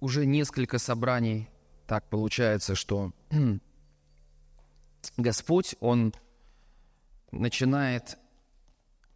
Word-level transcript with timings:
уже 0.00 0.26
несколько 0.26 0.78
собраний 0.78 1.48
так 1.86 2.08
получается, 2.08 2.74
что 2.74 3.12
Господь, 5.16 5.74
Он 5.80 6.12
начинает 7.30 8.18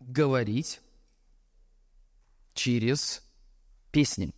говорить 0.00 0.80
через 2.54 3.22
песни, 3.90 4.34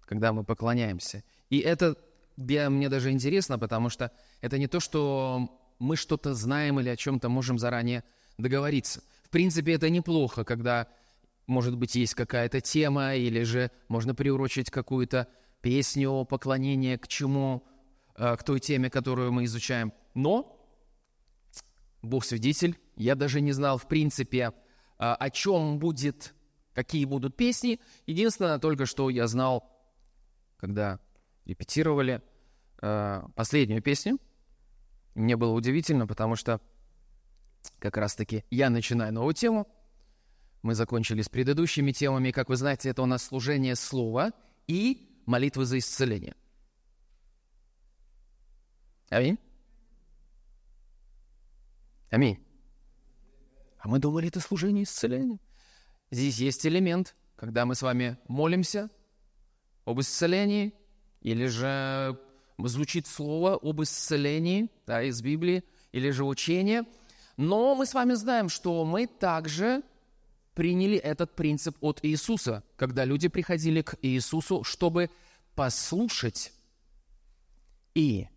когда 0.00 0.32
мы 0.32 0.44
поклоняемся. 0.44 1.22
И 1.50 1.58
это 1.58 1.96
для 2.36 2.68
мне 2.70 2.88
даже 2.88 3.10
интересно, 3.10 3.58
потому 3.58 3.88
что 3.88 4.10
это 4.40 4.58
не 4.58 4.66
то, 4.66 4.80
что 4.80 5.48
мы 5.78 5.96
что-то 5.96 6.34
знаем 6.34 6.80
или 6.80 6.88
о 6.88 6.96
чем-то 6.96 7.28
можем 7.28 7.58
заранее 7.58 8.04
договориться. 8.38 9.02
В 9.22 9.30
принципе, 9.30 9.74
это 9.74 9.90
неплохо, 9.90 10.44
когда, 10.44 10.88
может 11.46 11.76
быть, 11.76 11.94
есть 11.94 12.14
какая-то 12.14 12.60
тема, 12.60 13.14
или 13.14 13.42
же 13.42 13.70
можно 13.88 14.14
приурочить 14.14 14.70
какую-то 14.70 15.28
песню, 15.60 16.24
поклонение 16.24 16.98
к 16.98 17.08
чему, 17.08 17.66
э, 18.16 18.36
к 18.36 18.42
той 18.42 18.60
теме, 18.60 18.90
которую 18.90 19.32
мы 19.32 19.44
изучаем. 19.44 19.92
Но, 20.14 20.60
Бог 22.02 22.24
свидетель, 22.24 22.78
я 22.96 23.14
даже 23.14 23.40
не 23.40 23.52
знал, 23.52 23.78
в 23.78 23.88
принципе, 23.88 24.38
э, 24.46 24.52
о 24.98 25.30
чем 25.30 25.78
будет, 25.78 26.34
какие 26.72 27.04
будут 27.04 27.36
песни. 27.36 27.80
Единственное, 28.06 28.58
только 28.58 28.86
что 28.86 29.10
я 29.10 29.26
знал, 29.26 29.68
когда 30.56 31.00
репетировали 31.44 32.22
э, 32.80 33.22
последнюю 33.34 33.82
песню. 33.82 34.18
Мне 35.14 35.36
было 35.36 35.52
удивительно, 35.52 36.06
потому 36.06 36.36
что 36.36 36.60
как 37.78 37.96
раз-таки 37.96 38.44
я 38.50 38.70
начинаю 38.70 39.12
новую 39.12 39.34
тему. 39.34 39.68
Мы 40.64 40.74
закончили 40.74 41.20
с 41.20 41.28
предыдущими 41.28 41.92
темами. 41.92 42.30
Как 42.30 42.48
вы 42.48 42.56
знаете, 42.56 42.88
это 42.88 43.02
у 43.02 43.06
нас 43.06 43.22
служение 43.22 43.76
слова 43.76 44.32
и 44.66 45.20
молитвы 45.26 45.66
за 45.66 45.76
исцеление. 45.76 46.34
Аминь. 49.10 49.38
Аминь. 52.08 52.42
А 53.78 53.88
мы 53.88 53.98
думали, 53.98 54.28
это 54.28 54.40
служение 54.40 54.84
исцеления. 54.84 55.38
Здесь 56.10 56.38
есть 56.38 56.64
элемент, 56.64 57.14
когда 57.36 57.66
мы 57.66 57.74
с 57.74 57.82
вами 57.82 58.16
молимся 58.26 58.88
об 59.84 60.00
исцелении, 60.00 60.72
или 61.20 61.44
же 61.44 62.18
звучит 62.56 63.06
слово 63.06 63.56
об 63.56 63.82
исцелении 63.82 64.70
да, 64.86 65.02
из 65.02 65.20
Библии, 65.20 65.62
или 65.92 66.08
же 66.08 66.24
учение. 66.24 66.84
Но 67.36 67.74
мы 67.74 67.84
с 67.84 67.92
вами 67.92 68.14
знаем, 68.14 68.48
что 68.48 68.82
мы 68.86 69.06
также 69.06 69.82
приняли 70.54 70.96
этот 70.96 71.34
принцип 71.34 71.76
от 71.80 72.00
Иисуса, 72.02 72.62
когда 72.76 73.04
люди 73.04 73.28
приходили 73.28 73.82
к 73.82 73.96
Иисусу, 74.02 74.64
чтобы 74.64 75.10
послушать 75.54 76.52
и 77.94 78.28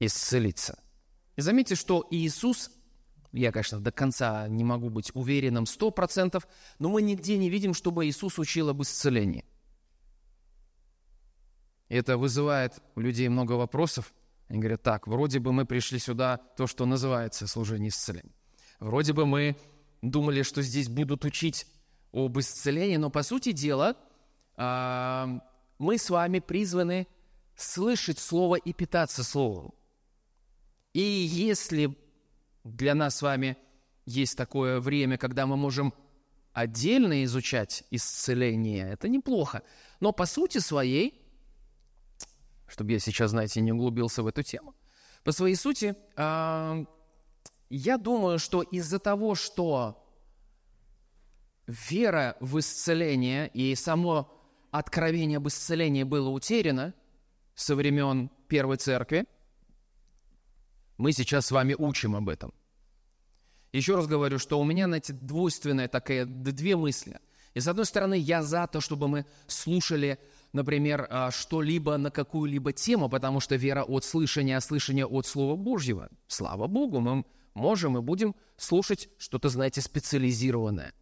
исцелиться. 0.00 0.82
И 1.36 1.40
заметьте, 1.40 1.74
что 1.74 2.06
Иисус, 2.10 2.70
я, 3.32 3.52
конечно, 3.52 3.80
до 3.80 3.92
конца 3.92 4.46
не 4.48 4.64
могу 4.64 4.90
быть 4.90 5.10
уверенным 5.14 5.66
сто 5.66 5.90
процентов, 5.90 6.46
но 6.78 6.88
мы 6.88 7.02
нигде 7.02 7.38
не 7.38 7.50
видим, 7.50 7.74
чтобы 7.74 8.06
Иисус 8.06 8.38
учил 8.38 8.68
об 8.68 8.82
исцелении– 8.82 9.44
это 11.88 12.18
вызывает 12.18 12.82
у 12.94 13.00
людей 13.00 13.28
много 13.28 13.52
вопросов. 13.52 14.12
Они 14.48 14.58
говорят, 14.58 14.82
так, 14.82 15.06
вроде 15.06 15.40
бы 15.40 15.52
мы 15.52 15.64
пришли 15.64 15.98
сюда, 15.98 16.38
то, 16.56 16.66
что 16.66 16.86
называется 16.86 17.46
служение 17.46 17.88
исцеления. 17.88 18.34
Вроде 18.78 19.12
бы 19.12 19.26
мы 19.26 19.56
думали, 20.02 20.42
что 20.42 20.62
здесь 20.62 20.88
будут 20.88 21.24
учить 21.24 21.66
об 22.12 22.38
исцелении, 22.38 22.96
но 22.96 23.10
по 23.10 23.22
сути 23.22 23.52
дела 23.52 23.96
а, 24.56 25.40
мы 25.78 25.98
с 25.98 26.10
вами 26.10 26.38
призваны 26.38 27.06
слышать 27.56 28.18
Слово 28.18 28.56
и 28.56 28.72
питаться 28.72 29.24
Словом. 29.24 29.74
И 30.94 31.00
если 31.00 31.96
для 32.64 32.94
нас 32.94 33.16
с 33.16 33.22
вами 33.22 33.56
есть 34.06 34.36
такое 34.36 34.80
время, 34.80 35.18
когда 35.18 35.46
мы 35.46 35.56
можем 35.56 35.92
отдельно 36.52 37.24
изучать 37.24 37.84
исцеление, 37.90 38.90
это 38.90 39.08
неплохо. 39.08 39.62
Но 40.00 40.12
по 40.12 40.26
сути 40.26 40.58
своей 40.58 41.28
чтобы 42.68 42.92
я 42.92 42.98
сейчас, 42.98 43.30
знаете, 43.30 43.60
не 43.60 43.72
углубился 43.72 44.22
в 44.22 44.26
эту 44.26 44.42
тему. 44.42 44.74
По 45.24 45.32
своей 45.32 45.56
сути, 45.56 45.96
э, 46.16 46.84
я 47.76 47.98
думаю, 47.98 48.38
что 48.38 48.62
из-за 48.62 48.98
того, 48.98 49.34
что 49.34 50.04
вера 51.66 52.36
в 52.40 52.58
исцеление 52.58 53.48
и 53.52 53.74
само 53.74 54.32
откровение 54.70 55.36
об 55.36 55.48
исцелении 55.48 56.02
было 56.02 56.28
утеряно 56.30 56.94
со 57.54 57.74
времен 57.74 58.30
Первой 58.48 58.76
Церкви, 58.76 59.26
мы 60.96 61.12
сейчас 61.12 61.46
с 61.46 61.50
вами 61.50 61.74
учим 61.78 62.16
об 62.16 62.28
этом. 62.28 62.52
Еще 63.72 63.96
раз 63.96 64.06
говорю, 64.06 64.38
что 64.38 64.58
у 64.58 64.64
меня, 64.64 64.86
знаете, 64.86 65.12
двойственная 65.12 65.88
такая, 65.88 66.24
две 66.24 66.74
мысли. 66.74 67.20
И 67.54 67.60
с 67.60 67.68
одной 67.68 67.84
стороны, 67.84 68.14
я 68.14 68.42
за 68.42 68.66
то, 68.66 68.80
чтобы 68.80 69.08
мы 69.08 69.26
слушали 69.46 70.18
например, 70.52 71.06
а, 71.10 71.30
что-либо 71.30 71.96
на 71.96 72.10
какую-либо 72.10 72.72
тему, 72.72 73.08
потому 73.08 73.40
что 73.40 73.56
вера 73.56 73.84
от 73.84 74.04
слышания, 74.04 74.56
а 74.56 74.60
слышание 74.60 75.06
от 75.06 75.26
Слова 75.26 75.56
Божьего. 75.56 76.08
Слава 76.26 76.66
Богу, 76.66 77.00
мы 77.00 77.24
можем 77.58 77.98
и 77.98 78.00
будем 78.00 78.34
слушать 78.56 79.08
что-то, 79.18 79.48
знаете, 79.48 79.80
специализированное. 79.80 80.94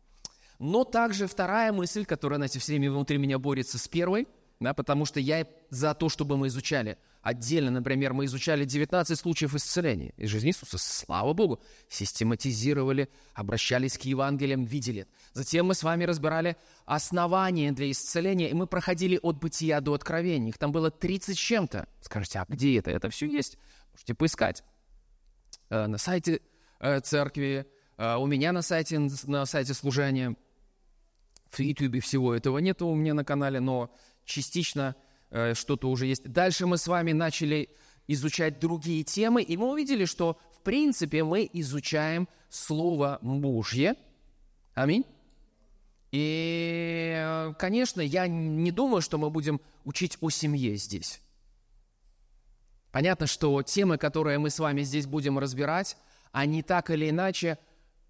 Но 0.58 0.84
также 0.84 1.26
вторая 1.26 1.72
мысль, 1.72 2.04
которая, 2.04 2.38
знаете, 2.38 2.58
все 2.58 2.72
время 2.72 2.90
внутри 2.90 3.18
меня 3.18 3.38
борется 3.38 3.78
с 3.78 3.86
первой, 3.86 4.26
да, 4.58 4.72
потому 4.74 5.04
что 5.04 5.20
я 5.20 5.46
за 5.70 5.94
то, 5.94 6.08
чтобы 6.08 6.36
мы 6.36 6.48
изучали– 6.48 6.98
Отдельно, 7.26 7.72
например, 7.72 8.12
мы 8.12 8.26
изучали 8.26 8.64
19 8.64 9.18
случаев 9.18 9.52
исцеления 9.56 10.12
из 10.16 10.30
жизни 10.30 10.50
Иисуса. 10.50 10.78
Слава 10.78 11.32
Богу! 11.32 11.60
Систематизировали, 11.88 13.08
обращались 13.34 13.98
к 13.98 14.02
Евангелиям, 14.02 14.62
видели. 14.62 15.08
Затем 15.32 15.66
мы 15.66 15.74
с 15.74 15.82
вами 15.82 16.04
разбирали 16.04 16.56
основания 16.84 17.72
для 17.72 17.90
исцеления, 17.90 18.48
и 18.48 18.54
мы 18.54 18.68
проходили 18.68 19.18
от 19.20 19.40
бытия 19.40 19.80
до 19.80 19.94
откровения. 19.94 20.50
Их 20.50 20.58
там 20.58 20.70
было 20.70 20.92
30 20.92 21.36
с 21.36 21.40
чем-то. 21.40 21.88
Скажите, 22.00 22.38
а 22.38 22.46
где 22.48 22.78
это? 22.78 22.92
Это 22.92 23.10
все 23.10 23.26
есть. 23.26 23.58
Можете 23.92 24.14
поискать. 24.14 24.62
Э, 25.68 25.86
на 25.86 25.98
сайте 25.98 26.40
э, 26.78 27.00
церкви, 27.00 27.66
э, 27.96 28.16
у 28.16 28.26
меня 28.26 28.52
на 28.52 28.62
сайте, 28.62 28.98
на 29.24 29.46
сайте 29.46 29.74
служения. 29.74 30.36
В 31.50 31.60
YouTube 31.60 32.02
всего 32.02 32.34
этого 32.34 32.58
нет 32.58 32.82
у 32.82 32.94
меня 32.94 33.14
на 33.14 33.24
канале, 33.24 33.60
но 33.60 33.94
частично 34.24 34.96
что-то 35.54 35.90
уже 35.90 36.06
есть. 36.06 36.30
Дальше 36.30 36.66
мы 36.66 36.76
с 36.76 36.86
вами 36.86 37.12
начали 37.12 37.68
изучать 38.06 38.60
другие 38.60 39.02
темы, 39.02 39.42
и 39.42 39.56
мы 39.56 39.72
увидели, 39.72 40.04
что 40.04 40.38
в 40.52 40.60
принципе 40.60 41.24
мы 41.24 41.48
изучаем 41.52 42.28
Слово 42.48 43.18
Божье. 43.22 43.96
Аминь. 44.74 45.04
И, 46.12 47.52
конечно, 47.58 48.00
я 48.00 48.28
не 48.28 48.70
думаю, 48.70 49.02
что 49.02 49.18
мы 49.18 49.30
будем 49.30 49.60
учить 49.84 50.16
о 50.20 50.30
семье 50.30 50.76
здесь. 50.76 51.20
Понятно, 52.96 53.26
что 53.26 53.60
темы, 53.60 53.98
которые 53.98 54.38
мы 54.38 54.48
с 54.48 54.58
вами 54.58 54.80
здесь 54.80 55.06
будем 55.06 55.38
разбирать, 55.38 55.98
они 56.32 56.62
так 56.62 56.88
или 56.88 57.10
иначе 57.10 57.58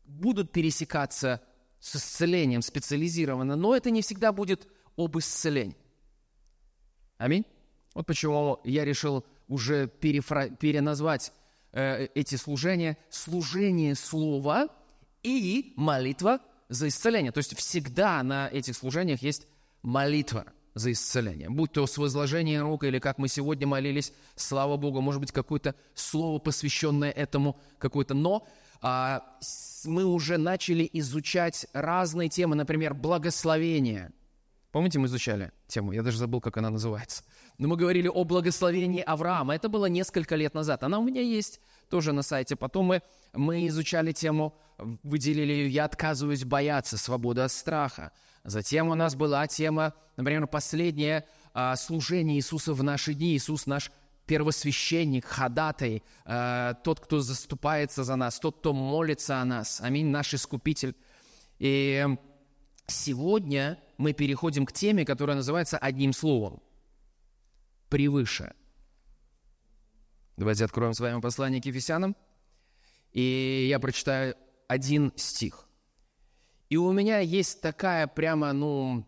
будут 0.04 0.52
пересекаться 0.52 1.42
с 1.80 1.97
исцелением 1.97 2.62
специализированно, 2.62 3.56
но 3.56 3.74
это 3.74 3.91
не 3.91 4.00
всегда 4.00 4.30
будет 4.30 4.69
об 4.97 5.19
исцелении. 5.19 5.76
Аминь. 7.19 7.44
Вот 7.94 8.06
почему 8.06 8.60
я 8.62 8.84
решил 8.84 9.26
уже 9.48 9.88
перефра... 9.88 10.50
переназвать 10.50 11.32
э, 11.72 12.06
эти 12.14 12.36
служения 12.36 12.97
служение 13.10 13.97
слова 13.97 14.68
и 15.24 15.72
молитва 15.74 16.38
за 16.68 16.86
исцеление. 16.86 17.32
То 17.32 17.38
есть 17.38 17.56
всегда 17.56 18.22
на 18.22 18.47
этих 18.47 18.76
служениях 18.76 19.20
есть 19.20 19.48
молитва 19.82 20.47
за 20.76 20.92
исцеление. 20.92 21.48
Будь 21.48 21.72
то 21.72 21.86
с 21.86 21.97
возложением 21.97 22.62
рук 22.62 22.84
или 22.84 22.98
как 22.98 23.16
мы 23.16 23.28
сегодня 23.28 23.66
молились, 23.66 24.12
слава 24.36 24.77
Богу, 24.77 25.00
может 25.00 25.21
быть, 25.21 25.33
какое-то 25.33 25.74
слово, 25.95 26.39
посвященное 26.39 27.10
этому, 27.10 27.59
какое-то. 27.78 28.12
Но 28.15 28.47
а, 28.83 29.24
мы 29.86 30.04
уже 30.04 30.36
начали 30.36 30.89
изучать 30.92 31.66
разные 31.72 32.28
темы, 32.28 32.54
например, 32.54 32.95
благословение– 32.95 34.12
Помните, 34.77 34.98
мы 34.98 35.06
изучали 35.06 35.53
тему? 35.68 35.92
Я 35.92 36.03
даже 36.03 36.18
забыл, 36.18 36.42
как 36.42 36.59
она 36.59 36.68
называется. 36.68 37.24
Но 37.56 37.66
мы 37.66 37.78
говорили 37.78 38.09
о 38.09 38.24
благословении 38.24 39.00
Авраама. 39.00 39.54
Это 39.54 39.71
было 39.71 39.86
несколько 39.86 40.36
лет 40.36 40.53
назад. 40.53 40.83
Она 40.83 40.98
у 40.98 41.03
меня 41.03 41.22
есть 41.22 41.60
тоже 41.89 42.12
на 42.12 42.21
сайте. 42.21 42.56
Потом 42.56 42.84
мы, 42.84 43.03
мы 43.33 43.66
изучали 43.68 44.12
тему, 44.12 44.54
выделили 44.77 45.50
ее 45.50 45.68
«Я 45.71 45.86
отказываюсь 45.86 46.45
бояться, 46.45 46.98
свобода 46.98 47.47
от 47.47 47.53
страха». 47.53 48.12
Затем 48.47 48.89
у 48.89 48.95
нас 48.95 49.16
была 49.16 49.47
тема, 49.48 49.93
например, 50.16 50.47
последнее 50.47 51.27
а, 51.53 51.75
служение 51.75 52.37
Иисуса 52.37 52.75
в 52.75 52.83
наши 52.83 53.13
дни. 53.13 53.37
Иисус 53.37 53.66
наш 53.66 53.91
первосвященник, 54.25 55.25
ходатай, 55.25 56.03
э, 56.25 56.75
тот, 56.83 56.98
кто 56.98 57.21
заступается 57.21 58.03
за 58.03 58.16
нас, 58.16 58.41
тот, 58.41 58.59
кто 58.59 58.72
молится 58.72 59.41
о 59.41 59.45
нас. 59.45 59.81
Аминь, 59.81 60.09
наш 60.09 60.34
Искупитель. 60.34 60.97
И 61.59 62.07
сегодня 62.87 63.81
мы 63.98 64.13
переходим 64.13 64.66
к 64.66 64.72
теме, 64.72 65.04
которая 65.04 65.37
называется 65.37 65.78
одним 65.78 66.13
словом. 66.13 66.60
Превыше. 67.89 68.53
Давайте 70.37 70.65
откроем 70.65 70.93
с 70.93 71.01
вами 71.01 71.21
послание 71.21 71.63
к 71.63 71.66
Ефесянам. 71.66 72.16
И 73.13 73.66
я 73.71 73.78
прочитаю 73.78 74.34
один 74.66 75.13
стих. 75.16 75.66
И 76.68 76.77
у 76.77 76.92
меня 76.92 77.21
есть 77.21 77.60
такая 77.60 78.07
прямо, 78.07 78.53
ну, 78.53 79.07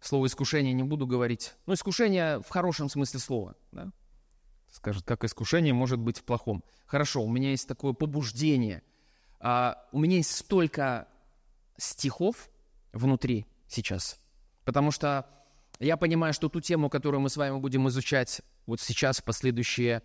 слово 0.00 0.26
искушение 0.26 0.72
не 0.72 0.82
буду 0.82 1.06
говорить. 1.06 1.54
Ну, 1.66 1.74
искушение 1.74 2.40
в 2.40 2.48
хорошем 2.48 2.88
смысле 2.88 3.20
слова. 3.20 3.56
Да? 3.72 3.90
Скажет, 4.70 5.04
как 5.04 5.24
искушение 5.24 5.72
может 5.72 5.98
быть 5.98 6.18
в 6.18 6.24
плохом. 6.24 6.62
Хорошо, 6.86 7.22
у 7.22 7.30
меня 7.30 7.50
есть 7.50 7.66
такое 7.66 7.92
побуждение. 7.94 8.82
А, 9.40 9.86
у 9.92 9.98
меня 9.98 10.16
есть 10.16 10.34
столько 10.34 11.08
стихов 11.76 12.50
внутри 12.92 13.46
сейчас, 13.68 14.20
потому 14.64 14.90
что 14.90 15.26
я 15.78 15.96
понимаю, 15.96 16.34
что 16.34 16.48
ту 16.48 16.60
тему, 16.60 16.90
которую 16.90 17.20
мы 17.20 17.30
с 17.30 17.36
вами 17.36 17.58
будем 17.58 17.88
изучать 17.88 18.42
вот 18.66 18.80
сейчас, 18.80 19.20
в 19.20 19.24
последующие, 19.24 20.02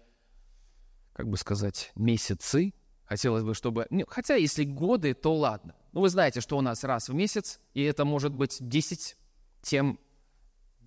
как 1.14 1.28
бы 1.28 1.38
сказать, 1.38 1.92
месяцы, 1.96 2.74
хотелось 3.14 3.44
бы, 3.44 3.54
чтобы... 3.54 3.88
Хотя 4.08 4.36
если 4.36 4.64
годы, 4.64 5.14
то 5.14 5.36
ладно. 5.36 5.76
Ну, 5.92 6.02
вы 6.02 6.10
знаете, 6.10 6.42
что 6.42 6.58
у 6.58 6.62
нас 6.62 6.84
раз 6.84 7.10
в 7.10 7.14
месяц, 7.14 7.60
и 7.76 7.84
это 7.84 8.06
может 8.06 8.34
быть 8.34 8.58
10 8.60 9.16
тем, 9.62 10.00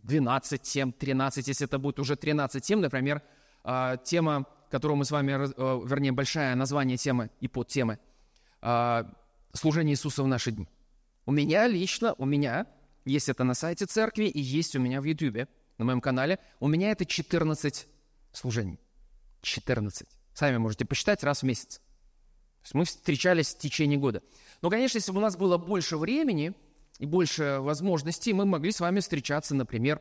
12 0.02 0.60
тем, 0.60 0.92
13, 0.92 1.46
если 1.46 1.66
это 1.66 1.78
будет 1.78 2.00
уже 2.00 2.16
13 2.16 2.64
тем, 2.64 2.80
например, 2.80 3.22
а, 3.62 3.96
тема, 3.98 4.46
которую 4.70 4.98
мы 4.98 5.04
с 5.04 5.12
вами, 5.12 5.32
э, 5.32 5.86
вернее, 5.86 6.10
большое 6.10 6.54
название 6.56 6.96
темы 6.96 7.30
и 7.40 7.46
подтемы, 7.46 8.00
а, 8.60 9.08
служение 9.52 9.92
Иисуса 9.92 10.24
в 10.24 10.26
наши 10.26 10.50
дни. 10.50 10.68
У 11.26 11.32
меня 11.32 11.68
лично, 11.68 12.14
у 12.18 12.24
меня, 12.24 12.66
есть 13.04 13.28
это 13.28 13.44
на 13.44 13.54
сайте 13.54 13.86
церкви 13.86 14.24
и 14.24 14.40
есть 14.40 14.74
у 14.74 14.80
меня 14.80 15.00
в 15.00 15.04
Ютубе, 15.04 15.46
на 15.78 15.84
моем 15.84 16.00
канале, 16.00 16.40
у 16.58 16.66
меня 16.66 16.90
это 16.90 17.06
14 17.06 17.86
служений. 18.32 18.80
14. 19.42 20.08
Сами 20.34 20.56
можете 20.56 20.84
посчитать 20.84 21.22
раз 21.22 21.42
в 21.42 21.46
месяц. 21.46 21.80
Есть 22.66 22.74
мы 22.74 22.84
встречались 22.84 23.54
в 23.54 23.58
течение 23.58 23.98
года. 23.98 24.22
Но, 24.60 24.68
конечно, 24.68 24.98
если 24.98 25.12
бы 25.12 25.18
у 25.18 25.22
нас 25.22 25.36
было 25.36 25.56
больше 25.56 25.96
времени 25.96 26.52
и 26.98 27.06
больше 27.06 27.58
возможностей, 27.60 28.32
мы 28.32 28.44
могли 28.44 28.72
с 28.72 28.80
вами 28.80 29.00
встречаться, 29.00 29.54
например, 29.54 29.98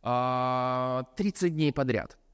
30 0.00 0.04
а, 0.04 1.04
дней 1.48 1.72
подряд– 1.72 2.16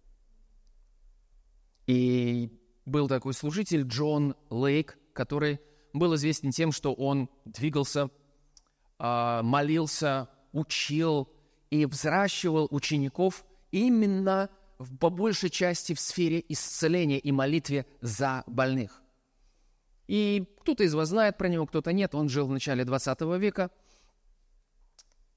и 1.91 2.49
был 2.87 3.09
такой 3.09 3.35
служитель 3.35 3.83
Джон 3.83 4.37
Лейк, 4.49 4.97
который 5.13 5.59
был 5.93 6.15
известен 6.15 6.53
тем, 6.53 6.71
что 6.71 6.95
он 6.95 7.29
двигался, 7.45 8.11
а, 9.01 9.43
молился, 9.43 10.29
учил 10.53 11.29
и 11.71 11.87
взращивал 11.87 12.69
учеников 12.71 13.45
именно 13.73 14.51
по 15.01 15.11
большей 15.11 15.51
части 15.51 15.93
в 15.93 15.99
сфере 15.99 16.45
исцеления 16.49 17.19
и 17.19 17.33
молитве 17.33 17.87
за 18.03 18.45
больных. 18.47 19.00
И 20.11 20.45
кто-то 20.63 20.83
из 20.83 20.93
вас 20.93 21.11
знает 21.11 21.39
про 21.39 21.47
него, 21.47 21.67
кто-то 21.67 21.93
нет. 21.93 22.17
Он 22.17 22.29
жил 22.29 22.49
в 22.49 22.51
начале 22.51 22.85
20 22.85 23.21
века. 23.39 23.71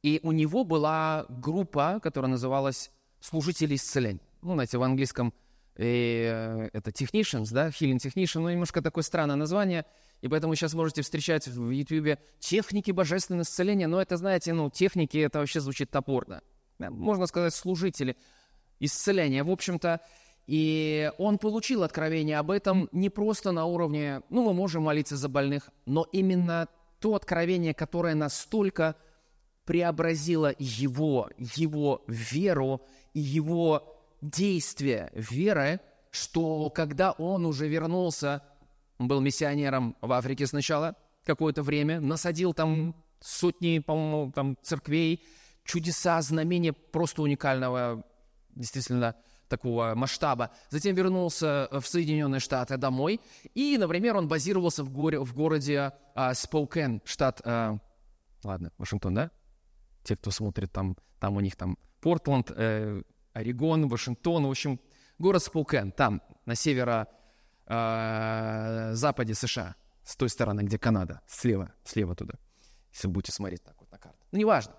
И 0.01 0.19
у 0.23 0.31
него 0.31 0.63
была 0.63 1.27
группа, 1.29 1.99
которая 2.01 2.31
называлась 2.31 2.89
«Служители 3.19 3.75
исцеления». 3.75 4.23
Ну, 4.41 4.53
знаете, 4.55 4.79
в 4.79 4.81
английском 4.81 5.31
э, 5.75 6.69
это 6.73 6.89
Technicians, 6.89 7.53
да, 7.53 7.67
Healing 7.67 7.99
Technician, 7.99 8.39
ну, 8.39 8.49
немножко 8.49 8.81
такое 8.81 9.03
странное 9.03 9.35
название, 9.35 9.85
и 10.21 10.27
поэтому 10.27 10.55
сейчас 10.55 10.73
можете 10.73 11.03
встречать 11.03 11.47
в 11.47 11.69
YouTube 11.69 12.17
техники 12.39 12.89
божественного 12.89 13.43
исцеления, 13.43 13.85
но 13.85 14.01
это, 14.01 14.17
знаете, 14.17 14.53
ну, 14.53 14.71
техники, 14.71 15.19
это 15.19 15.37
вообще 15.37 15.59
звучит 15.59 15.91
топорно. 15.91 16.41
Можно 16.79 17.27
сказать, 17.27 17.53
служители 17.53 18.17
исцеления, 18.79 19.43
в 19.43 19.51
общем-то, 19.51 20.01
и 20.47 21.11
он 21.17 21.37
получил 21.37 21.83
откровение 21.83 22.37
об 22.37 22.51
этом 22.51 22.89
не 22.91 23.09
просто 23.09 23.51
на 23.51 23.65
уровне, 23.65 24.21
ну, 24.29 24.43
мы 24.43 24.53
можем 24.53 24.83
молиться 24.83 25.15
за 25.15 25.29
больных, 25.29 25.69
но 25.85 26.05
именно 26.11 26.67
то 26.99 27.15
откровение, 27.15 27.73
которое 27.73 28.15
настолько 28.15 28.95
преобразило 29.65 30.53
его, 30.57 31.29
его 31.37 32.03
веру 32.07 32.81
и 33.13 33.19
его 33.19 33.99
действие 34.21 35.09
веры, 35.13 35.79
что 36.11 36.69
когда 36.69 37.11
он 37.11 37.45
уже 37.45 37.67
вернулся, 37.67 38.41
он 38.97 39.07
был 39.07 39.21
миссионером 39.21 39.95
в 40.01 40.11
Африке 40.11 40.45
сначала 40.47 40.95
какое-то 41.23 41.63
время, 41.63 42.01
насадил 42.01 42.53
там 42.53 42.95
сотни, 43.21 43.79
по-моему, 43.79 44.31
там 44.33 44.57
церквей, 44.61 45.23
чудеса, 45.63 46.21
знамения 46.21 46.73
просто 46.73 47.21
уникального, 47.21 48.03
действительно, 48.55 49.15
такого 49.47 49.93
масштаба. 49.95 50.51
Затем 50.69 50.95
вернулся 50.95 51.67
в 51.71 51.85
Соединенные 51.85 52.39
Штаты 52.39 52.77
домой, 52.77 53.21
и, 53.53 53.77
например, 53.77 54.17
он 54.17 54.27
базировался 54.27 54.83
в, 54.83 54.91
горе, 54.91 55.19
в 55.19 55.33
городе 55.33 55.93
а, 56.15 56.33
Споукен, 56.33 57.01
штат, 57.05 57.41
а, 57.45 57.77
ладно, 58.43 58.71
Вашингтон, 58.77 59.13
да? 59.13 59.31
Те, 60.03 60.15
кто 60.15 60.31
смотрит 60.31 60.71
там, 60.71 60.97
там 61.19 61.37
у 61.37 61.39
них 61.39 61.55
там 61.55 61.77
Портленд, 62.01 62.51
э, 62.55 63.01
Орегон, 63.33 63.87
Вашингтон, 63.87 64.45
в 64.45 64.49
общем, 64.49 64.79
город 65.17 65.43
Споукен, 65.43 65.91
там, 65.91 66.21
на 66.45 66.55
северо-западе 66.55 69.31
э, 69.31 69.35
США, 69.35 69.75
с 70.03 70.17
той 70.17 70.29
стороны, 70.29 70.61
где 70.61 70.77
Канада, 70.77 71.21
слева, 71.27 71.73
слева 71.85 72.15
туда, 72.15 72.33
если 72.91 73.07
будете 73.07 73.31
смотреть 73.31 73.63
так 73.63 73.75
вот 73.79 73.89
на 73.91 73.97
карту. 73.97 74.19
Ну, 74.31 74.39
неважно. 74.39 74.73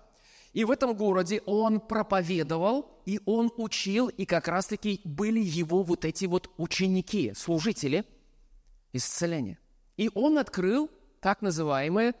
И 0.55 0.63
в 0.63 0.71
этом 0.71 0.95
городе 0.95 1.43
он 1.45 1.79
проповедовал, 1.79 2.99
и 3.05 3.19
он 3.27 3.51
учил, 3.57 4.07
и 4.07 4.25
как 4.25 4.47
раз-таки 4.47 5.01
были 5.03 5.39
его 5.39 5.83
вот 5.83 6.03
эти 6.03 6.25
вот 6.25 6.49
ученики, 6.57 7.33
служители 7.35 8.05
исцеления. 8.93 9.59
И 9.97 10.09
он 10.15 10.39
открыл 10.39 10.89
так 11.21 11.43
называемые, 11.43 12.13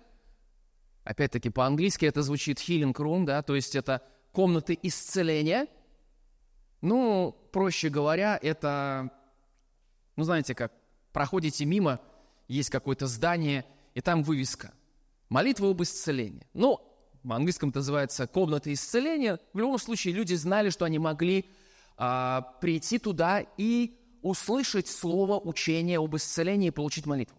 опять-таки 1.03 1.49
по-английски 1.49 2.05
это 2.05 2.21
звучит 2.21 2.59
healing 2.59 2.93
room, 2.93 3.25
да, 3.25 3.41
то 3.41 3.55
есть 3.55 3.75
это 3.75 4.03
комнаты 4.31 4.77
исцеления– 4.83 5.67
ну, 6.85 7.35
проще 7.51 7.89
говоря, 7.89 8.37
это, 8.39 9.09
ну, 10.15 10.23
знаете 10.23 10.53
как, 10.53 10.71
проходите 11.13 11.65
мимо, 11.65 11.99
есть 12.47 12.69
какое-то 12.69 13.07
здание, 13.07 13.65
и 13.95 14.01
там 14.01 14.21
вывеска. 14.21 14.71
Молитва 15.29 15.71
об 15.71 15.81
исцелении. 15.81 16.45
Ну, 16.53 16.79
в 17.25 17.33
английском 17.33 17.69
это 17.69 17.79
называется 17.79 18.27
комната 18.27 18.71
исцеления. 18.71 19.39
В 19.51 19.57
любом 19.57 19.79
случае, 19.79 20.13
люди 20.13 20.35
знали, 20.35 20.69
что 20.69 20.85
они 20.85 20.99
могли 20.99 21.45
а, 21.97 22.41
прийти 22.61 22.99
туда 22.99 23.43
и 23.57 23.97
услышать 24.21 24.87
слово 24.87 25.39
учения 25.39 25.97
об 25.97 26.15
исцелении 26.15 26.67
и 26.67 26.71
получить 26.71 27.07
молитву. 27.07 27.35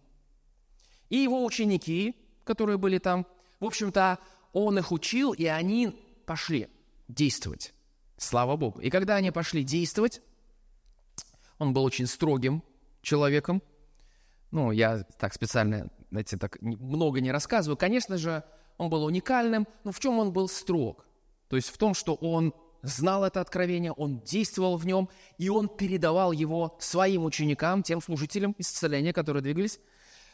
И 1.09 1.17
его 1.17 1.45
ученики, 1.45 2.17
которые 2.43 2.77
были 2.77 2.97
там, 2.97 3.25
в 3.61 3.65
общем-то, 3.65 4.19
он 4.51 4.77
их 4.77 4.91
учил, 4.91 5.31
и 5.31 5.45
они 5.45 5.97
пошли 6.25 6.67
действовать. 7.07 7.73
Слава 8.17 8.57
Богу. 8.57 8.81
И 8.81 8.89
когда 8.89 9.15
они 9.15 9.31
пошли 9.31 9.63
действовать, 9.63 10.21
он 11.59 11.71
был 11.71 11.85
очень 11.85 12.07
строгим 12.07 12.61
человеком. 13.01 13.63
Ну, 14.51 14.71
я 14.71 15.03
так 15.17 15.33
специально, 15.33 15.89
знаете, 16.09 16.35
так 16.35 16.61
много 16.61 17.21
не 17.21 17.31
рассказываю. 17.31 17.77
Конечно 17.77 18.17
же, 18.17 18.43
он 18.77 18.89
был 18.89 19.03
уникальным, 19.05 19.67
но 19.83 19.91
в 19.91 19.99
чем 19.99 20.19
он 20.19 20.31
был 20.31 20.47
строг? 20.47 21.05
То 21.49 21.55
есть 21.55 21.69
в 21.69 21.77
том, 21.77 21.93
что 21.93 22.15
он 22.15 22.53
знал 22.81 23.23
это 23.23 23.41
откровение, 23.41 23.91
он 23.91 24.19
действовал 24.21 24.77
в 24.77 24.85
нем, 24.85 25.09
и 25.37 25.49
он 25.49 25.67
передавал 25.67 26.31
его 26.31 26.75
своим 26.79 27.25
ученикам, 27.25 27.83
тем 27.83 28.01
служителям 28.01 28.55
исцеления, 28.57 29.13
которые 29.13 29.41
двигались 29.41 29.79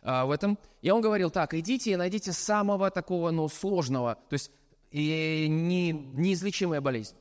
а, 0.02 0.26
в 0.26 0.32
этом. 0.32 0.58
И 0.82 0.90
он 0.90 1.02
говорил 1.02 1.32
так, 1.32 1.54
идите 1.54 1.92
и 1.92 1.96
найдите 1.96 2.32
самого 2.34 2.92
такого, 2.92 3.32
ну, 3.32 3.48
сложного, 3.48 4.16
то 4.30 4.34
есть 4.34 4.52
и 4.92 5.48
не, 5.50 5.92
неизлечимая 5.92 6.82
болезнь. 6.82 7.16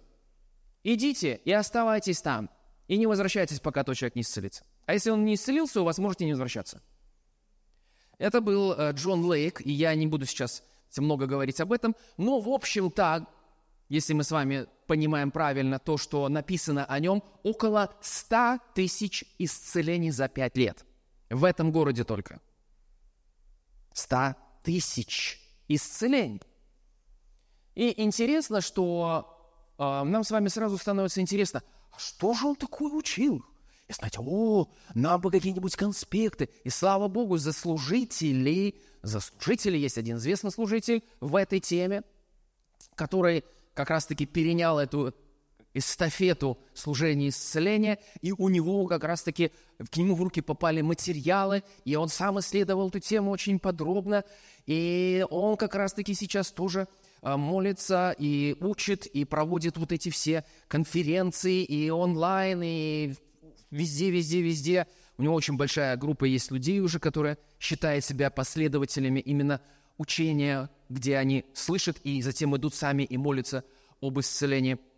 Идите 0.85 1.41
и 1.45 1.53
оставайтесь 1.53 2.21
там, 2.21 2.51
и 2.89 2.99
не 2.99 3.07
возвращайтесь, 3.07 3.61
пока 3.61 3.85
тот 3.85 3.97
человек 3.97 4.17
не 4.17 4.23
исцелится. 4.23 4.65
А 4.85 4.95
если 4.95 5.11
он 5.11 5.25
не 5.25 5.35
исцелился, 5.35 5.81
у 5.81 5.85
вас 5.85 5.99
можете 5.99 6.25
не 6.25 6.33
возвращаться. 6.33 6.83
Это 8.19 8.41
был 8.41 8.73
э, 8.73 8.93
Джон 8.93 9.25
Лейк, 9.25 9.65
и 9.65 9.73
я 9.73 9.95
не 9.95 10.07
буду 10.07 10.27
сейчас 10.27 10.63
много 11.01 11.27
говорить 11.27 11.61
об 11.61 11.73
этом, 11.73 11.97
но, 12.17 12.41
в 12.41 12.49
общем 12.49 12.91
так, 12.91 13.25
если 13.89 14.13
мы 14.13 14.25
с 14.25 14.31
вами 14.31 14.67
понимаем 14.87 15.31
правильно 15.31 15.79
то, 15.79 15.97
что 15.97 16.29
написано 16.29 16.85
о 16.85 16.99
нем, 16.99 17.23
около 17.43 17.95
100 18.01 18.59
тысяч 18.75 19.25
исцелений 19.39 20.11
за 20.11 20.29
5 20.29 20.57
лет. 20.57 20.85
В 21.31 21.45
этом 21.45 21.73
городе 21.73 22.05
только. 22.05 22.41
100 23.95 24.35
тысяч 24.63 25.41
исцелений. 25.69 26.43
И 27.75 28.03
интересно, 28.03 28.61
что 28.61 29.33
а, 29.79 30.05
нам 30.05 30.25
с 30.25 30.31
вами 30.31 30.49
сразу 30.49 30.79
становится 30.79 31.21
интересно, 31.21 31.63
а 31.91 31.99
что 31.99 32.35
же 32.35 32.47
он 32.47 32.57
такое 32.57 32.93
учил? 32.93 33.45
И 33.93 33.95
знаете, 33.95 34.19
о, 34.21 34.69
нам 34.95 35.21
бы 35.21 35.31
какие-нибудь 35.31 35.77
конспекты. 35.77 36.49
И 36.65 36.71
слава 36.71 37.09
богу, 37.09 37.37
за 37.37 37.53
служителей, 37.53 38.81
за 39.03 39.21
служителей 39.21 39.81
есть 39.81 39.99
один 39.99 40.17
известный 40.17 40.51
служитель 40.51 41.03
в 41.21 41.37
этой 41.37 41.61
теме. 41.61 42.03
который 42.95 43.45
как 43.75 43.91
раз-таки 43.91 44.27
перенял 44.27 44.79
эту 44.79 45.15
эстафету 45.75 46.59
служения 46.75 47.31
исцеления, 47.31 47.99
и 48.21 48.33
у 48.33 48.49
него 48.51 48.87
как 48.87 49.05
раз-таки 49.05 49.53
к 49.91 49.97
нему 49.97 50.15
в 50.15 50.23
руки 50.23 50.43
попали 50.43 50.83
материалы, 50.83 51.63
и 51.87 51.97
он 51.97 52.09
сам 52.09 52.39
исследовал 52.41 52.89
эту 52.89 53.01
тему 53.01 53.31
очень 53.31 53.59
подробно, 53.59 54.25
и 54.67 55.25
он 55.31 55.57
как 55.57 55.75
раз-таки 55.75 56.13
сейчас 56.13 56.51
тоже 56.51 56.89
а, 57.23 57.39
молится 57.39 58.15
и 58.19 58.55
учит, 58.61 59.07
и 59.07 59.25
проводит 59.25 59.79
вот 59.79 59.93
эти 59.93 60.11
все 60.11 60.45
конференции, 60.69 61.65
и 61.65 61.89
онлайн, 61.89 62.61
и 62.63 63.15
везде, 63.73 64.11
везде, 64.11 64.41
везде. 64.41 64.87
У 65.19 65.23
него 65.23 65.35
очень 65.35 65.57
большая 65.57 65.97
группа 65.97 66.25
есть 66.25 66.53
людей 66.53 66.79
уже, 66.79 67.01
которые 67.01 67.39
считают 67.59 68.05
себя 68.05 68.31
последователями 68.31 69.19
именно 69.19 69.61
учения, 69.99 70.71
где 70.89 71.17
они 71.17 71.45
слышат 71.55 71.99
и 72.05 72.23
затем 72.23 72.57
идут 72.57 72.75
сами 72.75 73.03
и 73.03 73.17
молятся 73.17 73.65
об 74.01 74.21
исцелении– 74.21 74.79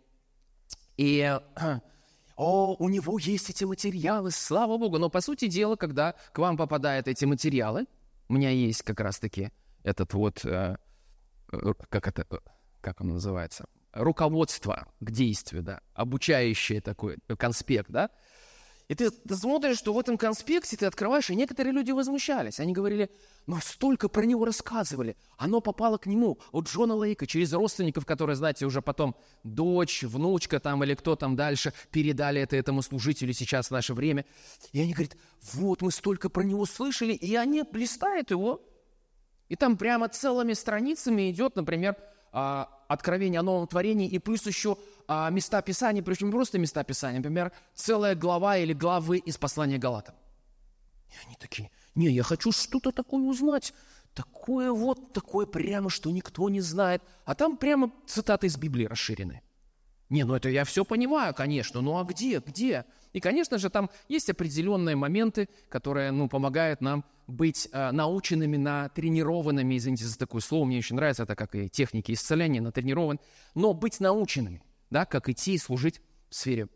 и 0.97 1.39
о, 2.35 2.75
у 2.77 2.89
него 2.89 3.19
есть 3.19 3.49
эти 3.49 3.63
материалы, 3.63 4.31
слава 4.31 4.77
богу. 4.77 4.97
Но, 4.97 5.09
по 5.09 5.21
сути 5.21 5.47
дела, 5.47 5.75
когда 5.75 6.15
к 6.33 6.37
вам 6.37 6.57
попадают 6.57 7.07
эти 7.07 7.25
материалы, 7.25 7.85
у 8.27 8.33
меня 8.33 8.49
есть 8.49 8.81
как 8.83 8.99
раз-таки 8.99 9.51
этот 9.83 10.13
вот, 10.13 10.45
э, 10.45 10.77
э 11.51 11.73
как 11.89 12.07
это, 12.07 12.25
э, 12.29 12.37
как 12.81 13.01
он 13.01 13.09
называется, 13.09 13.65
руководство 13.93 14.87
к 14.99 15.11
действию, 15.11 15.63
да, 15.63 15.81
обучающее 15.93 16.81
такой 16.81 17.17
конспект, 17.37 17.89
да, 17.89 18.09
и 18.87 18.93
ты, 18.93 19.09
смотришь, 19.35 19.79
что 19.79 19.93
в 19.93 19.99
этом 19.99 20.17
конспекте 20.17 20.77
ты 20.77 20.85
открываешь, 20.85 21.29
и 21.31 21.35
некоторые 21.35 21.73
люди 21.73 21.89
возмущались. 21.91 22.59
Они 22.59 22.71
говорили, 22.71 23.09
но 23.47 23.59
столько 23.59 24.09
про 24.09 24.23
него 24.25 24.45
рассказывали. 24.45 25.17
Оно 25.37 25.59
попало 25.59 25.97
к 25.97 26.05
нему 26.05 26.39
от 26.51 26.67
Джона 26.67 26.93
Лейка 26.93 27.25
через 27.25 27.51
родственников, 27.53 28.05
которые, 28.05 28.35
знаете, 28.35 28.65
уже 28.65 28.83
потом 28.83 29.15
дочь, 29.43 30.03
внучка 30.03 30.59
там 30.59 30.83
или 30.83 30.93
кто 30.93 31.15
там 31.15 31.35
дальше 31.35 31.73
передали 31.89 32.41
это 32.41 32.55
этому 32.55 32.83
служителю 32.83 33.33
сейчас 33.33 33.67
в 33.67 33.71
наше 33.71 33.95
время. 33.95 34.25
И 34.71 34.79
они 34.79 34.93
говорят, 34.93 35.17
вот 35.53 35.81
мы 35.81 35.91
столько 35.91 36.29
про 36.29 36.43
него 36.43 36.65
слышали, 36.67 37.13
и 37.13 37.35
они 37.35 37.63
листают 37.73 38.29
его. 38.29 38.61
И 39.49 39.55
там 39.55 39.77
прямо 39.77 40.09
целыми 40.09 40.53
страницами 40.53 41.31
идет, 41.31 41.55
например, 41.55 41.95
а, 42.31 42.69
откровение 42.87 43.39
о 43.39 43.43
новом 43.43 43.67
творении, 43.67 44.07
и 44.07 44.19
плюс 44.19 44.45
еще 44.45 44.77
а, 45.07 45.29
места 45.29 45.61
Писания, 45.61 46.03
причем 46.03 46.27
не 46.27 46.33
просто 46.33 46.59
места 46.59 46.83
Писания, 46.83 47.19
например, 47.19 47.51
целая 47.73 48.15
глава 48.15 48.57
или 48.57 48.73
главы 48.73 49.17
из 49.17 49.37
послания 49.37 49.77
Галатам. 49.77 50.15
И 51.09 51.13
они 51.25 51.35
такие, 51.39 51.71
не, 51.95 52.09
я 52.09 52.23
хочу 52.23 52.51
что-то 52.51 52.91
такое 52.91 53.23
узнать, 53.23 53.73
такое 54.13 54.71
вот, 54.71 55.13
такое 55.13 55.45
прямо, 55.45 55.89
что 55.89 56.09
никто 56.11 56.49
не 56.49 56.61
знает. 56.61 57.03
А 57.25 57.35
там 57.35 57.57
прямо 57.57 57.91
цитаты 58.07 58.47
из 58.47 58.57
Библии 58.57 58.85
расширены. 58.85 59.41
Не, 60.09 60.23
ну 60.23 60.35
это 60.35 60.49
я 60.49 60.63
все 60.65 60.85
понимаю, 60.85 61.33
конечно, 61.33 61.81
ну 61.81 61.97
а 61.97 62.03
где, 62.03 62.39
где? 62.39 62.85
И, 63.13 63.19
конечно 63.19 63.57
же, 63.57 63.69
там 63.69 63.89
есть 64.07 64.29
определенные 64.29 64.95
моменты, 64.95 65.49
которые, 65.69 66.11
ну, 66.11 66.27
помогают 66.29 66.81
нам 66.81 67.05
быть 67.27 67.67
э, 67.71 67.91
наученными, 67.91 68.57
натренированными, 68.57 69.77
извините 69.77 70.05
за 70.05 70.17
такое 70.17 70.41
слово, 70.41 70.65
мне 70.65 70.77
очень 70.77 70.95
нравится, 70.95 71.23
это 71.23 71.35
как 71.35 71.55
и 71.55 71.69
техники 71.69 72.11
исцеления, 72.11 72.61
натренирован, 72.61 73.19
но 73.53 73.73
быть 73.73 73.99
наученными– 73.99 74.63
да, 74.89 75.05
как 75.05 75.29
идти 75.29 75.55
и 75.55 75.57
служить 75.57 76.01
в 76.29 76.35
сфере 76.35 76.67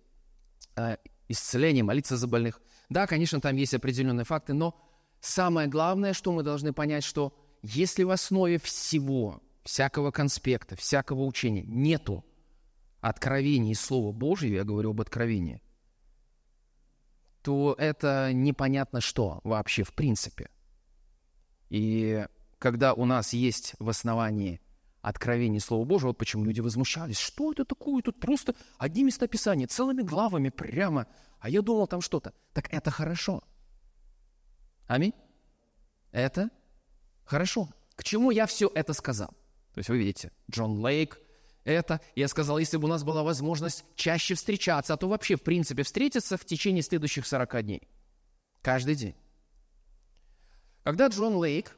э, 0.75 0.97
исцеления, 1.27 1.83
молиться 1.83 2.17
за 2.17 2.27
больных. 2.27 2.61
Да, 2.89 3.07
конечно, 3.07 3.39
там 3.39 3.55
есть 3.55 3.73
определенные 3.73 4.25
факты, 4.25 4.53
но 4.53 4.75
самое 5.21 5.67
главное, 5.67 6.13
что 6.13 6.31
мы 6.31 6.43
должны 6.43 6.73
понять, 6.73 7.03
что 7.03 7.33
если 7.61 8.03
в 8.03 8.11
основе 8.11 8.59
всего, 8.59 9.41
всякого 9.63 10.11
конспекта, 10.11 10.75
всякого 10.75 11.23
учения 11.23 11.63
нету 11.63 12.25
откровений 13.01 13.75
Слова 13.75 14.11
Божьего, 14.11 14.55
я 14.55 14.63
говорю 14.63 14.91
об 14.91 15.01
откровении, 15.01 15.61
то 17.41 17.75
это 17.77 18.31
непонятно 18.33 19.01
что 19.01 19.39
вообще 19.43 19.83
в 19.83 19.93
принципе. 19.93 20.49
И 21.69 22.25
когда 22.57 22.93
у 22.93 23.05
нас 23.05 23.33
есть 23.33 23.75
в 23.79 23.89
основании 23.89 24.61
откровений 25.01 25.59
Слова 25.59 25.85
Божьего, 25.85 26.09
вот 26.09 26.17
почему 26.17 26.45
люди 26.45 26.59
возмущались. 26.59 27.17
Что 27.17 27.51
это 27.51 27.65
такое? 27.65 28.01
Тут 28.01 28.19
просто 28.19 28.53
одни 28.77 29.03
места 29.03 29.27
Писания, 29.27 29.67
целыми 29.67 30.01
главами 30.01 30.49
прямо. 30.49 31.07
А 31.39 31.49
я 31.49 31.61
думал, 31.61 31.87
там 31.87 32.01
что-то. 32.01 32.33
Так 32.53 32.73
это 32.73 32.91
хорошо. 32.91 33.43
Аминь. 34.87 35.13
Это 36.11 36.49
хорошо. 37.23 37.69
К 37.95 38.03
чему 38.03 38.31
я 38.31 38.45
все 38.45 38.69
это 38.73 38.93
сказал? 38.93 39.29
То 39.73 39.79
есть 39.79 39.89
вы 39.89 39.99
видите, 39.99 40.31
Джон 40.51 40.79
Лейк, 40.79 41.19
это. 41.69 42.01
Я 42.15 42.27
сказал, 42.27 42.57
если 42.57 42.77
бы 42.77 42.85
у 42.85 42.89
нас 42.89 43.03
была 43.03 43.23
возможность 43.23 43.85
чаще 43.95 44.35
встречаться, 44.35 44.93
а 44.93 44.97
то 44.97 45.07
вообще, 45.07 45.35
в 45.35 45.43
принципе, 45.43 45.83
встретиться 45.83 46.37
в 46.37 46.45
течение 46.45 46.83
следующих 46.83 47.25
40 47.25 47.63
дней. 47.63 47.87
Каждый 48.61 48.95
день. 48.95 49.15
Когда 50.83 51.07
Джон 51.07 51.35
Лейк 51.35 51.75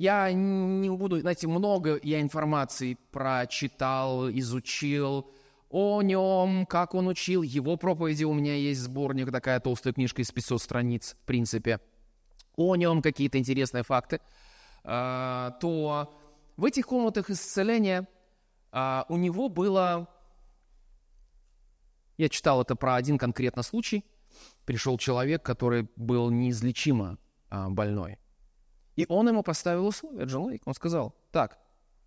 я 0.00 0.32
не 0.32 0.88
буду, 0.88 1.20
знаете, 1.20 1.46
много 1.46 2.00
я 2.02 2.22
информации 2.22 2.96
прочитал, 3.12 4.30
изучил 4.30 5.30
о 5.68 6.00
нем, 6.00 6.64
как 6.64 6.94
он 6.94 7.06
учил. 7.08 7.42
Его 7.42 7.76
проповеди 7.76 8.24
у 8.24 8.32
меня 8.32 8.54
есть 8.54 8.80
сборник, 8.80 9.30
такая 9.30 9.60
толстая 9.60 9.92
книжка 9.92 10.22
из 10.22 10.30
500 10.30 10.62
страниц, 10.62 11.16
в 11.22 11.26
принципе. 11.26 11.80
О 12.56 12.76
нем 12.76 13.02
какие-то 13.02 13.36
интересные 13.36 13.82
факты. 13.82 14.20
А, 14.84 15.50
то 15.60 16.14
в 16.56 16.64
этих 16.64 16.86
комнатах 16.86 17.28
исцеления 17.28 18.08
а, 18.72 19.06
у 19.08 19.16
него 19.16 19.48
было... 19.48 20.08
Я 22.16 22.28
читал 22.28 22.60
это 22.60 22.76
про 22.76 22.96
один 22.96 23.18
конкретно 23.18 23.62
случай. 23.62 24.04
Пришел 24.64 24.98
человек, 24.98 25.42
который 25.42 25.88
был 25.96 26.30
неизлечимо 26.30 27.18
а, 27.48 27.70
больной. 27.70 28.18
И 28.96 29.06
он 29.08 29.28
ему 29.28 29.42
поставил 29.42 29.86
условия, 29.86 30.24
Джон 30.24 30.46
Лейк. 30.46 30.62
Он 30.66 30.74
сказал, 30.74 31.16
так, 31.30 31.58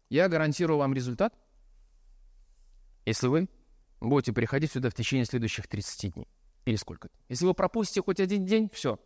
я 0.09 0.29
гарантирую 0.29 0.77
вам 0.77 0.93
результат, 0.93 1.33
если 3.05 3.27
вы 3.27 3.49
будете 3.99 4.33
приходить 4.33 4.71
сюда 4.71 4.89
в 4.89 4.93
течение 4.93 5.25
следующих 5.25 5.67
30 5.67 6.13
дней. 6.13 6.27
Или 6.65 6.75
сколько 6.75 7.09
Если 7.29 7.45
вы 7.45 7.53
пропустите 7.53 8.01
хоть 8.01 8.19
один 8.19 8.45
день, 8.45 8.69
все. 8.71 8.99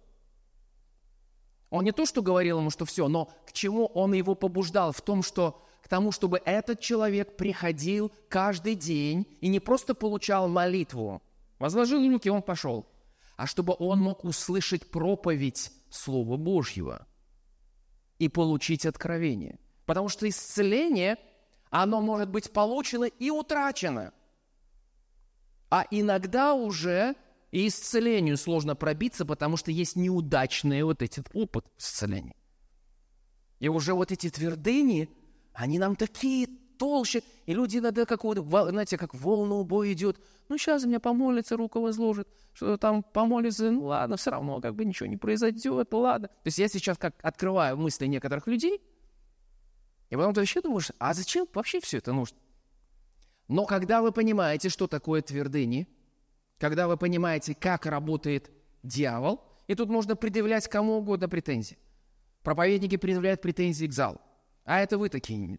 Он 1.69 1.83
не 1.83 1.91
то, 1.91 2.05
что 2.05 2.21
говорил 2.21 2.59
ему, 2.59 2.69
что 2.69 2.85
все, 2.85 3.07
но 3.07 3.25
к 3.45 3.51
чему 3.51 3.87
он 3.87 4.13
его 4.13 4.35
побуждал? 4.35 4.91
В 4.91 5.01
том, 5.01 5.23
что 5.23 5.66
тому, 5.87 6.11
чтобы 6.11 6.41
этот 6.45 6.79
человек 6.79 7.37
приходил 7.37 8.11
каждый 8.29 8.75
день 8.75 9.25
и 9.41 9.47
не 9.47 9.59
просто 9.59 9.93
получал 9.95 10.47
молитву, 10.47 11.21
возложил 11.59 12.09
руки, 12.11 12.29
он 12.29 12.41
пошел, 12.41 12.85
а 13.35 13.47
чтобы 13.47 13.75
он 13.77 13.99
мог 13.99 14.23
услышать 14.23 14.89
проповедь 14.89 15.71
Слова 15.89 16.37
Божьего– 16.37 17.07
и 18.19 18.29
получить 18.29 18.85
откровение. 18.85 19.59
Потому 19.85 20.09
что 20.09 20.27
исцеление, 20.27 21.17
оно 21.69 22.01
может 22.01 22.29
быть 22.29 22.51
получено 22.51 23.05
и 23.05 23.29
утрачено. 23.29 24.13
А 25.69 25.85
иногда 25.91 26.53
уже 26.53 27.15
и 27.51 27.67
исцелению 27.67 28.37
сложно 28.37 28.75
пробиться, 28.75 29.25
потому 29.25 29.57
что 29.57 29.71
есть 29.71 29.95
неудачный 29.95 30.83
вот 30.83 31.01
этот 31.01 31.29
опыт 31.33 31.65
исцеления. 31.77 32.35
И 33.59 33.69
уже 33.69 33.93
вот 33.93 34.11
эти 34.11 34.29
твердыни, 34.29 35.09
они 35.57 35.79
нам 35.79 35.95
такие 35.95 36.47
толще, 36.77 37.23
и 37.47 37.53
люди 37.53 37.79
иногда 37.79 38.05
как 38.05 38.23
вот, 38.23 38.37
знаете, 38.37 38.95
как 38.95 39.15
волна 39.15 39.55
убой 39.55 39.93
идет. 39.93 40.19
Ну, 40.49 40.57
сейчас 40.57 40.85
меня 40.85 40.99
помолится, 40.99 41.57
руку 41.57 41.81
возложит, 41.81 42.27
что 42.53 42.77
там 42.77 43.01
помолится, 43.01 43.71
ну 43.71 43.85
ладно, 43.85 44.17
все 44.17 44.29
равно 44.29 44.61
как 44.61 44.75
бы 44.75 44.85
ничего 44.85 45.09
не 45.09 45.17
произойдет, 45.17 45.91
ладно. 45.91 46.27
То 46.27 46.45
есть 46.45 46.59
я 46.59 46.67
сейчас 46.67 46.99
как 46.99 47.15
открываю 47.23 47.75
мысли 47.75 48.05
некоторых 48.05 48.45
людей, 48.45 48.79
и 50.11 50.15
потом 50.15 50.35
ты 50.35 50.41
вообще 50.41 50.61
думаешь, 50.61 50.91
а 50.99 51.15
зачем 51.15 51.47
вообще 51.51 51.79
все 51.81 51.97
это 51.97 52.13
нужно? 52.13 52.37
Но 53.47 53.65
когда 53.65 54.03
вы 54.03 54.11
понимаете, 54.11 54.69
что 54.69 54.85
такое 54.85 55.23
твердыни, 55.23 55.87
когда 56.59 56.87
вы 56.87 56.97
понимаете, 56.97 57.55
как 57.55 57.87
работает 57.87 58.51
дьявол, 58.83 59.41
и 59.65 59.73
тут 59.73 59.89
можно 59.89 60.15
предъявлять 60.15 60.67
кому 60.67 60.97
угодно 60.97 61.27
претензии. 61.27 61.79
Проповедники 62.43 62.95
предъявляют 62.95 63.41
претензии 63.41 63.87
к 63.87 63.93
залу. 63.93 64.21
А 64.67 64.81
это 64.81 64.99
вы 64.99 65.09
такие 65.09 65.57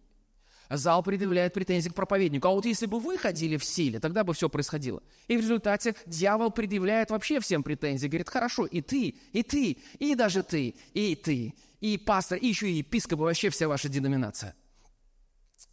зал 0.69 1.01
предъявляет 1.01 1.53
претензии 1.53 1.89
к 1.89 1.95
проповеднику. 1.95 2.47
А 2.47 2.51
вот 2.51 2.65
если 2.65 2.85
бы 2.85 2.99
вы 2.99 3.17
ходили 3.17 3.57
в 3.57 3.65
силе, 3.65 3.99
тогда 3.99 4.23
бы 4.23 4.33
все 4.33 4.49
происходило. 4.49 5.01
И 5.27 5.35
в 5.35 5.41
результате 5.41 5.95
дьявол 6.05 6.51
предъявляет 6.51 7.09
вообще 7.09 7.39
всем 7.39 7.63
претензии. 7.63 8.07
Говорит, 8.07 8.29
хорошо, 8.29 8.65
и 8.65 8.81
ты, 8.81 9.15
и 9.33 9.43
ты, 9.43 9.79
и 9.97 10.15
даже 10.15 10.43
ты, 10.43 10.75
и 10.93 11.15
ты, 11.15 11.55
и 11.81 11.97
пастор, 11.97 12.37
и 12.37 12.47
еще 12.47 12.69
и 12.69 12.75
епископ, 12.75 13.19
и 13.19 13.23
вообще 13.23 13.49
вся 13.49 13.67
ваша 13.67 13.89
деноминация. 13.89 14.55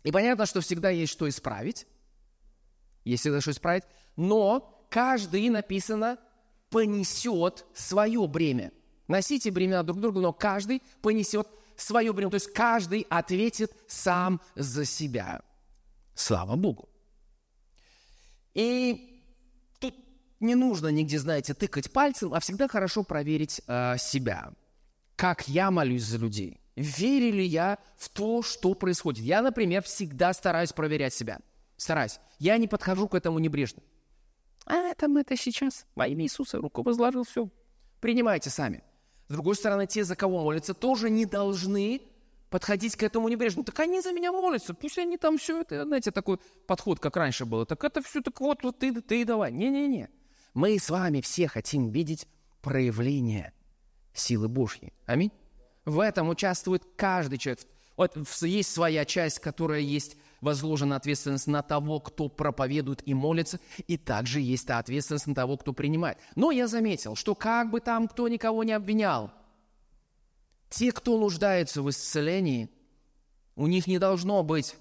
И 0.02 0.10
понятно, 0.10 0.46
что 0.46 0.62
всегда 0.62 0.88
есть 0.88 1.12
что 1.12 1.28
исправить. 1.28 1.86
Есть 3.04 3.20
всегда 3.20 3.42
что 3.42 3.50
исправить. 3.50 3.84
Но 4.16 4.86
каждый, 4.90 5.50
написано, 5.50 6.16
понесет 6.70 7.66
свое 7.74 8.26
бремя. 8.26 8.72
Носите 9.08 9.50
бремена 9.50 9.84
друг 9.84 10.00
друга, 10.00 10.20
но 10.20 10.32
каждый 10.32 10.82
понесет 11.02 11.46
свое 11.76 12.12
бремя. 12.12 12.30
То 12.30 12.36
есть 12.36 12.52
каждый 12.52 13.06
ответит 13.08 13.72
сам 13.86 14.40
за 14.54 14.84
себя. 14.84 15.42
Слава 16.14 16.56
Богу. 16.56 16.88
И 18.54 19.22
тут 19.80 19.94
не 20.40 20.54
нужно 20.54 20.88
нигде, 20.88 21.18
знаете, 21.18 21.54
тыкать 21.54 21.92
пальцем, 21.92 22.32
а 22.32 22.40
всегда 22.40 22.68
хорошо 22.68 23.02
проверить 23.02 23.60
э, 23.66 23.96
себя. 23.98 24.52
Как 25.14 25.48
я 25.48 25.70
молюсь 25.70 26.04
за 26.04 26.18
людей? 26.18 26.60
Верю 26.74 27.36
ли 27.36 27.44
я 27.44 27.78
в 27.96 28.08
то, 28.10 28.42
что 28.42 28.74
происходит? 28.74 29.24
Я, 29.24 29.42
например, 29.42 29.82
всегда 29.82 30.32
стараюсь 30.32 30.72
проверять 30.72 31.14
себя. 31.14 31.40
Стараюсь. 31.76 32.18
Я 32.38 32.58
не 32.58 32.68
подхожу 32.68 33.08
к 33.08 33.14
этому 33.14 33.38
небрежно. 33.38 33.82
А 34.66 34.94
там 34.94 35.16
это 35.16 35.36
сейчас 35.36 35.86
во 35.94 36.06
имя 36.06 36.24
Иисуса 36.24 36.58
руку 36.58 36.82
возложил, 36.82 37.24
все. 37.24 37.48
Принимайте 38.00 38.50
сами. 38.50 38.82
С 39.28 39.32
другой 39.32 39.56
стороны, 39.56 39.86
те, 39.86 40.04
за 40.04 40.16
кого 40.16 40.42
молятся, 40.42 40.74
тоже 40.74 41.10
не 41.10 41.26
должны 41.26 42.00
подходить 42.50 42.96
к 42.96 43.02
этому 43.02 43.28
небрежно. 43.28 43.64
Так 43.64 43.80
они 43.80 44.00
за 44.00 44.12
меня 44.12 44.32
молятся, 44.32 44.72
пусть 44.72 44.98
они 44.98 45.16
там 45.16 45.36
все 45.36 45.60
это, 45.60 45.84
знаете, 45.84 46.10
такой 46.10 46.38
подход, 46.66 47.00
как 47.00 47.16
раньше 47.16 47.44
было. 47.44 47.66
Так 47.66 47.82
это 47.84 48.02
все, 48.02 48.20
так 48.20 48.40
вот, 48.40 48.62
вот 48.62 48.78
ты, 48.78 49.00
ты 49.00 49.24
давай. 49.24 49.52
Не-не-не. 49.52 50.08
Мы 50.54 50.78
с 50.78 50.88
вами 50.88 51.20
все 51.20 51.48
хотим 51.48 51.90
видеть 51.90 52.26
проявление 52.62 53.52
силы 54.14 54.48
Божьей. 54.48 54.92
Аминь. 55.06 55.32
В 55.84 56.00
этом 56.00 56.28
участвует 56.28 56.82
каждый 56.96 57.38
человек. 57.38 57.66
Вот 57.96 58.16
есть 58.42 58.72
своя 58.72 59.04
часть, 59.04 59.40
которая 59.40 59.80
есть 59.80 60.16
возложена 60.40 60.96
ответственность 60.96 61.46
на 61.46 61.62
того, 61.62 62.00
кто 62.00 62.28
проповедует 62.28 63.06
и 63.06 63.14
молится, 63.14 63.60
и 63.86 63.96
также 63.96 64.40
есть 64.40 64.68
ответственность 64.70 65.26
на 65.26 65.34
того, 65.34 65.56
кто 65.56 65.72
принимает. 65.72 66.18
Но 66.34 66.50
я 66.50 66.68
заметил, 66.68 67.16
что 67.16 67.34
как 67.34 67.70
бы 67.70 67.80
там 67.80 68.08
кто 68.08 68.28
никого 68.28 68.64
не 68.64 68.72
обвинял, 68.72 69.30
те, 70.68 70.92
кто 70.92 71.18
нуждается 71.18 71.82
в 71.82 71.90
исцелении, 71.90 72.68
у 73.54 73.66
них 73.66 73.86
не 73.86 73.98
должно 73.98 74.42
быть 74.42 74.76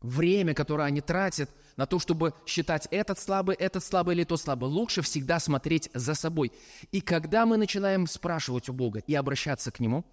время, 0.00 0.54
которое 0.54 0.84
они 0.84 1.00
тратят 1.00 1.50
на 1.76 1.86
то, 1.86 1.98
чтобы 1.98 2.34
считать 2.46 2.88
этот 2.90 3.18
слабый, 3.18 3.56
этот 3.56 3.84
слабый 3.84 4.14
или 4.14 4.24
тот 4.24 4.40
слабый. 4.40 4.68
Лучше 4.68 5.02
всегда 5.02 5.38
смотреть 5.40 5.90
за 5.92 6.14
собой. 6.14 6.52
И 6.90 7.00
когда 7.00 7.44
мы 7.44 7.56
начинаем 7.56 8.06
спрашивать 8.06 8.68
у 8.68 8.72
Бога 8.72 9.00
и 9.06 9.14
обращаться 9.14 9.70
к 9.70 9.80
Нему, 9.80 10.04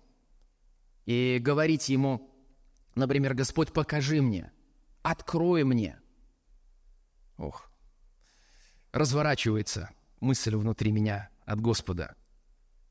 и 1.05 1.39
говорить 1.41 1.89
Ему, 1.89 2.29
например, 2.95 3.33
«Господь, 3.33 3.71
покажи 3.71 4.21
мне», 4.21 4.51
«Открой 5.03 5.63
мне», 5.63 5.99
ох, 7.37 7.69
разворачивается 8.91 9.91
мысль 10.19 10.55
внутри 10.55 10.91
меня 10.91 11.29
от 11.45 11.61
Господа– 11.61 12.15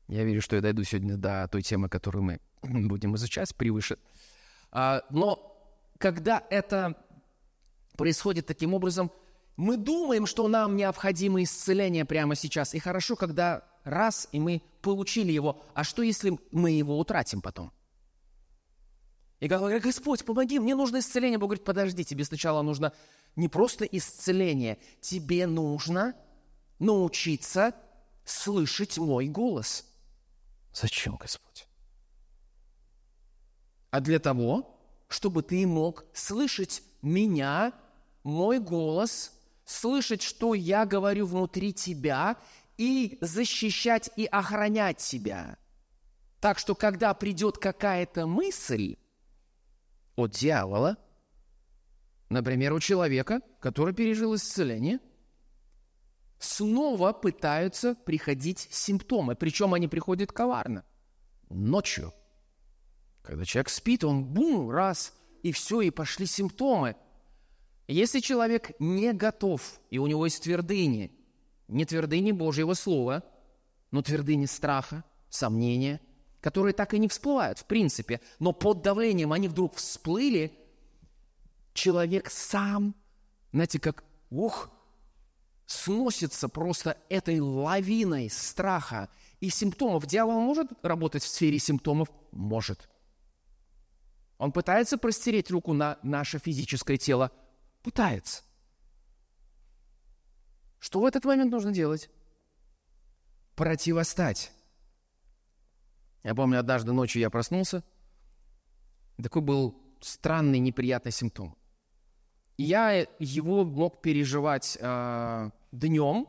я 0.07 0.23
верю, 0.23 0.41
что 0.41 0.55
я 0.55 0.61
дойду 0.61 0.83
сегодня 0.83 1.17
до 1.17 1.47
той 1.51 1.61
темы, 1.61 1.89
которую 1.89 2.23
мы 2.23 2.39
будем 2.61 3.15
изучать 3.15 3.55
превыше. 3.55 3.97
А, 4.71 5.01
но 5.09 5.57
когда 5.97 6.43
это 6.49 6.95
происходит 7.97 8.45
таким 8.45 8.73
образом, 8.73 9.11
мы 9.55 9.77
думаем, 9.77 10.25
что 10.25 10.47
нам 10.47 10.75
необходимо 10.75 11.41
исцеление 11.43 12.05
прямо 12.05 12.35
сейчас. 12.35 12.73
И 12.73 12.79
хорошо, 12.79 13.15
когда 13.15 13.63
раз, 13.83 14.27
и 14.31 14.39
мы 14.39 14.61
получили 14.81 15.31
его. 15.31 15.61
А 15.73 15.83
что, 15.83 16.01
если 16.01 16.37
мы 16.51 16.71
его 16.71 16.99
утратим 16.99 17.41
потом? 17.41 17.71
И 19.43 19.47
говорят, 19.47 19.83
Господь, 19.83 20.23
помоги, 20.23 20.59
мне 20.59 20.75
нужно 20.75 20.99
исцеление. 20.99 21.37
Бог 21.37 21.49
говорит, 21.49 21.65
подожди, 21.65 22.03
тебе 22.05 22.23
сначала 22.23 22.61
нужно 22.61 22.93
не 23.35 23.49
просто 23.49 23.85
исцеление, 23.85 24.77
тебе 25.01 25.47
нужно 25.47 26.15
научиться 26.79 27.75
слышать 28.23 28.97
мой 28.97 29.27
голос– 29.27 29.85
Зачем, 30.73 31.17
Господь? 31.17 31.67
А 33.91 33.99
для 33.99 34.19
того, 34.19 34.79
чтобы 35.07 35.43
ты 35.43 35.67
мог 35.67 36.05
слышать 36.13 36.81
меня, 37.01 37.73
мой 38.23 38.59
голос, 38.59 39.31
слышать, 39.65 40.23
что 40.23 40.55
я 40.55 40.85
говорю 40.85 41.27
внутри 41.27 41.73
тебя, 41.73 42.37
и 42.75 43.19
защищать 43.21 44.09
и 44.15 44.25
охранять 44.25 44.99
себя. 44.99 45.57
Так 46.39 46.57
что, 46.57 46.73
когда 46.73 47.13
придет 47.13 47.59
какая-то 47.59 48.25
мысль 48.25 48.97
от 50.15 50.31
дьявола, 50.31 50.97
например, 52.29 52.73
у 52.73 52.79
человека, 52.79 53.41
который 53.59 53.93
пережил 53.93 54.35
исцеление– 54.35 54.99
снова 56.43 57.13
пытаются 57.13 57.95
приходить 57.95 58.67
симптомы. 58.69 59.35
Причем 59.35 59.73
они 59.73 59.87
приходят 59.87 60.31
коварно. 60.31 60.83
Ночью. 61.49 62.13
Когда 63.21 63.45
человек 63.45 63.69
спит, 63.69 64.03
он 64.03 64.25
бум, 64.25 64.69
раз, 64.69 65.13
и 65.41 65.51
все, 65.51 65.81
и 65.81 65.89
пошли 65.89 66.25
симптомы. 66.25 66.95
Если 67.87 68.19
человек 68.19 68.71
не 68.79 69.13
готов, 69.13 69.79
и 69.89 69.97
у 69.97 70.07
него 70.07 70.25
есть 70.25 70.43
твердыни, 70.43 71.11
не 71.67 71.85
твердыни 71.85 72.31
Божьего 72.31 72.73
Слова, 72.73 73.23
но 73.91 74.01
твердыни 74.01 74.45
страха, 74.45 75.03
сомнения, 75.29 76.01
которые 76.43 76.73
так 76.73 76.93
и 76.93 76.99
не 76.99 77.07
всплывают, 77.07 77.59
в 77.59 77.65
принципе, 77.65 78.19
но 78.37 78.51
под 78.51 78.81
давлением 78.81 79.31
они 79.31 79.47
вдруг 79.47 79.75
всплыли, 79.75 80.51
человек 81.73 82.29
сам, 82.29 82.95
знаете, 83.53 83.79
как, 83.79 84.03
ух, 84.29 84.69
сносится 85.65 86.49
просто 86.49 86.97
этой 87.07 87.39
лавиной 87.39 88.29
страха 88.29 89.07
и 89.39 89.49
симптомов. 89.49 90.05
Дьявол 90.05 90.41
может 90.41 90.67
работать 90.83 91.23
в 91.23 91.27
сфере 91.27 91.59
симптомов? 91.59 92.09
Может. 92.33 92.89
Он 94.37 94.51
пытается 94.51 94.97
простереть 94.97 95.49
руку 95.49 95.71
на 95.71 95.97
наше 96.03 96.39
физическое 96.39 96.97
тело? 96.97 97.31
Пытается. 97.83 98.43
Что 100.79 100.99
в 100.99 101.05
этот 101.05 101.23
момент 101.23 101.51
нужно 101.51 101.71
делать? 101.71 102.09
Противостать. 103.55 104.51
Я 106.23 106.35
помню, 106.35 106.59
однажды 106.59 106.93
ночью 106.93 107.21
я 107.21 107.29
проснулся, 107.29 107.83
такой 109.21 109.41
был 109.41 109.77
странный, 110.01 110.59
неприятный 110.59 111.11
симптом. 111.11 111.55
Я 112.57 113.07
его 113.19 113.65
мог 113.65 114.01
переживать 114.01 114.77
э, 114.79 115.49
днем, 115.71 116.27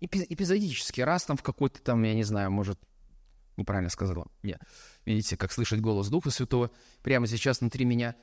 эпизодически, 0.00 1.00
раз 1.00 1.24
там 1.24 1.36
в 1.36 1.42
какой-то 1.42 1.82
там, 1.82 2.02
я 2.02 2.14
не 2.14 2.24
знаю, 2.24 2.50
может, 2.50 2.78
неправильно 3.56 3.90
сказала. 3.90 4.26
Нет. 4.42 4.60
Видите, 5.04 5.36
как 5.36 5.52
слышать 5.52 5.80
голос 5.80 6.08
Духа 6.08 6.30
Святого. 6.30 6.70
Прямо 7.02 7.26
сейчас 7.26 7.60
внутри 7.60 7.84
меня 7.84 8.16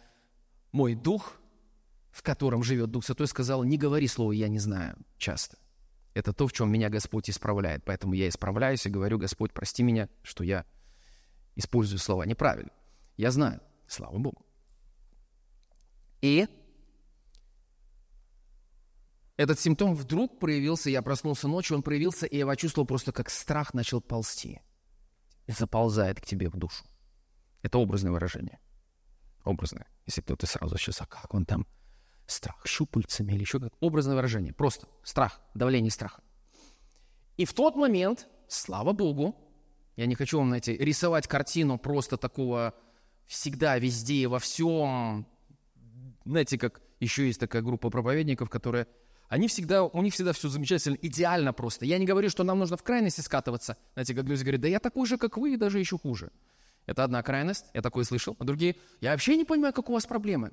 мой 0.72 0.96
дух, 0.96 1.40
в 2.12 2.22
котором 2.24 2.64
живет 2.64 2.92
Дух 2.92 3.06
Святой, 3.06 3.28
сказал, 3.28 3.64
не 3.64 3.78
говори 3.78 4.08
слово 4.08 4.32
«я 4.34 4.48
не 4.48 4.60
знаю» 4.60 4.98
часто. 5.18 5.58
Это 6.14 6.32
то, 6.32 6.48
в 6.48 6.54
чем 6.54 6.72
меня 6.72 6.90
Господь 6.90 7.30
исправляет. 7.30 7.84
Поэтому 7.86 8.14
я 8.14 8.30
исправляюсь 8.30 8.86
и 8.86 8.90
говорю, 8.90 9.18
Господь, 9.18 9.52
прости 9.52 9.82
меня, 9.82 10.10
что 10.22 10.44
я 10.44 10.66
использую 11.56 12.00
слова 12.00 12.24
неправильно. 12.24 12.72
Я 13.18 13.32
знаю, 13.32 13.62
слава 13.88 14.18
Богу. 14.18 14.46
И 16.22 16.48
этот 19.36 19.60
симптом 19.60 19.96
вдруг 19.96 20.40
проявился, 20.40 20.90
я 20.90 21.02
проснулся 21.02 21.48
ночью, 21.48 21.76
он 21.78 21.84
проявился, 21.84 22.26
и 22.26 22.38
я 22.38 22.46
почувствовал 22.46 22.88
просто, 22.88 23.12
как 23.12 23.30
страх 23.30 23.74
начал 23.74 24.00
ползти. 24.00 24.62
И 25.48 25.52
заползает 25.52 26.22
к 26.22 26.26
тебе 26.26 26.50
в 26.50 26.56
душу. 26.56 26.86
Это 27.62 27.78
образное 27.78 28.12
выражение. 28.12 28.60
Образное. 29.44 29.88
Если 30.06 30.22
кто-то 30.22 30.46
сразу 30.48 30.78
сейчас, 30.78 31.02
а 31.02 31.06
как 31.06 31.34
он 31.34 31.46
там? 31.46 31.68
Страх 32.26 32.66
щупальцами 32.66 33.34
или 33.34 33.42
еще 33.42 33.60
как 33.60 33.74
Образное 33.82 34.16
выражение. 34.16 34.54
Просто 34.54 34.88
страх, 35.04 35.42
давление 35.54 35.92
страха. 35.92 36.22
И 37.36 37.46
в 37.46 37.54
тот 37.54 37.76
момент, 37.76 38.28
слава 38.48 38.94
Богу, 38.94 39.36
я 39.96 40.06
не 40.06 40.16
хочу 40.16 40.38
вам, 40.38 40.48
знаете, 40.48 40.76
рисовать 40.76 41.28
картину 41.28 41.78
просто 41.78 42.18
такого 42.18 42.74
всегда, 43.26 43.78
везде, 43.78 44.16
и 44.16 44.26
во 44.26 44.40
всем. 44.40 45.26
Знаете, 46.26 46.58
как 46.58 46.82
еще 47.00 47.28
есть 47.28 47.40
такая 47.40 47.62
группа 47.62 47.90
проповедников, 47.90 48.50
которые 48.50 48.88
они 49.30 49.48
всегда, 49.48 49.84
у 49.84 50.02
них 50.02 50.14
всегда 50.14 50.32
все 50.34 50.48
замечательно, 50.48 50.98
идеально 51.02 51.54
просто. 51.54 51.86
Я 51.86 51.98
не 51.98 52.06
говорю, 52.06 52.30
что 52.30 52.44
нам 52.44 52.60
нужно 52.60 52.78
в 52.78 52.84
крайности 52.84 53.22
скатываться. 53.22 53.78
Знаете, 53.94 54.14
как 54.14 54.26
люди 54.26 54.42
говорят, 54.42 54.62
да 54.62 54.68
я 54.68 54.80
такой 54.80 55.08
же, 55.08 55.18
как 55.18 55.38
вы, 55.38 55.54
и 55.54 55.58
даже 55.58 55.80
еще 55.80 55.98
хуже. 55.98 56.32
Это 56.86 57.04
одна 57.04 57.24
крайность, 57.24 57.66
я 57.74 57.82
такое 57.82 58.04
слышал. 58.04 58.36
А 58.40 58.44
другие, 58.44 58.76
я 59.02 59.12
вообще 59.12 59.36
не 59.38 59.46
понимаю, 59.46 59.74
как 59.74 59.90
у 59.90 59.94
вас 59.94 60.06
проблемы. 60.06 60.52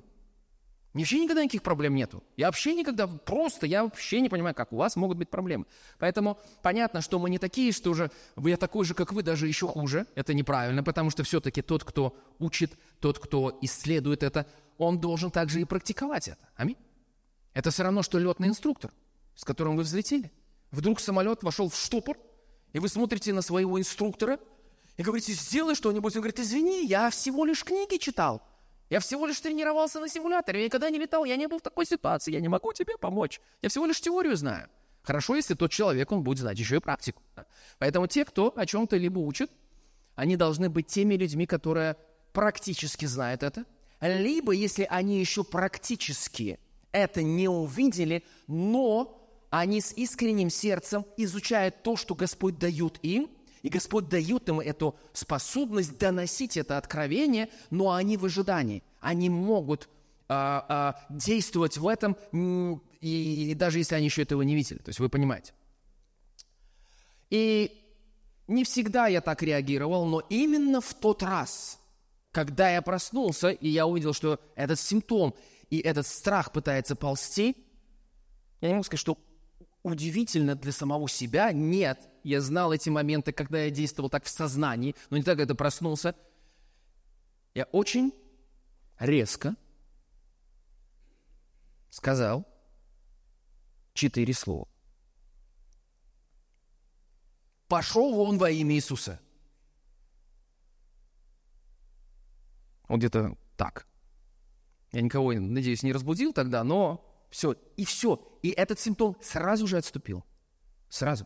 Мне 0.93 1.03
вообще 1.03 1.19
никогда 1.19 1.43
никаких 1.43 1.63
проблем 1.63 1.95
нету. 1.95 2.21
Я 2.35 2.47
вообще 2.47 2.75
никогда, 2.75 3.07
просто, 3.07 3.65
я 3.65 3.83
вообще 3.83 4.19
не 4.19 4.27
понимаю, 4.27 4.53
как 4.53 4.73
у 4.73 4.75
вас 4.75 4.97
могут 4.97 5.17
быть 5.17 5.29
проблемы. 5.29 5.65
Поэтому 5.99 6.37
понятно, 6.61 7.01
что 7.01 7.17
мы 7.17 7.29
не 7.29 7.37
такие, 7.37 7.71
что 7.71 7.93
же 7.93 8.11
я 8.37 8.57
такой 8.57 8.83
же, 8.83 8.93
как 8.93 9.13
вы, 9.13 9.23
даже 9.23 9.47
еще 9.47 9.67
хуже. 9.67 10.05
Это 10.15 10.33
неправильно, 10.33 10.83
потому 10.83 11.09
что 11.09 11.23
все-таки 11.23 11.61
тот, 11.61 11.85
кто 11.85 12.17
учит, 12.39 12.77
тот, 12.99 13.19
кто 13.19 13.57
исследует 13.61 14.21
это, 14.21 14.45
он 14.77 14.99
должен 14.99 15.31
также 15.31 15.61
и 15.61 15.65
практиковать 15.65 16.27
это. 16.27 16.45
Аминь. 16.55 16.77
Это 17.53 17.71
все 17.71 17.83
равно, 17.83 18.03
что 18.03 18.19
летный 18.19 18.49
инструктор, 18.49 18.91
с 19.35 19.45
которым 19.45 19.77
вы 19.77 19.83
взлетели. 19.83 20.29
Вдруг 20.71 20.99
самолет 20.99 21.41
вошел 21.43 21.69
в 21.69 21.75
штопор, 21.75 22.17
и 22.73 22.79
вы 22.79 22.89
смотрите 22.89 23.31
на 23.31 23.41
своего 23.41 23.79
инструктора 23.79 24.39
и 24.97 25.03
говорите, 25.03 25.31
сделай 25.31 25.75
что-нибудь. 25.75 26.15
Он 26.15 26.21
говорит, 26.21 26.39
извини, 26.39 26.85
я 26.85 27.09
всего 27.09 27.45
лишь 27.45 27.63
книги 27.63 27.97
читал. 27.97 28.41
Я 28.91 28.99
всего 28.99 29.25
лишь 29.25 29.39
тренировался 29.39 30.01
на 30.01 30.09
симуляторе, 30.09 30.59
я 30.59 30.65
никогда 30.65 30.89
не 30.89 30.99
летал, 30.99 31.23
я 31.23 31.37
не 31.37 31.47
был 31.47 31.59
в 31.59 31.61
такой 31.61 31.85
ситуации, 31.85 32.33
я 32.33 32.41
не 32.41 32.49
могу 32.49 32.73
тебе 32.73 32.97
помочь. 32.97 33.39
Я 33.61 33.69
всего 33.69 33.85
лишь 33.85 34.01
теорию 34.01 34.35
знаю. 34.35 34.67
Хорошо, 35.01 35.37
если 35.37 35.53
тот 35.53 35.71
человек, 35.71 36.11
он 36.11 36.23
будет 36.23 36.39
знать 36.39 36.59
еще 36.59 36.75
и 36.75 36.79
практику. 36.79 37.23
Поэтому 37.79 38.07
те, 38.07 38.25
кто 38.25 38.53
о 38.53 38.65
чем-то 38.65 38.97
либо 38.97 39.19
учат, 39.19 39.49
они 40.15 40.35
должны 40.35 40.69
быть 40.69 40.87
теми 40.87 41.13
людьми, 41.13 41.45
которые 41.45 41.95
практически 42.33 43.05
знают 43.05 43.43
это, 43.43 43.63
либо 44.01 44.51
если 44.51 44.85
они 44.89 45.21
еще 45.21 45.45
практически 45.45 46.59
это 46.91 47.23
не 47.23 47.47
увидели, 47.47 48.25
но 48.47 49.25
они 49.51 49.79
с 49.79 49.93
искренним 49.93 50.49
сердцем 50.49 51.05
изучают 51.15 51.81
то, 51.81 51.95
что 51.95 52.13
Господь 52.13 52.59
дает 52.59 52.99
им, 53.03 53.29
и 53.61 53.69
Господь 53.69 54.09
дает 54.09 54.49
им 54.49 54.59
эту 54.59 54.95
способность 55.13 55.97
доносить 55.97 56.57
это 56.57 56.77
откровение, 56.77 57.49
но 57.69 57.91
они 57.91 58.17
в 58.17 58.25
ожидании. 58.25 58.83
Они 58.99 59.29
могут 59.29 59.87
а, 60.27 60.65
а, 60.67 61.05
действовать 61.09 61.77
в 61.77 61.87
этом, 61.87 62.17
и, 63.01 63.51
и 63.51 63.53
даже 63.53 63.79
если 63.79 63.95
они 63.95 64.05
еще 64.05 64.23
этого 64.23 64.41
не 64.41 64.55
видели. 64.55 64.79
То 64.79 64.89
есть 64.89 64.99
вы 64.99 65.09
понимаете. 65.09 65.53
И 67.29 67.77
не 68.47 68.63
всегда 68.63 69.07
я 69.07 69.21
так 69.21 69.43
реагировал, 69.43 70.05
но 70.05 70.21
именно 70.29 70.81
в 70.81 70.93
тот 70.93 71.23
раз, 71.23 71.79
когда 72.31 72.69
я 72.69 72.81
проснулся, 72.81 73.49
и 73.49 73.69
я 73.69 73.85
увидел, 73.85 74.13
что 74.13 74.39
этот 74.55 74.79
симптом 74.79 75.35
и 75.69 75.79
этот 75.79 76.07
страх 76.07 76.51
пытается 76.51 76.95
ползти, 76.95 77.55
я 78.59 78.67
не 78.67 78.73
могу 78.73 78.83
сказать, 78.83 79.01
что 79.01 79.17
удивительно 79.83 80.55
для 80.55 80.71
самого 80.71 81.07
себя. 81.09 81.51
Нет, 81.51 82.10
я 82.23 82.41
знал 82.41 82.73
эти 82.73 82.89
моменты, 82.89 83.31
когда 83.31 83.63
я 83.63 83.69
действовал 83.69 84.09
так 84.09 84.25
в 84.25 84.29
сознании, 84.29 84.95
но 85.09 85.17
не 85.17 85.23
так, 85.23 85.39
это 85.39 85.55
проснулся. 85.55 86.15
Я 87.53 87.65
очень 87.65 88.13
резко 88.99 89.55
сказал 91.89 92.47
четыре 93.93 94.33
слова. 94.33 94.67
Пошел 97.67 98.13
вон 98.13 98.37
во 98.37 98.49
имя 98.49 98.75
Иисуса. 98.75 99.19
Вот 102.87 102.97
где-то 102.97 103.37
так. 103.55 103.87
Я 104.91 105.01
никого, 105.01 105.31
надеюсь, 105.31 105.83
не 105.83 105.93
разбудил 105.93 106.33
тогда, 106.33 106.63
но 106.65 107.05
все, 107.29 107.53
и 107.77 107.85
все. 107.85 108.21
И 108.41 108.49
этот 108.49 108.79
симптом 108.79 109.15
сразу 109.21 109.67
же 109.67 109.77
отступил. 109.77 110.25
Сразу. 110.89 111.25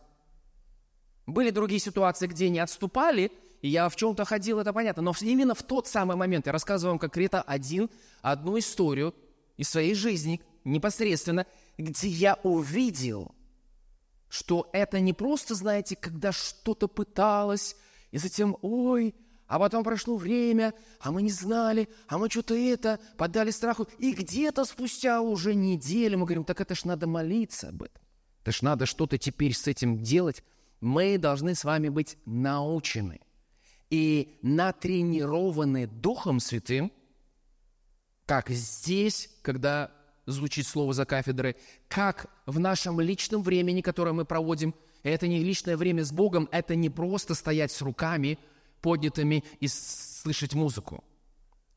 Были 1.26 1.50
другие 1.50 1.80
ситуации, 1.80 2.26
где 2.26 2.48
не 2.48 2.60
отступали, 2.60 3.32
и 3.60 3.68
я 3.68 3.88
в 3.88 3.96
чем-то 3.96 4.24
ходил, 4.24 4.60
это 4.60 4.72
понятно. 4.72 5.02
Но 5.02 5.12
именно 5.20 5.54
в 5.54 5.62
тот 5.62 5.88
самый 5.88 6.16
момент 6.16 6.46
я 6.46 6.52
рассказываю 6.52 6.92
вам 6.92 6.98
конкретно 6.98 7.42
один, 7.42 7.90
одну 8.22 8.58
историю 8.58 9.14
из 9.56 9.68
своей 9.68 9.94
жизни, 9.94 10.40
непосредственно, 10.64 11.46
где 11.78 12.08
я 12.08 12.38
увидел, 12.42 13.34
что 14.28 14.68
это 14.72 15.00
не 15.00 15.12
просто, 15.12 15.54
знаете, 15.54 15.96
когда 15.96 16.32
что-то 16.32 16.88
пыталось, 16.88 17.76
и 18.12 18.18
затем, 18.18 18.56
ой, 18.62 19.14
а 19.46 19.58
потом 19.58 19.84
прошло 19.84 20.16
время, 20.16 20.74
а 21.00 21.12
мы 21.12 21.22
не 21.22 21.30
знали, 21.30 21.88
а 22.08 22.18
мы 22.18 22.28
что-то 22.28 22.54
это, 22.54 22.98
подали 23.16 23.50
страху. 23.50 23.86
И 23.98 24.12
где-то 24.12 24.64
спустя 24.64 25.20
уже 25.20 25.54
неделю 25.54 26.18
мы 26.18 26.26
говорим, 26.26 26.44
так 26.44 26.60
это 26.60 26.74
ж 26.74 26.84
надо 26.84 27.06
молиться 27.06 27.68
об 27.68 27.82
этом. 27.82 28.02
Это 28.42 28.52
ж 28.52 28.62
надо 28.62 28.86
что-то 28.86 29.18
теперь 29.18 29.54
с 29.54 29.66
этим 29.66 30.02
делать. 30.02 30.42
Мы 30.80 31.18
должны 31.18 31.54
с 31.54 31.64
вами 31.64 31.88
быть 31.88 32.18
научены 32.26 33.20
и 33.90 34.38
натренированы 34.42 35.86
Духом 35.86 36.40
Святым, 36.40 36.92
как 38.26 38.50
здесь, 38.50 39.30
когда 39.42 39.90
звучит 40.26 40.66
слово 40.66 40.92
за 40.92 41.06
кафедрой, 41.06 41.56
как 41.88 42.26
в 42.46 42.58
нашем 42.58 43.00
личном 43.00 43.42
времени, 43.42 43.80
которое 43.80 44.12
мы 44.12 44.24
проводим. 44.24 44.74
Это 45.02 45.28
не 45.28 45.42
личное 45.44 45.76
время 45.76 46.04
с 46.04 46.10
Богом, 46.10 46.48
это 46.50 46.74
не 46.74 46.90
просто 46.90 47.34
стоять 47.34 47.72
с 47.72 47.80
руками– 47.82 48.38
поднятыми 48.86 49.42
и 49.58 49.66
слышать 49.66 50.54
музыку. 50.54 51.02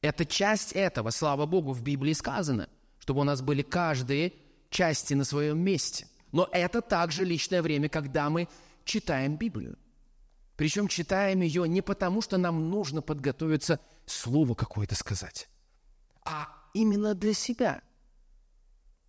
Это 0.02 0.26
часть 0.26 0.74
этого, 0.74 1.10
слава 1.10 1.48
Богу, 1.48 1.74
в 1.74 1.82
Библии 1.82 2.14
сказано, 2.14 2.70
чтобы 3.00 3.22
у 3.22 3.24
нас 3.24 3.42
были 3.42 3.64
каждые 3.64 4.34
части 4.70 5.16
на 5.16 5.24
своем 5.24 5.60
месте. 5.60 6.08
Но 6.32 6.48
это 6.52 6.82
также 6.82 7.26
личное 7.26 7.64
время, 7.64 7.90
когда 7.90 8.30
мы 8.30 8.48
читаем 8.86 9.38
Библию. 9.38 9.78
Причем 10.56 10.88
читаем 10.88 11.42
ее 11.42 11.68
не 11.68 11.82
потому, 11.82 12.22
что 12.22 12.38
нам 12.38 12.70
нужно 12.70 13.02
подготовиться 13.02 13.80
слово 14.06 14.56
какое-то 14.56 14.96
сказать, 14.96 15.48
а 16.26 16.50
именно 16.74 17.16
для 17.16 17.34
себя. 17.34 17.82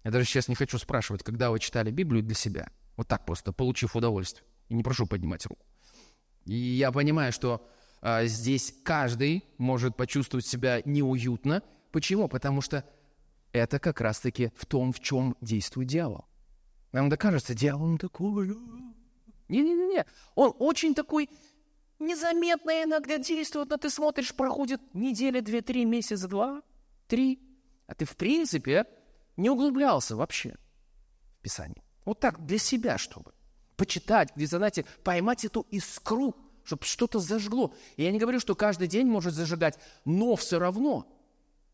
Я 0.04 0.10
даже 0.10 0.24
сейчас 0.26 0.48
не 0.48 0.54
хочу 0.54 0.78
спрашивать, 0.78 1.22
когда 1.22 1.50
вы 1.50 1.58
читали 1.58 1.90
Библию 1.90 2.22
для 2.22 2.34
себя. 2.34 2.70
Вот 2.96 3.08
так 3.08 3.26
просто, 3.26 3.52
получив 3.52 3.96
удовольствие. 3.96 4.46
И 4.68 4.74
не 4.74 4.82
прошу 4.82 5.06
поднимать 5.06 5.44
руку. 5.46 5.66
И 6.46 6.54
я 6.54 6.92
понимаю, 6.92 7.32
что 7.32 7.66
а, 8.00 8.24
здесь 8.24 8.74
каждый 8.84 9.44
может 9.58 9.96
почувствовать 9.96 10.46
себя 10.46 10.80
неуютно. 10.84 11.62
Почему? 11.92 12.28
Потому 12.28 12.60
что 12.60 12.84
это 13.52 13.78
как 13.78 14.00
раз-таки 14.00 14.52
в 14.56 14.66
том, 14.66 14.92
в 14.92 15.00
чем 15.00 15.36
действует 15.40 15.88
дьявол. 15.88 16.26
Нам 16.92 17.08
да 17.08 17.16
кажется, 17.16 17.54
дьявол 17.54 17.98
такой... 17.98 18.56
Не-не-не, 19.50 20.06
он 20.34 20.54
очень 20.58 20.94
такой 20.94 21.28
незаметно 21.98 22.82
иногда 22.82 23.18
действует, 23.18 23.70
но 23.70 23.76
ты 23.76 23.90
смотришь, 23.90 24.34
проходит 24.34 24.80
неделя, 24.94 25.42
две, 25.42 25.60
три, 25.60 25.84
месяца, 25.84 26.28
два, 26.28 26.62
три, 27.06 27.40
а 27.86 27.94
ты 27.94 28.04
в 28.04 28.16
принципе 28.16 28.86
не 29.36 29.50
углублялся 29.50 30.16
вообще 30.16 30.56
в 31.38 31.42
Писание. 31.42 31.82
Вот 32.04 32.20
так, 32.20 32.44
для 32.46 32.58
себя, 32.58 32.96
чтобы 32.96 33.32
почитать, 33.76 34.34
где, 34.34 34.46
знаете, 34.46 34.84
поймать 35.04 35.44
эту 35.44 35.66
искру– 35.70 36.34
чтобы 36.64 36.84
что-то 36.84 37.18
зажгло. 37.18 37.74
И 37.96 38.04
я 38.04 38.12
не 38.12 38.18
говорю, 38.18 38.40
что 38.40 38.54
каждый 38.54 38.86
день 38.86 39.06
может 39.06 39.34
зажигать, 39.34 39.78
но 40.04 40.36
все 40.36 40.58
равно, 40.58 41.06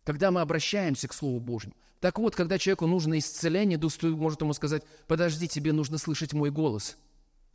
когда 0.04 0.30
мы 0.30 0.40
обращаемся 0.40 1.08
к 1.08 1.12
Слову 1.12 1.38
Божьему, 1.38 1.74
так 2.00 2.18
вот, 2.18 2.34
когда 2.34 2.58
человеку 2.58 2.86
нужно 2.86 3.18
исцеление, 3.18 3.78
Дух 3.78 3.92
может 4.02 4.40
ему 4.40 4.52
сказать, 4.52 4.82
подожди, 5.06 5.48
тебе 5.48 5.72
нужно 5.72 5.98
слышать 5.98 6.32
мой 6.32 6.50
голос. 6.50 6.96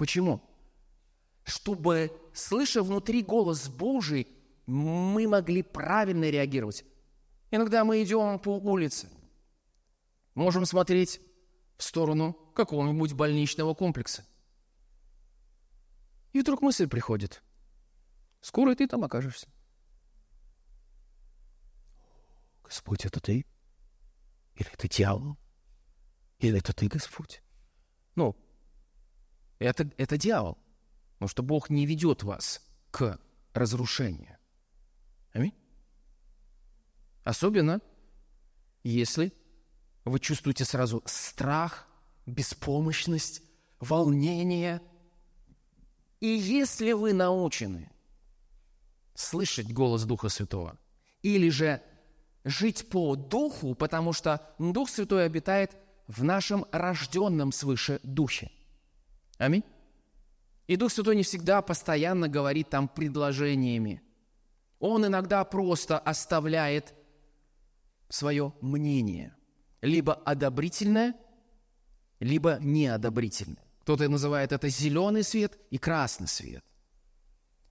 Почему? 0.02 0.42
Чтобы, 1.44 2.12
слыша 2.34 2.82
внутри 2.82 3.22
голос 3.22 3.70
Божий, 3.70 4.28
мы 4.66 5.28
могли 5.28 5.62
правильно 5.62 6.28
реагировать. 6.28 6.84
Иногда 7.52 7.86
мы 7.86 8.02
идем 8.02 8.40
по 8.40 8.58
улице, 8.58 9.10
можем 10.34 10.66
смотреть 10.66 11.22
в 11.78 11.84
сторону 11.84 12.34
какого-нибудь 12.56 13.14
больничного 13.14 13.76
комплекса. 13.76 14.26
И 16.34 16.42
вдруг 16.42 16.64
мысль 16.64 16.88
приходит. 16.88 17.44
Скоро 18.42 18.72
и 18.72 18.76
ты 18.76 18.88
там 18.88 19.04
окажешься. 19.04 19.50
Господь, 22.64 23.06
это 23.06 23.20
ты? 23.20 23.46
Или 24.56 24.74
это 24.74 24.90
дьявол? 24.90 25.38
Или 26.40 26.58
это 26.58 26.74
ты, 26.74 26.88
Господь? 26.88 27.44
Ну, 28.16 28.36
это, 29.66 29.90
это 29.98 30.18
дьявол. 30.18 30.58
Потому 31.14 31.30
что 31.30 31.44
Бог 31.44 31.70
не 31.70 31.86
ведет 31.86 32.24
вас 32.24 32.62
к 32.92 33.20
разрушению. 33.54 34.38
Аминь. 35.34 35.54
Особенно, 37.24 37.82
если 38.84 39.34
вы 40.04 40.20
чувствуете 40.20 40.66
сразу 40.66 41.04
страх, 41.06 41.88
беспомощность, 42.26 43.42
волнение– 43.80 44.82
и 46.22 46.28
если 46.28 46.92
вы 46.92 47.14
научены 47.14 47.90
слышать 49.16 49.74
голос 49.74 50.04
Духа 50.06 50.30
Святого, 50.30 50.78
или 51.24 51.50
же 51.50 51.82
жить 52.44 52.90
по 52.90 53.16
Духу, 53.16 53.74
потому 53.74 54.14
что 54.14 54.40
Дух 54.60 54.90
Святой 54.90 55.26
обитает 55.26 55.76
в 56.08 56.24
нашем 56.24 56.66
рожденном 56.72 57.52
свыше 57.52 58.00
Духе. 58.04 58.52
Аминь. 59.42 59.64
И 60.68 60.76
Дух 60.76 60.92
Святой 60.92 61.16
не 61.16 61.24
всегда 61.24 61.64
постоянно 61.64 62.28
говорит 62.28 62.70
там 62.70 62.88
предложениями. 62.88 64.04
Он 64.80 65.04
иногда 65.08 65.44
просто 65.46 65.98
оставляет 65.98 66.94
свое 68.08 68.54
мнение, 68.62 69.36
либо 69.82 70.14
одобрительное, 70.14 71.16
либо 72.20 72.60
неодобрительное. 72.62 73.66
Кто-то 73.82 74.08
называет 74.10 74.52
это 74.52 74.70
зеленый 74.70 75.24
свет 75.24 75.58
и 75.72 75.80
красный 75.80 76.28
свет. 76.28 76.64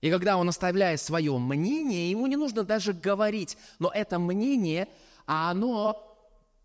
И 0.01 0.11
когда 0.11 0.35
он 0.35 0.49
оставляет 0.49 0.99
свое 0.99 1.37
мнение, 1.37 2.11
ему 2.11 2.27
не 2.27 2.35
нужно 2.35 2.63
даже 2.63 2.91
говорить, 2.91 3.57
но 3.79 3.89
это 3.89 4.19
мнение, 4.19 4.89
а 5.25 5.49
оно 5.51 6.05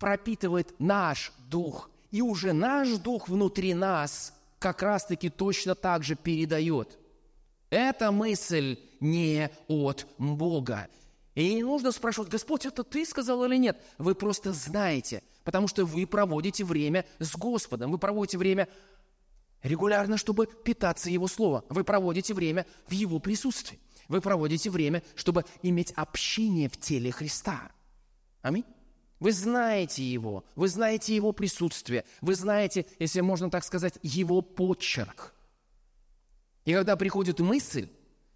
пропитывает 0.00 0.74
наш 0.80 1.32
дух. 1.48 1.90
И 2.10 2.22
уже 2.22 2.52
наш 2.52 2.88
дух 2.98 3.28
внутри 3.28 3.72
нас 3.72 4.35
как 4.58 4.82
раз-таки 4.82 5.28
точно 5.28 5.74
так 5.74 6.02
же 6.02 6.16
передает. 6.16 6.98
Эта 7.70 8.12
мысль 8.12 8.78
не 9.00 9.50
от 9.68 10.06
Бога. 10.18 10.88
И 11.34 11.54
не 11.54 11.62
нужно 11.62 11.92
спрашивать, 11.92 12.30
Господь, 12.30 12.64
это 12.64 12.82
ты 12.82 13.04
сказал 13.04 13.44
или 13.44 13.56
нет? 13.56 13.82
Вы 13.98 14.14
просто 14.14 14.52
знаете, 14.52 15.22
потому 15.44 15.68
что 15.68 15.84
вы 15.84 16.06
проводите 16.06 16.64
время 16.64 17.04
с 17.18 17.36
Господом, 17.36 17.90
вы 17.90 17.98
проводите 17.98 18.38
время 18.38 18.68
регулярно, 19.62 20.16
чтобы 20.16 20.46
питаться 20.46 21.10
Его 21.10 21.28
Словом. 21.28 21.64
Вы 21.68 21.84
проводите 21.84 22.32
время 22.32 22.66
в 22.86 22.92
Его 22.92 23.18
присутствии. 23.18 23.78
Вы 24.08 24.20
проводите 24.20 24.70
время, 24.70 25.02
чтобы 25.14 25.44
иметь 25.62 25.92
общение 25.92 26.68
в 26.68 26.78
теле 26.78 27.10
Христа. 27.10 27.72
Аминь. 28.42 28.64
Вы 29.18 29.32
знаете 29.32 30.04
Его, 30.04 30.44
вы 30.56 30.68
знаете 30.68 31.16
Его 31.16 31.32
присутствие, 31.32 32.04
вы 32.20 32.34
знаете, 32.34 32.86
если 32.98 33.20
можно 33.20 33.50
так 33.50 33.64
сказать, 33.64 33.98
Его 34.02 34.42
почерк. 34.42 35.32
И 36.64 36.74
когда 36.74 36.96
приходит 36.96 37.40
мысль, 37.40 37.88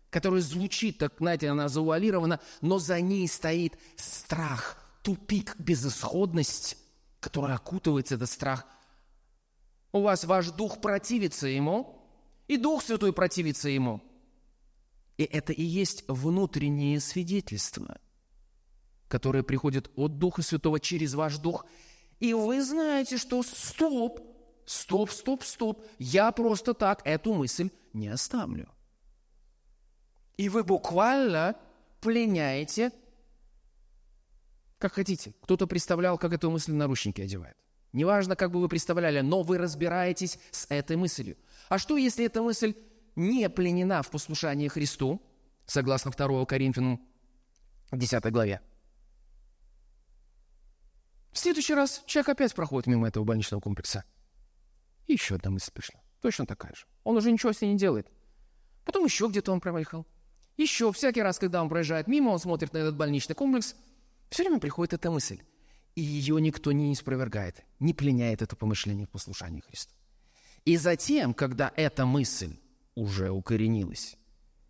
которая 0.08 0.40
звучит, 0.40 0.98
так, 0.98 1.14
знаете, 1.18 1.48
она 1.48 1.68
завуалирована, 1.68 2.40
но 2.60 2.78
за 2.78 3.00
ней 3.00 3.28
стоит 3.28 3.78
страх, 3.96 4.76
тупик, 5.02 5.54
безысходность, 5.58 6.76
которая 7.20 7.56
окутывается 7.56 8.16
этот 8.16 8.30
страх. 8.30 8.66
У 9.92 10.00
вас 10.00 10.24
ваш 10.24 10.50
дух 10.50 10.80
противится 10.80 11.46
ему, 11.46 12.00
и 12.48 12.56
Дух 12.56 12.82
Святой 12.82 13.12
противится 13.12 13.68
ему. 13.68 14.00
И 15.16 15.24
это 15.24 15.52
и 15.52 15.62
есть 15.62 16.04
внутреннее 16.08 16.98
свидетельство, 16.98 18.00
которое 19.10 19.42
приходит 19.42 19.90
от 19.96 20.18
Духа 20.18 20.40
Святого 20.40 20.78
через 20.80 21.14
ваш 21.14 21.36
дух. 21.38 21.66
И 22.20 22.32
вы 22.32 22.62
знаете, 22.62 23.18
что 23.18 23.42
стоп, 23.42 24.20
стоп, 24.64 25.10
стоп, 25.10 25.42
стоп, 25.42 25.84
я 25.98 26.30
просто 26.30 26.74
так 26.74 27.02
эту 27.04 27.34
мысль 27.34 27.70
не 27.92 28.08
оставлю. 28.08 28.68
И 30.36 30.48
вы 30.48 30.62
буквально 30.62 31.56
пленяете, 32.00 32.92
как 34.78 34.94
хотите. 34.94 35.34
Кто-то 35.42 35.66
представлял, 35.66 36.16
как 36.16 36.32
эту 36.32 36.50
мысль 36.50 36.72
наручники 36.72 37.20
одевает. 37.20 37.56
Неважно, 37.92 38.36
как 38.36 38.52
бы 38.52 38.60
вы 38.60 38.68
представляли, 38.68 39.20
но 39.20 39.42
вы 39.42 39.58
разбираетесь 39.58 40.38
с 40.52 40.66
этой 40.70 40.96
мыслью. 40.96 41.36
А 41.68 41.78
что, 41.78 41.96
если 41.96 42.24
эта 42.24 42.40
мысль 42.42 42.74
не 43.16 43.50
пленена 43.50 44.02
в 44.02 44.10
послушании 44.10 44.68
Христу, 44.68 45.20
согласно 45.66 46.12
2 46.12 46.46
Коринфянам 46.46 47.00
10 47.90 48.32
главе? 48.32 48.60
В 51.32 51.38
следующий 51.38 51.74
раз 51.74 52.02
человек 52.06 52.30
опять 52.30 52.54
проходит 52.54 52.86
мимо 52.86 53.08
этого 53.08 53.24
больничного 53.24 53.60
комплекса. 53.60 54.04
И 55.06 55.12
еще 55.12 55.36
одна 55.36 55.50
мысль 55.50 55.70
пришла. 55.72 56.00
Точно 56.20 56.46
такая 56.46 56.74
же. 56.74 56.86
Он 57.04 57.16
уже 57.16 57.30
ничего 57.30 57.52
с 57.52 57.60
ней 57.60 57.72
не 57.72 57.78
делает. 57.78 58.10
Потом 58.84 59.04
еще 59.04 59.28
где-то 59.28 59.52
он 59.52 59.60
проехал. 59.60 60.06
Еще 60.56 60.92
всякий 60.92 61.22
раз, 61.22 61.38
когда 61.38 61.62
он 61.62 61.68
проезжает 61.68 62.06
мимо, 62.06 62.30
он 62.30 62.38
смотрит 62.38 62.72
на 62.72 62.78
этот 62.78 62.96
больничный 62.96 63.34
комплекс, 63.34 63.74
все 64.28 64.42
время 64.42 64.60
приходит 64.60 64.94
эта 64.94 65.10
мысль. 65.10 65.40
И 65.94 66.02
ее 66.02 66.40
никто 66.40 66.72
не 66.72 66.92
испровергает, 66.92 67.64
не 67.78 67.94
пленяет 67.94 68.42
это 68.42 68.56
помышление 68.56 69.06
в 69.06 69.10
послушании 69.10 69.60
Христу. 69.60 69.92
И 70.64 70.76
затем, 70.76 71.34
когда 71.34 71.72
эта 71.76 72.06
мысль 72.06 72.58
уже 72.94 73.30
укоренилась 73.30 74.16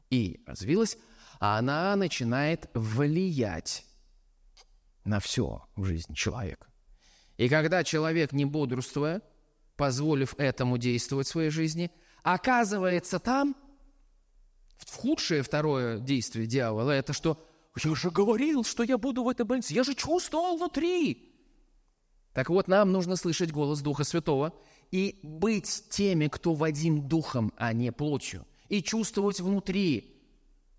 и 0.08 0.42
развилась, 0.46 0.96
она 1.40 1.96
начинает 1.96 2.70
влиять 2.74 3.84
на 5.04 5.20
все 5.20 5.64
в 5.76 5.84
жизни 5.84 6.14
человека. 6.14 6.68
И 7.36 7.48
когда 7.48 7.84
человек, 7.84 8.32
не 8.32 8.44
бодрствуя, 8.44 9.22
позволив 9.76 10.34
этому 10.38 10.78
действовать 10.78 11.26
в 11.26 11.30
своей 11.30 11.50
жизни, 11.50 11.90
оказывается 12.22 13.18
там– 13.18 13.56
в 14.86 14.96
худшее 14.96 15.42
второе 15.42 15.98
действие 15.98 16.46
дьявола– 16.46 16.90
это 16.92 17.12
что 17.12 17.38
«Я 17.82 17.94
же 17.94 18.10
говорил, 18.10 18.64
что 18.64 18.82
я 18.82 18.98
буду 18.98 19.22
в 19.22 19.28
этой 19.28 19.44
больнице, 19.44 19.74
я 19.74 19.84
же 19.84 19.94
чувствовал 19.94 20.56
внутри». 20.56 21.32
Так 22.32 22.48
вот, 22.48 22.68
нам 22.68 22.92
нужно 22.92 23.16
слышать 23.16 23.50
голос 23.50 23.80
Духа 23.80 24.04
Святого 24.04 24.54
и 24.90 25.18
быть 25.22 25.84
теми, 25.90 26.28
кто 26.28 26.54
водим 26.54 27.08
Духом, 27.08 27.52
а 27.56 27.72
не 27.72 27.92
плотью, 27.92 28.46
и 28.68 28.82
чувствовать 28.82 29.40
внутри, 29.40 30.19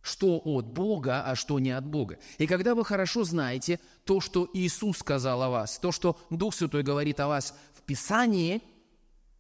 что 0.02 0.42
от 0.44 0.66
Бога, 0.66 1.24
а 1.24 1.36
что 1.36 1.60
не 1.60 1.72
от 1.72 1.86
Бога. 1.86 2.18
И 2.38 2.48
когда 2.48 2.76
вы 2.76 2.84
хорошо 2.84 3.24
знаете 3.24 3.80
то, 4.04 4.20
что 4.20 4.50
Иисус 4.54 4.98
сказал 4.98 5.44
о 5.44 5.50
вас, 5.50 5.78
то, 5.80 5.92
что 5.92 6.18
Дух 6.30 6.56
Святой 6.56 6.84
говорит 6.84 7.20
о 7.20 7.28
вас 7.28 7.56
в 7.74 7.82
Писании, 7.84 8.62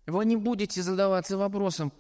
вы 0.06 0.26
не 0.26 0.36
будете 0.36 0.82
задаваться 0.82 1.38
вопросом, 1.38 1.91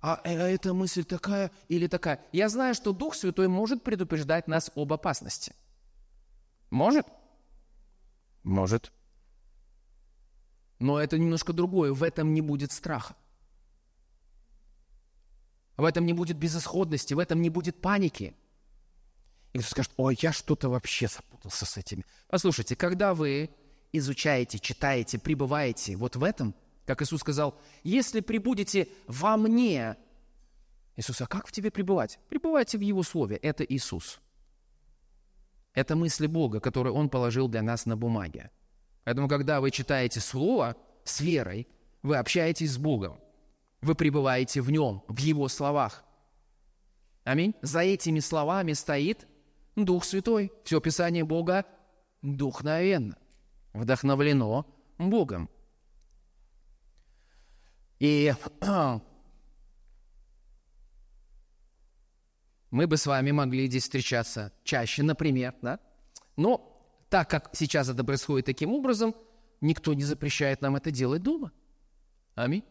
а, 0.00 0.20
а 0.24 0.28
эта 0.28 0.74
мысль 0.74 1.04
такая 1.04 1.50
или 1.68 1.86
такая. 1.86 2.20
Я 2.32 2.48
знаю, 2.48 2.74
что 2.74 2.92
Дух 2.92 3.14
Святой 3.14 3.48
может 3.48 3.82
предупреждать 3.82 4.48
нас 4.48 4.70
об 4.74 4.92
опасности. 4.92 5.54
Может? 6.70 7.06
Может. 8.42 8.92
Но 10.80 10.98
это 10.98 11.18
немножко 11.18 11.52
другое. 11.52 11.92
В 11.92 12.02
этом 12.02 12.34
не 12.34 12.40
будет 12.40 12.72
страха. 12.72 13.14
В 15.76 15.84
этом 15.84 16.06
не 16.06 16.12
будет 16.12 16.36
безысходности, 16.36 17.14
в 17.14 17.18
этом 17.18 17.40
не 17.40 17.50
будет 17.50 17.80
паники. 17.80 18.34
И 19.52 19.58
кто 19.58 19.68
скажет, 19.68 19.92
ой, 19.96 20.16
я 20.20 20.32
что-то 20.32 20.68
вообще 20.68 21.08
запутался 21.08 21.66
с 21.66 21.76
этими. 21.76 22.04
Послушайте, 22.28 22.76
когда 22.76 23.14
вы 23.14 23.50
изучаете, 23.92 24.58
читаете, 24.58 25.18
пребываете 25.18 25.96
вот 25.96 26.16
в 26.16 26.24
этом, 26.24 26.54
как 26.86 27.02
Иисус 27.02 27.20
сказал, 27.20 27.58
если 27.82 28.20
прибудете 28.20 28.88
во 29.06 29.36
мне, 29.36 29.96
Иисус, 30.96 31.20
а 31.20 31.26
как 31.26 31.46
в 31.46 31.52
тебе 31.52 31.70
пребывать? 31.70 32.18
Пребывайте 32.28 32.78
в 32.78 32.82
Его 32.82 33.02
Слове. 33.02 33.36
Это 33.36 33.64
Иисус. 33.64 34.20
Это 35.74 35.96
мысли 35.96 36.26
Бога, 36.26 36.60
которые 36.60 36.92
Он 36.92 37.08
положил 37.08 37.48
для 37.48 37.62
нас 37.62 37.86
на 37.86 37.96
бумаге. 37.96 38.50
Поэтому, 39.04 39.28
когда 39.28 39.60
вы 39.60 39.70
читаете 39.70 40.20
Слово 40.20 40.76
с 41.04 41.20
верой, 41.20 41.66
вы 42.02 42.16
общаетесь 42.16 42.72
с 42.72 42.78
Богом. 42.78 43.18
Вы 43.82 43.94
пребываете 43.96 44.62
в 44.62 44.70
Нем, 44.70 45.02
в 45.08 45.18
Его 45.18 45.48
словах. 45.48 46.04
Аминь. 47.24 47.54
За 47.62 47.80
этими 47.80 48.20
словами 48.20 48.72
стоит 48.74 49.26
Дух 49.74 50.04
Святой. 50.04 50.52
Все 50.64 50.80
Писание 50.80 51.24
Бога 51.24 51.66
духновенно, 52.22 53.18
вдохновлено 53.72 54.66
Богом. 54.98 55.50
И 57.98 58.32
мы 62.70 62.86
бы 62.86 62.96
с 62.96 63.06
вами 63.06 63.32
могли 63.32 63.66
здесь 63.66 63.82
встречаться 63.82 64.52
чаще, 64.62 65.02
например, 65.02 65.54
да? 65.60 65.80
Но 66.36 66.68
так 67.10 67.28
как 67.28 67.50
сейчас 67.52 67.88
это 67.88 68.04
происходит 68.04 68.46
таким 68.46 68.72
образом, 68.72 69.14
никто 69.60 69.92
не 69.92 70.04
запрещает 70.04 70.62
нам 70.62 70.76
это 70.76 70.92
делать 70.92 71.22
дома. 71.22 71.50
Аминь. 72.34 72.64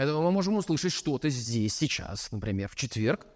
Поэтому 0.00 0.22
мы 0.22 0.30
можем 0.30 0.56
услышать 0.56 0.94
что-то 0.94 1.28
здесь, 1.28 1.74
сейчас, 1.74 2.32
например, 2.32 2.70
в 2.70 2.74
четверг, 2.74 3.26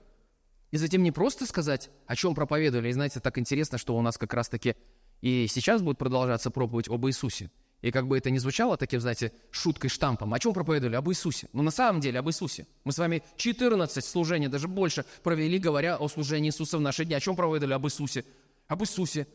и 0.71 0.79
затем 0.79 1.03
не 1.03 1.13
просто 1.13 1.45
сказать, 1.45 1.91
о 2.07 2.17
чем 2.17 2.35
проповедовали. 2.35 2.89
И 2.89 2.93
знаете, 2.93 3.21
так 3.21 3.37
интересно, 3.37 3.77
что 3.77 3.95
у 3.95 4.01
нас 4.01 4.17
как 4.17 4.33
раз-таки 4.33 4.75
и 5.21 5.47
сейчас 5.47 5.83
будет 5.83 5.99
продолжаться 5.99 6.51
проповедь 6.51 6.89
об 6.89 7.07
Иисусе– 7.07 7.51
и 7.83 7.91
как 7.91 8.09
бы 8.09 8.17
это 8.17 8.31
ни 8.31 8.39
звучало 8.39 8.79
таким, 8.79 8.99
знаете, 8.99 9.31
шуткой, 9.51 9.91
штампом, 9.91 10.33
о 10.33 10.39
чем 10.39 10.55
проповедовали? 10.55 10.97
Об 10.97 11.11
Иисусе. 11.11 11.51
Но 11.53 11.63
на 11.63 11.71
самом 11.71 12.01
деле 12.01 12.19
об 12.19 12.31
Иисусе. 12.31 12.67
Мы 12.85 12.93
с 12.93 12.99
вами 12.99 13.23
14 13.37 14.03
служений, 14.03 14.49
даже 14.49 14.69
больше, 14.69 15.05
провели, 15.23 15.59
говоря 15.59 15.99
о 15.99 16.09
служении 16.09 16.49
Иисуса 16.49 16.79
в 16.79 16.81
наши 16.81 17.05
дни. 17.05 17.15
О 17.15 17.21
чем 17.21 17.37
проповедовали? 17.37 17.75
Об 17.75 17.85
Иисусе. 17.87 18.25
Об 18.69 18.83
Иисусе. 18.83 19.27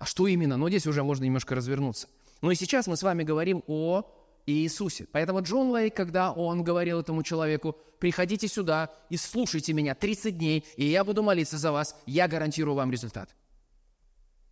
А 0.00 0.04
что 0.04 0.26
именно? 0.26 0.56
Но 0.56 0.68
здесь 0.68 0.88
уже 0.88 1.04
можно 1.04 1.22
немножко 1.22 1.54
развернуться. 1.54 2.08
Но 2.40 2.50
и 2.50 2.56
сейчас 2.56 2.88
мы 2.88 2.96
с 2.96 3.04
вами 3.04 3.22
говорим 3.22 3.62
о 3.68 4.02
Иисусе. 4.46 5.06
Поэтому 5.12 5.42
Джон 5.42 5.76
Лей, 5.76 5.90
когда 5.90 6.32
он 6.32 6.62
говорил 6.64 7.00
этому 7.00 7.22
человеку, 7.22 7.76
приходите 7.98 8.48
сюда 8.48 8.90
и 9.10 9.16
слушайте 9.16 9.72
меня 9.72 9.94
30 9.94 10.36
дней, 10.36 10.64
и 10.76 10.84
я 10.84 11.04
буду 11.04 11.22
молиться 11.22 11.58
за 11.58 11.72
вас, 11.72 11.96
я 12.06 12.28
гарантирую 12.28 12.74
вам 12.74 12.90
результат. 12.90 13.34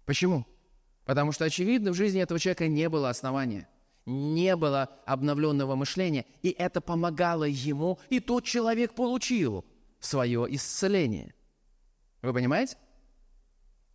Почему? 0.06 0.46
Потому 1.04 1.32
что, 1.32 1.44
очевидно, 1.44 1.90
в 1.90 1.94
жизни 1.94 2.20
этого 2.20 2.38
человека 2.38 2.68
не 2.68 2.88
было 2.88 3.10
основания, 3.10 3.68
не 4.06 4.54
было 4.56 4.88
обновленного 5.06 5.74
мышления, 5.74 6.24
и 6.42 6.50
это 6.50 6.80
помогало 6.80 7.44
ему, 7.44 7.98
и 8.08 8.20
тот 8.20 8.44
человек 8.44 8.94
получил 8.94 9.64
свое 9.98 10.46
исцеление. 10.50 11.34
Вы 12.22 12.32
понимаете? 12.32 12.76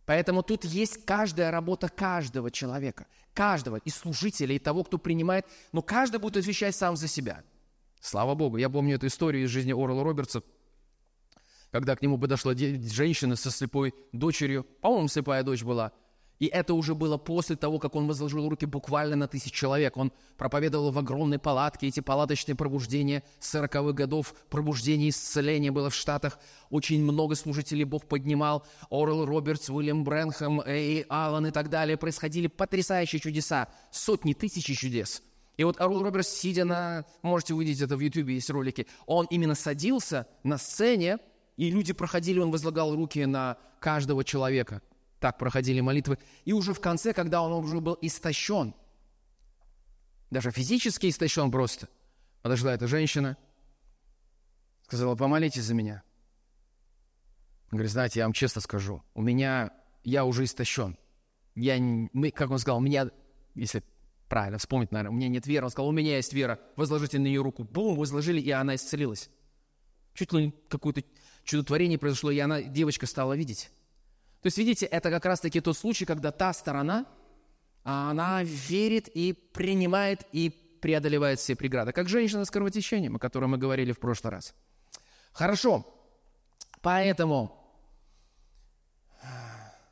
Поэтому 0.06 0.42
тут 0.42 0.64
есть 0.64 1.04
каждая 1.04 1.50
работа 1.50 1.88
каждого 1.88 2.50
человека, 2.50 3.06
каждого, 3.34 3.76
и 3.76 3.90
служителя, 3.90 4.54
и 4.54 4.58
того, 4.58 4.84
кто 4.84 4.98
принимает, 4.98 5.44
но 5.72 5.82
каждый 5.82 6.20
будет 6.20 6.36
отвечать 6.36 6.74
сам 6.74 6.96
за 6.96 7.08
себя. 7.08 7.42
Слава 8.00 8.34
Богу, 8.34 8.56
я 8.56 8.70
помню 8.70 8.94
эту 8.94 9.08
историю 9.08 9.44
из 9.44 9.50
жизни 9.50 9.72
Орла 9.72 10.04
Робертса, 10.04 10.42
когда 11.72 11.96
к 11.96 12.02
нему 12.02 12.18
подошла 12.18 12.54
женщина 12.54 13.34
со 13.34 13.50
слепой 13.50 13.94
дочерью, 14.12 14.64
по-моему, 14.80 15.08
слепая 15.08 15.42
дочь 15.42 15.62
была– 15.62 15.92
И 16.38 16.46
это 16.46 16.74
уже 16.74 16.94
было 16.94 17.16
после 17.16 17.56
того, 17.56 17.78
как 17.78 17.94
он 17.94 18.06
возложил 18.06 18.48
руки 18.48 18.66
буквально 18.66 19.16
на 19.16 19.26
тысяч 19.26 19.52
человек. 19.52 19.96
Он 19.96 20.12
проповедовал 20.36 20.90
в 20.90 20.98
огромной 20.98 21.38
палатке 21.38 21.88
эти 21.88 22.00
палаточные 22.00 22.54
пробуждения 22.54 23.22
40-х 23.40 23.92
годов, 23.92 24.34
пробуждение 24.50 25.08
исцеления 25.08 25.70
было 25.70 25.88
в 25.88 25.94
Штатах. 25.94 26.38
Очень 26.68 27.02
много 27.02 27.34
служителей 27.36 27.84
Бог 27.84 28.06
поднимал. 28.06 28.66
Орел 28.90 29.24
Робертс, 29.24 29.70
Уильям 29.70 30.04
Брэнхэм, 30.04 30.60
Эй 30.66 31.06
Аллан 31.08 31.46
и 31.46 31.50
так 31.50 31.70
далее. 31.70 31.96
Происходили 31.96 32.48
потрясающие 32.48 33.18
чудеса. 33.20 33.68
Сотни, 33.90 34.34
тысячи 34.34 34.74
чудес. 34.74 35.22
И 35.56 35.64
вот 35.64 35.80
Орел 35.80 36.02
Робертс, 36.02 36.28
сидя 36.28 36.66
на... 36.66 37.06
Можете 37.22 37.54
увидеть 37.54 37.80
это 37.80 37.96
в 37.96 38.00
Ютубе, 38.00 38.34
есть 38.34 38.50
ролики. 38.50 38.86
Он 39.06 39.26
именно 39.30 39.54
садился 39.54 40.26
на 40.42 40.58
сцене, 40.58 41.16
и 41.56 41.70
люди 41.70 41.94
проходили, 41.94 42.40
он 42.40 42.50
возлагал 42.50 42.94
руки 42.94 43.24
на 43.24 43.56
каждого 43.80 44.22
человека– 44.22 44.82
так 45.20 45.38
проходили 45.38 45.80
молитвы. 45.80 46.18
И 46.44 46.52
уже 46.52 46.74
в 46.74 46.80
конце, 46.80 47.12
когда 47.12 47.42
он 47.42 47.52
уже 47.52 47.80
был 47.80 47.98
истощен, 48.00 48.74
даже 50.30 50.50
физически 50.50 51.08
истощен 51.08 51.50
просто, 51.50 51.88
подошла 52.42 52.74
эта 52.74 52.86
женщина, 52.86 53.36
сказала, 54.82 55.14
помолитесь 55.14 55.64
за 55.64 55.74
меня. 55.74 56.02
Он 57.70 57.78
говорит, 57.78 57.92
знаете, 57.92 58.20
я 58.20 58.26
вам 58.26 58.32
честно 58.32 58.60
скажу, 58.60 59.02
у 59.14 59.22
меня, 59.22 59.72
я 60.04 60.24
уже 60.24 60.44
истощен. 60.44 60.96
Я, 61.54 61.78
как 62.32 62.50
он 62.50 62.58
сказал, 62.58 62.78
у 62.78 62.82
меня, 62.82 63.10
если 63.54 63.82
правильно 64.28 64.58
вспомнить, 64.58 64.92
наверное, 64.92 65.12
у 65.12 65.16
меня 65.16 65.28
нет 65.28 65.46
веры. 65.46 65.66
Он 65.66 65.70
сказал, 65.70 65.88
у 65.88 65.92
меня 65.92 66.16
есть 66.16 66.32
вера, 66.32 66.60
возложите 66.76 67.18
на 67.18 67.24
нее 67.24 67.40
руку. 67.40 67.64
Бум, 67.64 67.96
возложили, 67.96 68.40
и 68.40 68.50
она 68.50 68.74
исцелилась. 68.74 69.30
Чуть 70.14 70.32
ли 70.32 70.54
какое-то 70.68 71.02
чудотворение 71.44 71.98
произошло, 71.98 72.30
и 72.30 72.38
она, 72.38 72.62
девочка 72.62 73.06
стала 73.06 73.36
видеть. 73.36 73.70
То 74.46 74.48
есть, 74.48 74.58
видите, 74.58 74.86
это 74.86 75.10
как 75.10 75.24
раз-таки 75.24 75.60
тот 75.60 75.76
случай, 75.76 76.04
когда 76.04 76.30
та 76.30 76.52
сторона, 76.52 77.04
она 77.82 78.44
верит 78.44 79.08
и 79.08 79.32
принимает 79.32 80.24
и 80.30 80.50
преодолевает 80.80 81.40
все 81.40 81.56
преграды. 81.56 81.90
Как 81.90 82.08
женщина 82.08 82.44
с 82.44 82.50
кровотечением, 82.52 83.16
о 83.16 83.18
которой 83.18 83.46
мы 83.46 83.58
говорили 83.58 83.90
в 83.90 83.98
прошлый 83.98 84.30
раз. 84.30 84.54
Хорошо. 85.32 85.84
Поэтому 86.80 87.60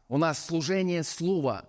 у 0.09 0.19
нас 0.19 0.47
служение 0.47 1.03
слова, 1.03 1.69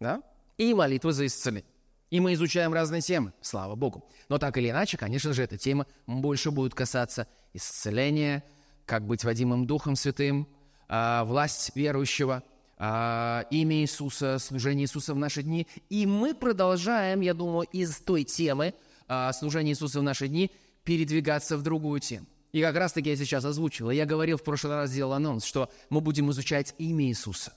да? 0.00 0.24
И 0.58 0.74
молитва 0.74 1.12
за 1.12 1.26
исцеление. 1.26 1.70
И 2.10 2.18
мы 2.18 2.34
изучаем 2.34 2.74
разные 2.74 3.00
темы, 3.00 3.32
слава 3.40 3.76
Богу. 3.76 4.10
Но 4.28 4.38
так 4.38 4.58
или 4.58 4.70
иначе, 4.70 4.96
конечно 4.96 5.32
же, 5.32 5.44
эта 5.44 5.56
тема 5.56 5.86
больше 6.08 6.50
будет 6.50 6.74
касаться 6.74 7.28
исцеления, 7.52 8.42
как 8.86 9.06
быть 9.06 9.22
водимым 9.22 9.68
Духом 9.68 9.94
Святым, 9.94 10.48
а, 10.48 10.53
власть 10.88 11.72
верующего, 11.74 12.42
а, 12.76 13.46
имя 13.50 13.76
Иисуса, 13.76 14.38
служение 14.38 14.84
Иисуса 14.84 15.14
в 15.14 15.16
наши 15.16 15.42
дни. 15.42 15.66
И 15.88 16.06
мы 16.06 16.34
продолжаем, 16.34 17.20
я 17.20 17.34
думаю, 17.34 17.66
из 17.72 17.98
той 17.98 18.24
темы 18.24 18.74
а, 19.06 19.32
служения 19.32 19.72
Иисуса 19.72 20.00
в 20.00 20.02
наши 20.02 20.28
дни 20.28 20.50
передвигаться 20.82 21.56
в 21.56 21.62
другую 21.62 22.00
тему. 22.00 22.26
И 22.52 22.60
как 22.60 22.76
раз-таки 22.76 23.10
я 23.10 23.16
сейчас 23.16 23.44
озвучил. 23.44 23.90
Я 23.90 24.06
говорил 24.06 24.36
в 24.36 24.44
прошлый 24.44 24.74
раз, 24.74 24.90
сделал 24.90 25.12
анонс, 25.12 25.44
что 25.44 25.70
мы 25.90 26.00
будем 26.00 26.30
изучать 26.30 26.74
имя 26.78 27.06
Иисуса. 27.06 27.52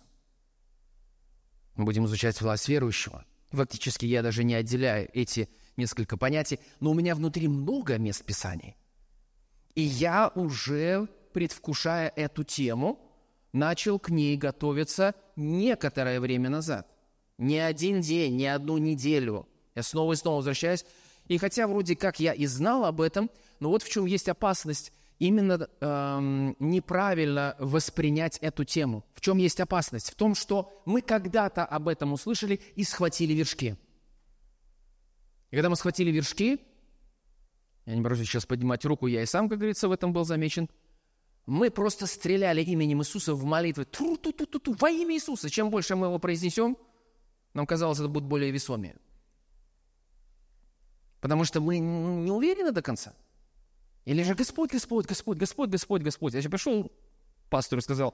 Мы 1.75 1.85
будем 1.85 2.05
изучать 2.05 2.41
власть 2.41 2.67
верующего. 2.67 3.25
Фактически 3.51 4.05
я 4.05 4.23
даже 4.23 4.43
не 4.43 4.55
отделяю 4.55 5.09
эти 5.13 5.49
несколько 5.77 6.17
понятий, 6.17 6.59
но 6.79 6.91
у 6.91 6.93
меня 6.95 7.13
внутри 7.15 7.47
много 7.47 7.97
мест 7.97 8.25
Писаний. 8.25 8.75
И 9.75 9.81
я 9.81 10.31
уже, 10.33 11.07
предвкушая 11.33 12.11
эту 12.15 12.43
тему, 12.43 13.06
начал 13.53 13.99
к 13.99 14.09
ней 14.09 14.37
готовиться 14.37 15.15
некоторое 15.35 16.19
время 16.19 16.49
назад. 16.49 16.87
Не 17.37 17.59
один 17.59 18.01
день, 18.01 18.35
не 18.35 18.47
одну 18.47 18.77
неделю. 18.77 19.47
Я 19.75 19.83
снова 19.83 20.13
и 20.13 20.15
снова 20.15 20.37
возвращаюсь. 20.37 20.85
И 21.27 21.37
хотя 21.37 21.67
вроде 21.67 21.95
как 21.95 22.19
я 22.19 22.33
и 22.33 22.45
знал 22.45 22.85
об 22.85 23.01
этом, 23.01 23.29
но 23.59 23.69
вот 23.69 23.83
в 23.83 23.89
чем 23.89 24.05
есть 24.05 24.29
опасность 24.29 24.93
именно 25.19 25.67
эм, 25.81 26.55
неправильно 26.59 27.55
воспринять 27.59 28.37
эту 28.39 28.63
тему. 28.63 29.03
В 29.13 29.21
чем 29.21 29.37
есть 29.37 29.59
опасность? 29.59 30.11
В 30.11 30.15
том, 30.15 30.35
что 30.35 30.81
мы 30.85 31.01
когда-то 31.01 31.65
об 31.65 31.87
этом 31.87 32.13
услышали 32.13 32.61
и 32.75 32.83
схватили 32.83 33.33
вершки. 33.33 33.75
И 35.49 35.55
когда 35.55 35.69
мы 35.69 35.75
схватили 35.75 36.11
вершки, 36.11 36.59
я 37.85 37.95
не 37.95 38.01
боюсь 38.01 38.19
сейчас 38.19 38.45
поднимать 38.45 38.85
руку, 38.85 39.07
я 39.07 39.23
и 39.23 39.25
сам, 39.25 39.49
как 39.49 39.59
говорится, 39.59 39.87
в 39.87 39.91
этом 39.91 40.13
был 40.13 40.23
замечен– 40.23 40.69
мы 41.47 41.71
просто 41.71 42.07
стреляли 42.07 42.61
именем 42.61 43.01
Иисуса 43.01 43.33
в 43.33 43.45
молитвы. 43.45 43.85
Тру-ту-ту-ту-ту, 43.85 44.73
во 44.73 44.89
имя 44.89 45.15
Иисуса. 45.15 45.49
Чем 45.49 45.69
больше 45.69 45.95
мы 45.95 46.07
его 46.07 46.19
произнесем, 46.19 46.77
нам 47.53 47.65
казалось, 47.65 47.99
это 47.99 48.09
будет 48.09 48.25
более 48.25 48.51
весомее. 48.51 48.97
Потому 51.21 51.45
что 51.45 51.61
мы 51.61 51.79
не 51.79 52.31
уверены 52.31 52.73
до 52.73 52.81
конца. 52.81 53.13
Или 54.03 54.23
же 54.23 54.35
Господь, 54.35 54.71
Господь, 54.71 55.05
Господь, 55.07 55.37
Господь, 55.37 55.69
Господь, 55.69 56.01
Господь. 56.01 56.33
Я 56.33 56.41
сейчас 56.41 56.51
пришел, 56.51 56.91
пастор 57.49 57.81
сказал, 57.81 58.13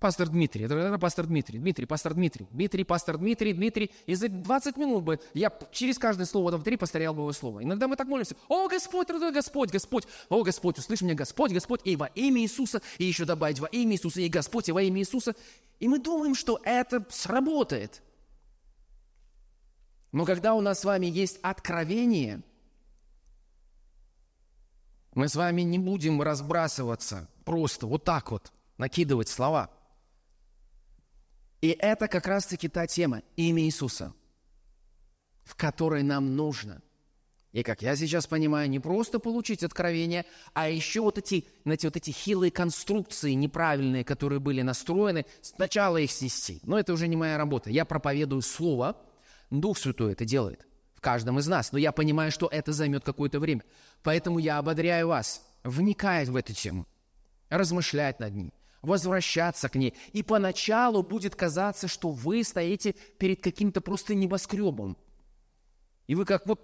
Пастор 0.00 0.28
Дмитрий, 0.28 0.64
это, 0.64 0.96
пастор 0.98 1.26
Дмитрий, 1.26 1.58
Дмитрий, 1.58 1.84
пастор 1.84 2.14
Дмитрий, 2.14 2.46
Дмитрий, 2.52 2.84
пастор 2.84 3.18
Дмитрий, 3.18 3.52
Дмитрий. 3.52 3.90
И 4.06 4.14
за 4.14 4.28
20 4.28 4.76
минут 4.76 5.02
бы 5.02 5.18
я 5.34 5.52
через 5.72 5.98
каждое 5.98 6.24
слово 6.24 6.52
там 6.52 6.62
три 6.62 6.76
повторял 6.76 7.14
бы 7.14 7.22
его 7.22 7.32
слово. 7.32 7.64
Иногда 7.64 7.88
мы 7.88 7.96
так 7.96 8.06
молимся. 8.06 8.36
О, 8.46 8.68
Господь, 8.68 9.10
родной 9.10 9.32
Господь, 9.32 9.72
Господь, 9.72 10.06
о, 10.28 10.44
Господь, 10.44 10.78
услышь 10.78 11.00
меня, 11.00 11.14
Господь, 11.14 11.50
Господь, 11.50 11.80
и 11.82 11.96
во 11.96 12.06
имя 12.06 12.42
Иисуса, 12.42 12.80
и 12.98 13.04
еще 13.06 13.24
добавить 13.24 13.58
во 13.58 13.66
имя 13.66 13.94
Иисуса, 13.96 14.20
и 14.20 14.28
Господь, 14.28 14.68
и 14.68 14.72
во 14.72 14.82
имя 14.82 15.00
Иисуса. 15.00 15.34
И 15.80 15.88
мы 15.88 15.98
думаем, 15.98 16.36
что 16.36 16.60
это 16.62 17.04
сработает. 17.10 18.00
Но 20.12 20.24
когда 20.24 20.54
у 20.54 20.60
нас 20.60 20.78
с 20.78 20.84
вами 20.84 21.06
есть 21.06 21.40
откровение, 21.42 22.42
мы 25.12 25.28
с 25.28 25.34
вами 25.34 25.62
не 25.62 25.80
будем 25.80 26.22
разбрасываться 26.22 27.28
просто 27.44 27.88
вот 27.88 28.04
так 28.04 28.30
вот, 28.30 28.52
накидывать 28.76 29.28
слова– 29.28 29.70
и 31.60 31.70
это 31.70 32.08
как 32.08 32.26
раз-таки 32.26 32.68
та 32.68 32.86
тема, 32.86 33.22
имя 33.36 33.62
Иисуса, 33.64 34.14
в 35.44 35.56
которой 35.56 36.02
нам 36.02 36.36
нужно. 36.36 36.82
И 37.52 37.62
как 37.62 37.82
я 37.82 37.96
сейчас 37.96 38.26
понимаю, 38.26 38.68
не 38.68 38.78
просто 38.78 39.18
получить 39.18 39.64
откровение, 39.64 40.26
а 40.52 40.68
еще 40.68 41.00
вот 41.00 41.18
эти, 41.18 41.46
знаете, 41.64 41.88
вот 41.88 41.96
эти 41.96 42.10
хилые 42.10 42.52
конструкции 42.52 43.32
неправильные, 43.32 44.04
которые 44.04 44.38
были 44.38 44.62
настроены, 44.62 45.24
сначала 45.40 45.96
их 45.96 46.12
снести. 46.12 46.60
Но 46.62 46.78
это 46.78 46.92
уже 46.92 47.08
не 47.08 47.16
моя 47.16 47.38
работа. 47.38 47.70
Я 47.70 47.84
проповедую 47.84 48.42
Слово, 48.42 48.96
Дух 49.50 49.78
Святой 49.78 50.12
это 50.12 50.24
делает 50.26 50.66
в 50.94 51.00
каждом 51.00 51.38
из 51.38 51.48
нас. 51.48 51.72
Но 51.72 51.78
я 51.78 51.90
понимаю, 51.90 52.30
что 52.30 52.48
это 52.52 52.72
займет 52.72 53.02
какое-то 53.02 53.40
время. 53.40 53.64
Поэтому 54.02 54.38
я 54.38 54.58
ободряю 54.58 55.08
вас 55.08 55.42
вникать 55.64 56.28
в 56.28 56.36
эту 56.36 56.52
тему, 56.52 56.86
размышлять 57.48 58.20
над 58.20 58.34
ней 58.34 58.52
возвращаться 58.82 59.68
к 59.68 59.74
ней. 59.74 59.94
И 60.12 60.22
поначалу 60.22 61.02
будет 61.02 61.34
казаться, 61.34 61.88
что 61.88 62.10
вы 62.10 62.44
стоите 62.44 62.94
перед 63.18 63.42
каким-то 63.42 63.80
просто 63.80 64.14
небоскребом. 64.14 64.96
И 66.06 66.14
вы 66.14 66.24
как 66.24 66.46
вот, 66.46 66.60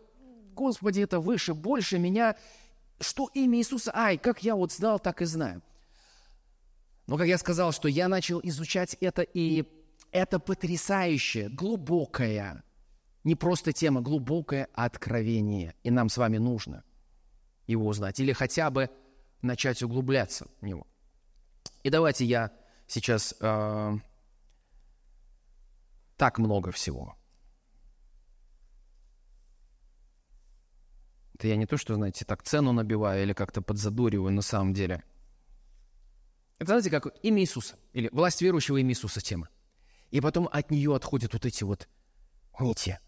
Господи, 0.55 1.00
это 1.00 1.20
выше, 1.20 1.55
больше 1.55 1.98
меня. 1.98 2.37
Что 3.00 3.29
имя 3.35 3.59
Иисуса? 3.59 3.92
Ай, 3.94 4.16
как 4.18 4.42
я 4.42 4.55
вот 4.55 4.72
знал, 4.72 4.98
так 4.98 5.20
и 5.22 5.24
знаю. 5.24 5.62
Но, 7.07 7.18
как 7.18 7.27
я 7.27 7.37
сказал, 7.38 7.72
что 7.72 7.88
я 7.88 8.09
начал 8.09 8.40
изучать 8.42 8.94
это, 9.00 9.22
и 9.22 9.64
это 10.11 10.38
потрясающее, 10.38 11.50
глубокое, 11.50 12.62
не 13.24 13.35
просто 13.35 13.72
тема, 13.72 14.00
глубокое 14.00 14.68
откровение. 14.72 15.74
И 15.83 15.90
нам 15.90 16.09
с 16.09 16.16
вами 16.16 16.38
нужно 16.38 16.85
его 17.66 17.87
узнать. 17.87 18.20
Или 18.20 18.33
хотя 18.33 18.70
бы 18.70 18.90
начать 19.42 19.83
углубляться 19.83 20.46
в 20.61 20.64
него. 20.64 20.87
И 21.85 21.90
давайте 21.90 22.25
я 22.25 22.51
сейчас 22.87 23.35
э, 23.40 23.99
так 26.16 26.38
много 26.38 26.73
всего. 26.73 27.14
Это 31.35 31.49
я 31.49 31.57
не 31.57 31.66
то, 31.66 31.77
что, 31.77 31.94
знаете, 31.94 32.25
так 32.25 32.42
цену 32.42 32.73
набиваю 32.73 33.23
или 33.23 33.35
как-то 33.35 33.61
подзадуриваю 33.61 34.33
на 34.33 34.40
самом 34.40 34.73
деле. 34.73 35.05
Это, 36.59 36.68
знаете, 36.68 36.90
как 36.90 37.14
имя 37.23 37.42
Иисуса 37.42 37.77
или 37.92 38.09
власть 38.12 38.40
верующего 38.40 38.79
имя 38.79 38.92
Иисуса 38.92 39.20
тема. 39.20 39.51
И 40.11 40.22
потом 40.22 40.49
от 40.51 40.70
нее 40.70 40.97
отходят 40.97 41.35
вот 41.35 41.45
эти 41.45 41.64
вот 41.64 41.89
нити. 42.59 42.99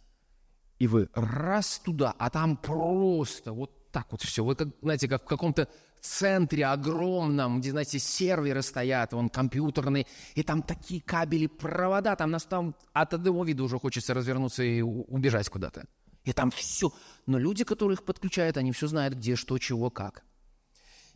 И 0.79 0.87
вы 0.87 1.09
раз 1.15 1.79
туда, 1.79 2.15
а 2.19 2.29
там 2.29 2.59
просто 2.59 3.55
вот 3.55 3.86
так 3.97 4.09
вот 4.11 4.21
все. 4.21 4.45
Вот, 4.45 4.59
как, 4.59 4.69
знаете, 4.83 5.09
как 5.09 5.23
в 5.23 5.27
каком-то 5.27 5.71
центре 6.03 6.67
огромном, 6.67 7.61
где, 7.61 7.71
знаете, 7.71 7.99
серверы 7.99 8.61
стоят, 8.61 9.15
он 9.15 9.31
компьютерный, 9.31 10.07
и 10.35 10.43
там 10.43 10.63
такие 10.63 11.01
кабели, 11.01 11.47
провода, 11.47 12.15
там 12.15 12.31
нас 12.31 12.45
там 12.45 12.75
от 12.93 13.15
одного 13.15 13.43
вида 13.43 13.65
уже 13.65 13.79
хочется 13.79 14.13
развернуться 14.13 14.63
и 14.63 14.83
убежать 14.83 15.49
куда-то. 15.49 15.87
И 16.25 16.35
там 16.35 16.51
все. 16.51 16.93
Но 17.25 17.39
люди, 17.39 17.65
которые 17.65 17.95
их 17.95 18.05
подключают, 18.05 18.59
они 18.59 18.71
все 18.73 18.87
знают, 18.87 19.15
где, 19.15 19.35
что, 19.35 19.57
чего, 19.57 19.89
как. 19.89 20.25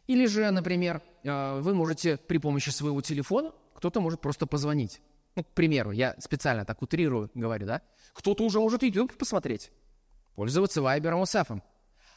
Или 0.07 0.25
же, 0.25 0.51
например, 0.51 1.03
э, 1.23 1.61
вы 1.61 1.75
можете 1.75 2.17
при 2.17 2.39
помощи 2.39 2.71
своего 2.71 3.03
телефона, 3.03 3.53
кто-то 3.75 4.01
может 4.01 4.23
просто 4.23 4.47
позвонить. 4.47 5.03
Ну, 5.37 5.45
к 5.45 5.49
примеру, 5.49 5.91
я 5.91 6.17
специально 6.19 6.65
так 6.65 6.81
утрирую, 6.81 7.31
говорю, 7.35 7.67
да? 7.67 7.83
Кто-то 8.15 8.43
уже 8.43 8.59
может 8.59 8.83
YouTube 8.83 9.15
посмотреть, 9.19 9.71
пользоваться 10.35 10.81
Вайбером, 10.81 11.21
WhatsApp. 11.21 11.61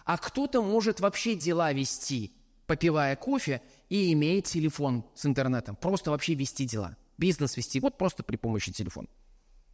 А 0.05 0.17
кто-то 0.17 0.61
может 0.61 0.99
вообще 0.99 1.35
дела 1.35 1.71
вести, 1.73 2.33
попивая 2.67 3.15
кофе 3.15 3.61
и 3.89 4.11
имея 4.13 4.41
телефон 4.41 5.05
с 5.15 5.25
интернетом. 5.25 5.75
Просто 5.75 6.11
вообще 6.11 6.33
вести 6.33 6.65
дела. 6.65 6.97
Бизнес 7.17 7.57
вести, 7.57 7.79
вот 7.79 7.97
просто 7.97 8.23
при 8.23 8.35
помощи 8.35 8.71
телефона. 8.71 9.07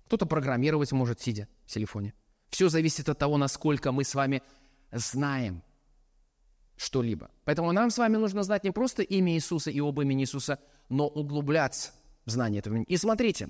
Кто-то 0.06 0.26
программировать 0.26 0.92
может, 0.92 1.22
сидя 1.22 1.48
в 1.66 1.72
телефоне. 1.72 2.14
Все 2.50 2.70
зависит 2.70 3.10
от 3.10 3.18
того, 3.18 3.38
насколько 3.38 3.92
мы 3.92 4.04
с 4.04 4.16
вами 4.16 4.42
знаем 4.92 5.64
что-либо. 6.76 7.30
Поэтому 7.46 7.72
нам 7.72 7.90
с 7.92 7.98
вами 7.98 8.18
нужно 8.18 8.44
знать 8.44 8.64
не 8.64 8.72
просто 8.72 9.04
имя 9.04 9.34
Иисуса 9.34 9.70
и 9.70 9.80
об 9.80 10.00
имени 10.02 10.24
Иисуса, 10.24 10.60
но 10.88 11.08
углубляться 11.08 11.92
в 12.26 12.32
знание 12.32 12.60
этого 12.60 12.74
имени. 12.76 12.86
И 12.86 12.98
смотрите, 12.98 13.50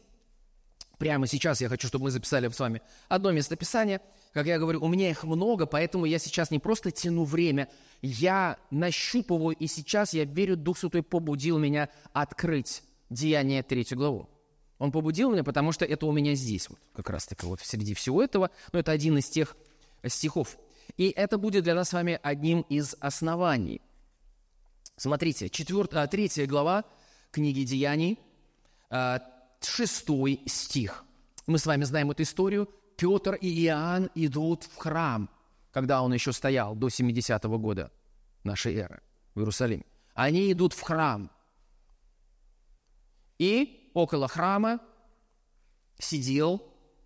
прямо 0.99 1.25
сейчас 1.25 1.61
я 1.61 1.69
хочу, 1.69 1.87
чтобы 1.87 2.05
мы 2.05 2.11
записали 2.11 2.47
с 2.47 2.59
вами 2.59 2.81
одно 3.07 3.31
местописание. 3.31 4.01
Как 4.33 4.45
я 4.45 4.59
говорю, 4.59 4.83
у 4.83 4.87
меня 4.87 5.09
их 5.09 5.23
много, 5.23 5.65
поэтому 5.65 6.05
я 6.05 6.19
сейчас 6.19 6.51
не 6.51 6.59
просто 6.59 6.91
тяну 6.91 7.23
время, 7.23 7.69
я 8.03 8.57
нащупываю, 8.69 9.55
и 9.55 9.65
сейчас 9.65 10.13
я 10.13 10.25
верю, 10.25 10.55
Дух 10.55 10.77
Святой 10.77 11.01
побудил 11.01 11.57
меня 11.57 11.89
открыть 12.13 12.83
Деяние 13.09 13.63
3 13.63 13.87
главу. 13.91 14.29
Он 14.77 14.91
побудил 14.91 15.31
меня, 15.31 15.43
потому 15.43 15.71
что 15.71 15.83
это 15.83 16.05
у 16.05 16.11
меня 16.11 16.35
здесь, 16.35 16.69
вот 16.69 16.79
как 16.93 17.09
раз-таки 17.09 17.45
вот 17.45 17.59
среди 17.61 17.93
всего 17.93 18.21
этого. 18.21 18.51
Но 18.71 18.79
это 18.79 18.91
один 18.91 19.17
из 19.17 19.27
тех 19.29 19.57
стихов. 20.05 20.57
И 20.95 21.09
это 21.09 21.37
будет 21.37 21.63
для 21.63 21.75
нас 21.75 21.89
с 21.89 21.93
вами 21.93 22.19
одним 22.21 22.61
из 22.61 22.95
оснований. 22.99 23.81
Смотрите, 24.95 25.49
4, 25.49 26.07
3 26.07 26.43
а, 26.43 26.45
глава 26.45 26.85
книги 27.31 27.63
Деяний, 27.63 28.19
6 29.65 30.09
а, 30.09 30.49
стих. 30.49 31.05
Мы 31.47 31.57
с 31.57 31.65
вами 31.65 31.83
знаем 31.83 32.11
эту 32.11 32.23
историю. 32.23 32.69
Петр 32.95 33.35
и 33.35 33.65
Иоанн 33.65 34.09
идут 34.15 34.63
в 34.63 34.75
храм, 34.77 35.29
когда 35.71 36.01
он 36.01 36.13
еще 36.13 36.33
стоял 36.33 36.75
до 36.75 36.87
70-го 36.87 37.57
года 37.57 37.91
нашей 38.43 38.75
эры 38.75 39.01
в 39.35 39.39
Иерусалиме. 39.39 39.85
Они 40.13 40.51
идут 40.51 40.73
в 40.73 40.81
храм. 40.81 41.31
И 43.37 43.89
около 43.93 44.27
храма 44.27 44.79
сидел, 45.97 46.61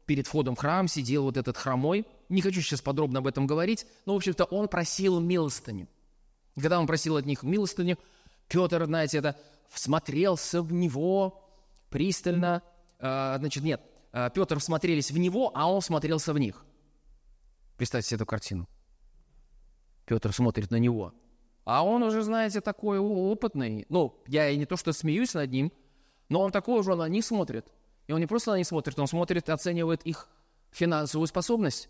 перед 0.05 0.27
входом 0.27 0.55
в 0.55 0.59
храм 0.59 0.87
сидел 0.87 1.23
вот 1.23 1.37
этот 1.37 1.57
хромой. 1.57 2.07
Не 2.29 2.41
хочу 2.41 2.61
сейчас 2.61 2.81
подробно 2.81 3.19
об 3.19 3.27
этом 3.27 3.45
говорить, 3.45 3.85
но, 4.05 4.13
в 4.13 4.17
общем-то, 4.17 4.45
он 4.45 4.67
просил 4.67 5.19
милостыню. 5.19 5.87
Когда 6.55 6.79
он 6.79 6.87
просил 6.87 7.17
от 7.17 7.25
них 7.25 7.43
милостыню, 7.43 7.99
Петр, 8.47 8.85
знаете, 8.85 9.19
это 9.19 9.39
всмотрелся 9.69 10.61
в 10.61 10.73
него 10.73 11.43
пристально. 11.93 12.63
А, 12.99 13.37
значит, 13.37 13.63
нет, 13.63 13.81
а, 14.11 14.31
Петр 14.31 14.57
всмотрелись 14.57 15.11
в 15.11 15.17
него, 15.17 15.51
а 15.53 15.71
он 15.71 15.81
смотрелся 15.81 16.33
в 16.33 16.39
них. 16.39 16.65
Представьте 17.77 18.09
себе 18.09 18.15
эту 18.17 18.25
картину. 18.25 18.67
Петр 20.05 20.33
смотрит 20.33 20.71
на 20.71 20.77
него. 20.77 21.13
А 21.65 21.85
он 21.85 22.01
уже, 22.01 22.23
знаете, 22.23 22.61
такой 22.61 22.97
опытный. 22.97 23.85
Ну, 23.89 24.21
я 24.27 24.49
и 24.49 24.57
не 24.57 24.65
то, 24.65 24.75
что 24.75 24.91
смеюсь 24.91 25.35
над 25.35 25.51
ним, 25.51 25.71
но 26.29 26.41
он 26.41 26.51
такой 26.51 26.79
уже 26.79 26.95
на 26.95 27.07
них 27.07 27.23
смотрит. 27.23 27.71
И 28.07 28.11
он 28.11 28.19
не 28.19 28.27
просто 28.27 28.51
на 28.51 28.57
них 28.57 28.67
смотрит, 28.67 28.97
он 28.97 29.07
смотрит 29.07 29.47
оценивает 29.49 30.01
их 30.01 30.29
финансовую 30.71 31.27
способность. 31.27 31.89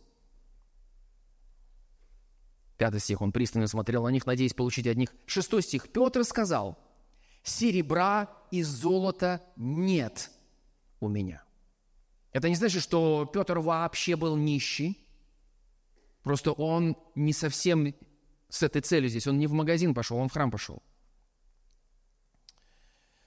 Пятый 2.77 2.99
стих, 2.99 3.21
он 3.21 3.31
пристально 3.31 3.67
смотрел 3.67 4.03
на 4.03 4.09
них, 4.09 4.25
надеясь 4.25 4.53
получить 4.53 4.85
от 4.85 4.97
них. 4.97 5.15
Шестой 5.25 5.61
стих, 5.63 5.89
Петр 5.89 6.25
сказал, 6.25 6.77
серебра 7.43 8.29
и 8.51 8.63
золота 8.63 9.41
нет 9.55 10.31
у 10.99 11.07
меня. 11.07 11.43
Это 12.31 12.49
не 12.49 12.55
значит, 12.55 12.81
что 12.81 13.29
Петр 13.31 13.59
вообще 13.59 14.15
был 14.15 14.35
нищий. 14.35 15.05
Просто 16.23 16.51
он 16.51 16.97
не 17.15 17.33
совсем 17.33 17.93
с 18.49 18.63
этой 18.63 18.81
целью 18.81 19.09
здесь. 19.09 19.27
Он 19.27 19.37
не 19.37 19.47
в 19.47 19.53
магазин 19.53 19.93
пошел, 19.93 20.17
он 20.17 20.29
в 20.29 20.33
храм 20.33 20.49
пошел. 20.49 20.81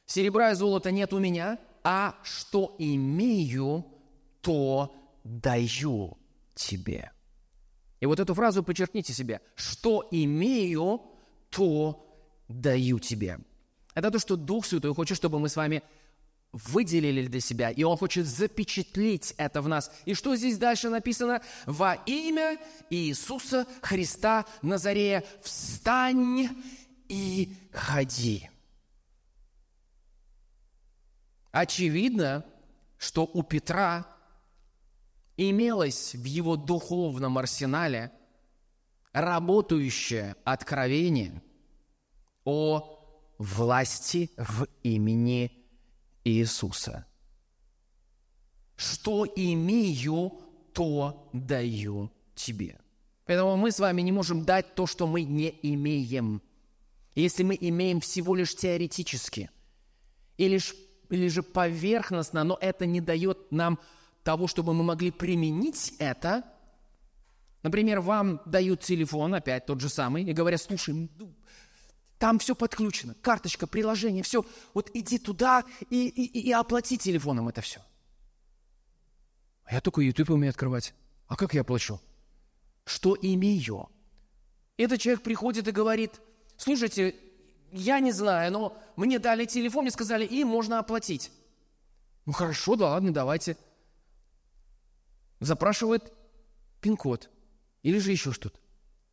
Серебра 0.07 0.53
и 0.53 0.55
золота 0.55 0.91
нет 0.91 1.13
у 1.13 1.19
меня, 1.19 1.59
а 1.85 2.17
что 2.23 2.75
имею, 2.79 3.85
то 4.41 4.95
даю 5.25 6.17
тебе. 6.55 7.13
И 8.01 8.07
вот 8.07 8.21
эту 8.21 8.35
фразу 8.35 8.63
подчеркните 8.63 9.13
себе. 9.13 9.41
Что 9.55 10.07
имею, 10.11 11.03
то 11.51 12.09
даю 12.49 12.99
тебе. 12.99 13.39
Это 13.97 14.11
то, 14.11 14.19
что 14.19 14.37
Дух 14.37 14.67
Святой 14.67 14.95
хочет, 14.95 15.17
чтобы 15.17 15.39
мы 15.41 15.49
с 15.49 15.57
вами 15.57 15.83
выделили 16.53 17.27
для 17.27 17.41
себя, 17.41 17.71
и 17.71 17.83
Он 17.83 17.97
хочет 17.97 18.27
запечатлеть 18.27 19.33
это 19.39 19.63
в 19.63 19.69
нас. 19.69 19.91
И 20.05 20.13
что 20.13 20.37
здесь 20.37 20.59
дальше 20.59 20.91
написано? 20.91 21.41
«Во 21.65 21.95
имя 22.05 22.59
Иисуса 22.91 23.67
Христа 23.81 24.45
Назарея 24.61 25.25
встань 25.43 26.51
и 27.09 27.55
ходи». 27.73 28.51
Очевидно, 31.51 32.45
что 32.99 33.25
у 33.25 33.43
Петра 33.43 34.07
имелось 35.39 36.15
в 36.15 36.25
его 36.25 36.57
духовном 36.57 37.39
арсенале 37.39 38.13
работающее 39.15 40.37
откровение 40.45 41.43
о 42.45 42.96
власти 43.39 44.31
в 44.37 44.67
имени 44.83 45.53
Иисуса. 46.25 47.07
Что 48.77 49.27
имею, 49.37 50.41
то 50.73 51.29
даю 51.33 52.11
тебе. 52.35 52.79
Поэтому 53.25 53.57
мы 53.57 53.73
с 53.73 53.81
вами 53.81 54.03
не 54.03 54.13
можем 54.13 54.45
дать 54.45 54.75
то, 54.75 54.87
что 54.87 55.07
мы 55.07 55.23
не 55.23 55.55
имеем. 55.63 56.43
Если 57.15 57.43
мы 57.43 57.57
имеем 57.59 58.01
всего 58.01 58.35
лишь 58.35 58.55
теоретически, 58.55 59.51
или, 60.37 60.61
или 61.11 61.29
же 61.29 61.43
поверхностно, 61.43 62.45
но 62.45 62.59
это 62.61 62.87
не 62.87 63.01
дает 63.01 63.51
нам 63.51 63.79
того, 64.23 64.47
чтобы 64.47 64.75
мы 64.75 64.85
могли 64.85 65.11
применить 65.11 65.95
это. 65.99 66.45
Например, 67.63 68.01
вам 68.01 68.41
дают 68.45 68.81
телефон, 68.81 69.35
опять 69.35 69.67
тот 69.67 69.81
же 69.81 69.89
самый, 69.89 70.25
и 70.25 70.33
говорят, 70.33 70.61
слушай, 70.61 71.09
там 72.19 72.39
все 72.39 72.55
подключено, 72.55 73.15
карточка, 73.21 73.67
приложение, 73.67 74.23
все. 74.23 74.45
Вот 74.75 74.91
иди 74.95 75.19
туда 75.19 75.65
и, 75.91 76.09
и, 76.09 76.49
и 76.49 76.53
оплати 76.53 76.97
телефоном 76.97 77.49
это 77.49 77.61
все. 77.61 77.81
А 79.65 79.75
я 79.75 79.81
только 79.81 80.01
YouTube 80.01 80.31
умею 80.31 80.51
открывать. 80.51 80.95
А 81.27 81.37
как 81.37 81.55
я 81.55 81.63
оплачу? 81.63 82.01
Что 82.85 83.17
имею? 83.21 83.89
Этот 84.77 85.01
человек 85.01 85.23
приходит 85.23 85.67
и 85.69 85.73
говорит, 85.73 86.21
слушайте, 86.57 87.17
я 87.73 88.01
не 88.01 88.13
знаю, 88.13 88.53
но 88.53 88.79
мне 88.95 89.19
дали 89.19 89.45
телефон, 89.45 89.83
мне 89.83 89.91
сказали, 89.91 90.25
и 90.25 90.45
можно 90.45 90.79
оплатить. 90.79 91.31
Ну 92.25 92.33
хорошо, 92.33 92.77
да 92.77 92.91
ладно, 92.91 93.13
давайте. 93.13 93.57
Запрашивает 95.41 96.13
пин-код 96.81 97.29
или 97.83 97.99
же 97.99 98.13
еще 98.13 98.33
что-то. 98.33 98.59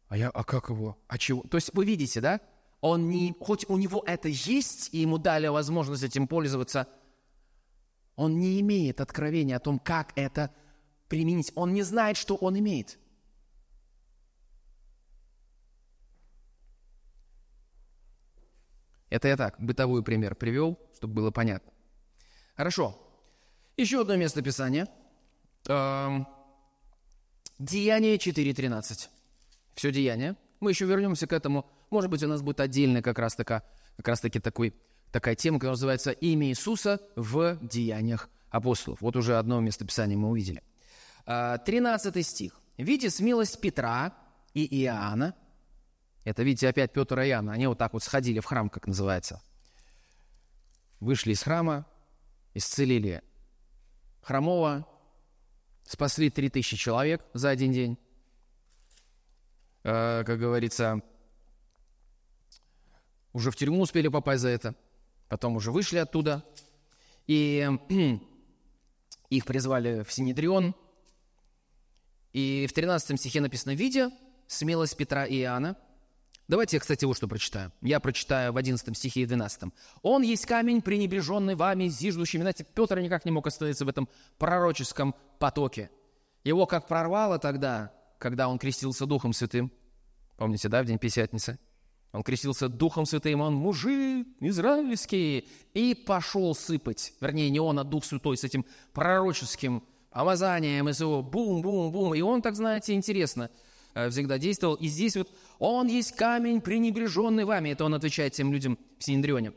А 0.08 0.18
я, 0.18 0.30
а 0.30 0.44
как 0.44 0.70
его? 0.70 0.98
А 1.08 1.18
чего? 1.18 1.42
То 1.44 1.58
есть 1.58 1.72
вы 1.74 1.86
видите, 1.86 2.22
да? 2.22 2.40
Он 2.84 3.10
не, 3.10 3.34
хоть 3.40 3.70
у 3.70 3.78
него 3.78 4.04
это 4.06 4.28
есть, 4.28 4.94
и 4.94 4.98
ему 4.98 5.18
дали 5.18 5.48
возможность 5.48 6.04
этим 6.04 6.28
пользоваться, 6.28 6.90
он 8.18 8.38
не 8.40 8.60
имеет 8.60 9.00
откровения 9.00 9.56
о 9.56 9.62
том, 9.62 9.80
как 9.80 10.12
это 10.18 10.54
применить. 11.08 11.54
Он 11.56 11.74
не 11.74 11.82
знает, 11.82 12.18
что 12.18 12.36
он 12.36 12.60
имеет. 12.60 13.00
Это 19.10 19.30
я 19.30 19.38
так, 19.38 19.56
бытовой 19.62 20.04
пример 20.04 20.36
привел, 20.36 20.78
чтобы 20.94 21.14
было 21.14 21.32
понятно. 21.32 21.72
Хорошо. 22.58 22.98
Еще 23.78 24.02
одно 24.02 24.18
место 24.18 24.42
Писания. 24.42 24.90
Деяние 27.60 28.18
4.13. 28.18 29.08
Все 29.74 29.92
деяние. 29.94 30.36
Мы 30.60 30.72
еще 30.72 30.84
вернемся 30.86 31.28
к 31.28 31.32
этому 31.32 31.66
может 31.94 32.10
быть, 32.10 32.22
у 32.24 32.28
нас 32.28 32.42
будет 32.42 32.60
отдельная 32.60 33.02
как 33.02 33.20
раз, 33.20 33.36
таки, 33.36 33.62
как 33.98 34.08
раз 34.08 34.20
таки 34.20 34.40
такой, 34.40 34.74
такая 35.12 35.36
тема, 35.36 35.60
которая 35.60 35.74
называется 35.74 36.12
«Имя 36.12 36.48
Иисуса 36.48 37.00
в 37.16 37.58
деяниях 37.62 38.30
апостолов». 38.50 39.00
Вот 39.02 39.16
уже 39.16 39.38
одно 39.38 39.62
местописание 39.62 40.18
мы 40.18 40.30
увидели. 40.30 40.62
13 41.26 42.16
а, 42.16 42.22
стих. 42.24 42.60
«Видя 42.78 43.10
смелость 43.10 43.62
Петра 43.62 44.14
и 44.54 44.84
Иоанна», 44.84 45.36
это, 46.24 46.44
видите, 46.44 46.68
опять 46.70 46.94
Петр 46.94 47.20
и 47.20 47.30
Иоанн, 47.30 47.50
они 47.50 47.68
вот 47.68 47.78
так 47.78 47.94
вот 47.94 48.04
сходили 48.04 48.40
в 48.40 48.46
храм, 48.46 48.70
как 48.70 48.88
называется. 48.88 49.42
Вышли 51.00 51.34
из 51.34 51.44
храма, 51.44 51.86
исцелили 52.54 53.22
хромого, 54.22 54.88
спасли 55.84 56.30
3000 56.30 56.78
человек 56.78 57.26
за 57.34 57.50
один 57.50 57.74
день. 57.74 57.98
А, 59.84 60.24
как 60.24 60.40
говорится, 60.40 61.02
уже 63.34 63.52
в 63.52 63.56
тюрьму 63.56 63.82
успели 63.82 64.08
попасть 64.08 64.42
за 64.42 64.50
это, 64.50 64.76
потом 65.28 65.56
уже 65.56 65.72
вышли 65.72 65.98
оттуда. 65.98 66.46
И 67.28 67.70
Их 69.34 69.46
призвали 69.46 70.04
в 70.04 70.14
Синедрион. 70.14 70.76
И 72.34 72.68
в 72.70 72.74
13 72.74 73.20
стихе 73.20 73.42
написано 73.42 73.74
«Видя 73.74 74.12
смелость 74.46 74.96
Петра 74.96 75.26
и 75.26 75.40
Иоанна». 75.40 75.76
Давайте 76.48 76.76
я, 76.78 76.82
кстати, 76.82 77.06
вот 77.06 77.18
что 77.18 77.28
прочитаю. 77.28 77.72
Я 77.82 78.00
прочитаю 78.00 78.54
в 78.54 78.58
11 78.58 78.96
стихе 78.96 79.22
и 79.22 79.26
12. 79.26 79.72
«Он 80.04 80.22
есть 80.22 80.46
камень, 80.46 80.84
пренебреженный 80.84 81.56
вами, 81.56 81.88
зиждущий». 81.88 82.40
Знаете, 82.40 82.64
Петр 82.64 83.00
никак 83.00 83.26
не 83.26 83.32
мог 83.32 83.48
остановиться 83.48 83.86
в 83.86 83.90
этом 83.90 84.08
пророческом 84.38 85.16
потоке. 85.40 85.90
Его 86.44 86.68
как 86.68 86.88
прорвало 86.88 87.40
тогда, 87.40 87.92
когда 88.20 88.50
он 88.50 88.60
крестился 88.60 89.08
Духом 89.08 89.34
Святым. 89.34 89.72
Помните, 90.38 90.70
да, 90.70 90.84
в 90.84 90.86
день 90.86 91.00
Пятидесятницы? 91.00 91.58
Он 92.14 92.22
крестился 92.22 92.70
Духом 92.70 93.08
Святым, 93.08 93.42
он 93.42 93.56
мужик 93.56 94.28
израильский, 94.40 95.48
и 95.74 95.96
пошел 95.96 96.54
сыпать. 96.54 97.12
Вернее, 97.20 97.50
не 97.50 97.60
он, 97.60 97.80
а 97.80 97.84
Дух 97.84 98.06
Святой 98.06 98.38
с 98.38 98.44
этим 98.44 98.66
пророческим 98.94 99.84
помазанием 100.12 100.88
из 100.90 101.02
его 101.02 101.24
бум-бум-бум. 101.24 102.14
И 102.14 102.22
он, 102.22 102.44
так 102.44 102.56
знаете, 102.56 102.94
интересно 102.94 103.50
э, 103.96 104.12
всегда 104.12 104.38
действовал. 104.38 104.76
И 104.76 104.88
здесь 104.88 105.18
вот 105.18 105.28
он 105.58 105.88
есть 105.88 106.16
камень, 106.16 106.62
пренебреженный 106.62 107.46
вами. 107.46 107.70
Это 107.70 107.84
он 107.84 107.96
отвечает 107.96 108.34
тем 108.34 108.54
людям 108.54 108.78
в 109.00 109.04
Синедрионе. 109.04 109.52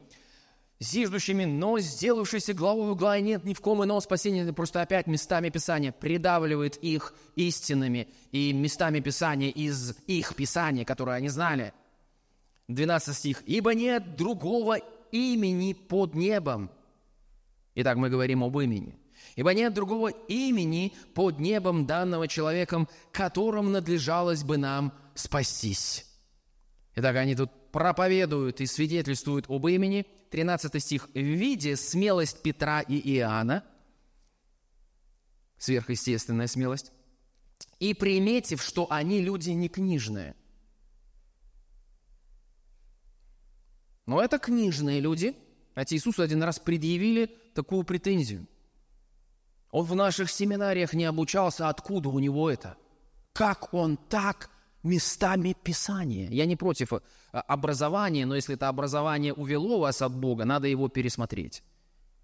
Зиждущими, 0.81 1.45
но 1.45 1.79
сделавшийся 1.79 2.55
главой 2.55 2.91
угла, 2.91 3.21
нет 3.21 3.45
ни 3.45 3.53
в 3.53 3.61
ком 3.61 3.85
иного 3.85 4.01
спасения, 4.01 4.51
просто 4.53 4.81
опять 4.81 5.07
местами 5.07 5.51
Писания 5.51 5.93
придавливает 5.93 6.77
их 6.77 7.15
истинами 7.35 8.09
и 8.33 8.55
местами 8.55 9.01
Писания 9.01 9.51
из 9.51 9.95
их 10.07 10.35
Писания, 10.35 10.87
которые 10.87 11.17
они 11.17 11.29
знали– 11.29 11.75
12 12.69 13.17
стих. 13.17 13.43
«Ибо 13.47 13.75
нет 13.75 14.17
другого 14.17 14.79
имени 15.13 15.73
под 15.73 16.15
небом». 16.15 16.71
Итак, 17.75 17.97
мы 17.97 18.09
говорим 18.09 18.43
об 18.43 18.59
имени. 18.59 18.99
«Ибо 19.35 19.55
нет 19.55 19.75
другого 19.75 20.09
имени 20.09 20.95
под 21.15 21.39
небом 21.39 21.87
данного 21.87 22.29
человеком, 22.29 22.89
которым 23.13 23.73
надлежалось 23.73 24.45
бы 24.45 24.57
нам 24.57 24.93
спастись». 25.15 26.07
Итак, 26.97 27.17
они 27.17 27.35
тут 27.35 27.51
проповедуют 27.73 28.61
и 28.61 28.67
свидетельствуют 28.67 29.47
об 29.49 29.67
имени. 29.67 30.07
13 30.31 30.83
стих. 30.83 31.09
«В 31.15 31.19
виде 31.19 31.77
смелость 31.77 32.43
Петра 32.43 32.81
и 32.81 32.99
Иоанна», 33.17 33.63
сверхъестественная 35.59 36.47
смелость, 36.47 36.93
«и 37.79 37.95
приметив, 37.95 38.63
что 38.63 38.87
они 38.91 39.21
люди 39.21 39.51
не 39.51 39.69
книжные». 39.69 40.35
Но 44.07 44.23
это 44.23 44.39
книжные 44.39 45.01
люди. 45.01 45.37
Знаете, 45.75 45.97
Иисусу 45.97 46.23
один 46.23 46.43
раз 46.43 46.59
предъявили 46.59 47.27
такую 47.55 47.85
претензию. 47.85 48.47
Он 49.71 49.85
в 49.85 49.95
наших 49.95 50.31
семинариях 50.31 50.95
не 50.95 51.05
обучался, 51.05 51.69
откуда 51.69 52.09
у 52.09 52.19
него 52.19 52.51
это? 52.51 52.77
Как 53.33 53.75
он 53.75 53.97
так 53.97 54.49
местами 54.83 55.55
Писания? 55.61 56.31
Я 56.31 56.47
не 56.47 56.57
против 56.57 56.93
э, 56.93 57.01
образования, 57.33 58.25
но 58.25 58.37
если 58.37 58.55
это 58.55 58.69
образование 58.69 59.35
увело 59.35 59.81
вас 59.81 60.01
от 60.01 60.15
Бога, 60.15 60.45
надо 60.45 60.69
его 60.69 60.89
пересмотреть. 60.89 61.63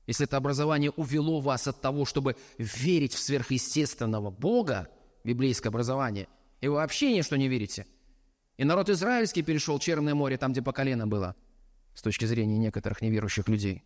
Если 0.06 0.24
это 0.24 0.36
образование 0.36 0.90
увело 0.92 1.40
вас 1.40 1.66
от 1.66 1.80
того, 1.80 2.04
чтобы 2.04 2.36
верить 2.58 3.12
в 3.12 3.18
сверхъестественного 3.18 4.30
Бога, 4.30 4.88
библейское 5.24 5.70
образование, 5.70 6.28
и 6.60 6.68
вы 6.68 6.76
вообще 6.76 7.14
ни 7.14 7.22
что 7.22 7.36
не 7.36 7.48
верите, 7.48 7.86
и 8.56 8.64
народ 8.64 8.88
израильский 8.88 9.42
перешел 9.42 9.78
Черное 9.78 10.14
море, 10.14 10.38
там, 10.38 10.52
где 10.52 10.62
по 10.62 10.72
колено 10.72 11.06
было– 11.06 11.34
с 11.94 12.02
точки 12.02 12.24
зрения 12.24 12.58
некоторых 12.58 13.02
неверующих 13.02 13.48
людей. 13.48 13.84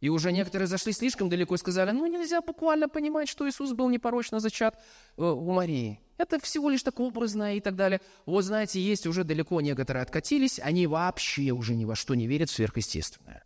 И 0.00 0.08
уже 0.08 0.32
некоторые 0.32 0.66
зашли 0.66 0.92
слишком 0.92 1.28
далеко 1.28 1.54
и 1.54 1.58
сказали, 1.58 1.90
ну 1.90 2.06
нельзя 2.06 2.40
буквально 2.40 2.88
понимать, 2.88 3.28
что 3.28 3.48
Иисус 3.48 3.72
был 3.72 3.90
непорочно 3.90 4.40
зачат 4.40 4.80
э, 5.16 5.22
у 5.22 5.52
Марии. 5.52 6.00
Это 6.16 6.40
всего 6.40 6.70
лишь 6.70 6.82
так 6.82 6.98
образно 7.00 7.56
и 7.56 7.60
так 7.60 7.76
далее. 7.76 8.00
Вот 8.24 8.42
знаете, 8.44 8.80
есть 8.80 9.06
уже 9.06 9.24
далеко 9.24 9.60
некоторые 9.60 10.02
откатились, 10.02 10.58
они 10.58 10.86
вообще 10.86 11.50
уже 11.50 11.74
ни 11.74 11.84
во 11.84 11.96
что 11.96 12.14
не 12.14 12.26
верят 12.26 12.48
в 12.48 12.54
сверхъестественное. 12.54 13.44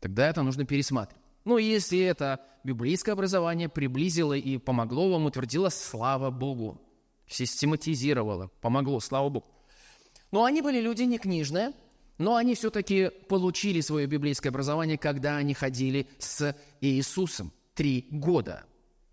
Тогда 0.00 0.28
это 0.28 0.42
нужно 0.42 0.64
пересматривать. 0.64 1.24
Ну, 1.44 1.58
если 1.58 1.98
это 1.98 2.40
библейское 2.62 3.14
образование 3.14 3.68
приблизило 3.68 4.34
и 4.34 4.58
помогло 4.58 5.10
вам, 5.10 5.26
утвердило, 5.26 5.68
слава 5.70 6.30
Богу. 6.30 6.80
Систематизировало, 7.26 8.50
помогло, 8.60 9.00
слава 9.00 9.28
Богу. 9.30 9.46
Но 10.30 10.44
они 10.44 10.62
были 10.62 10.80
люди 10.80 11.02
не 11.02 11.18
книжные, 11.18 11.72
но 12.18 12.36
они 12.36 12.54
все-таки 12.54 13.10
получили 13.28 13.80
свое 13.80 14.06
библейское 14.06 14.50
образование, 14.50 14.98
когда 14.98 15.36
они 15.36 15.54
ходили 15.54 16.06
с 16.18 16.54
Иисусом 16.80 17.52
три 17.74 18.06
года. 18.10 18.64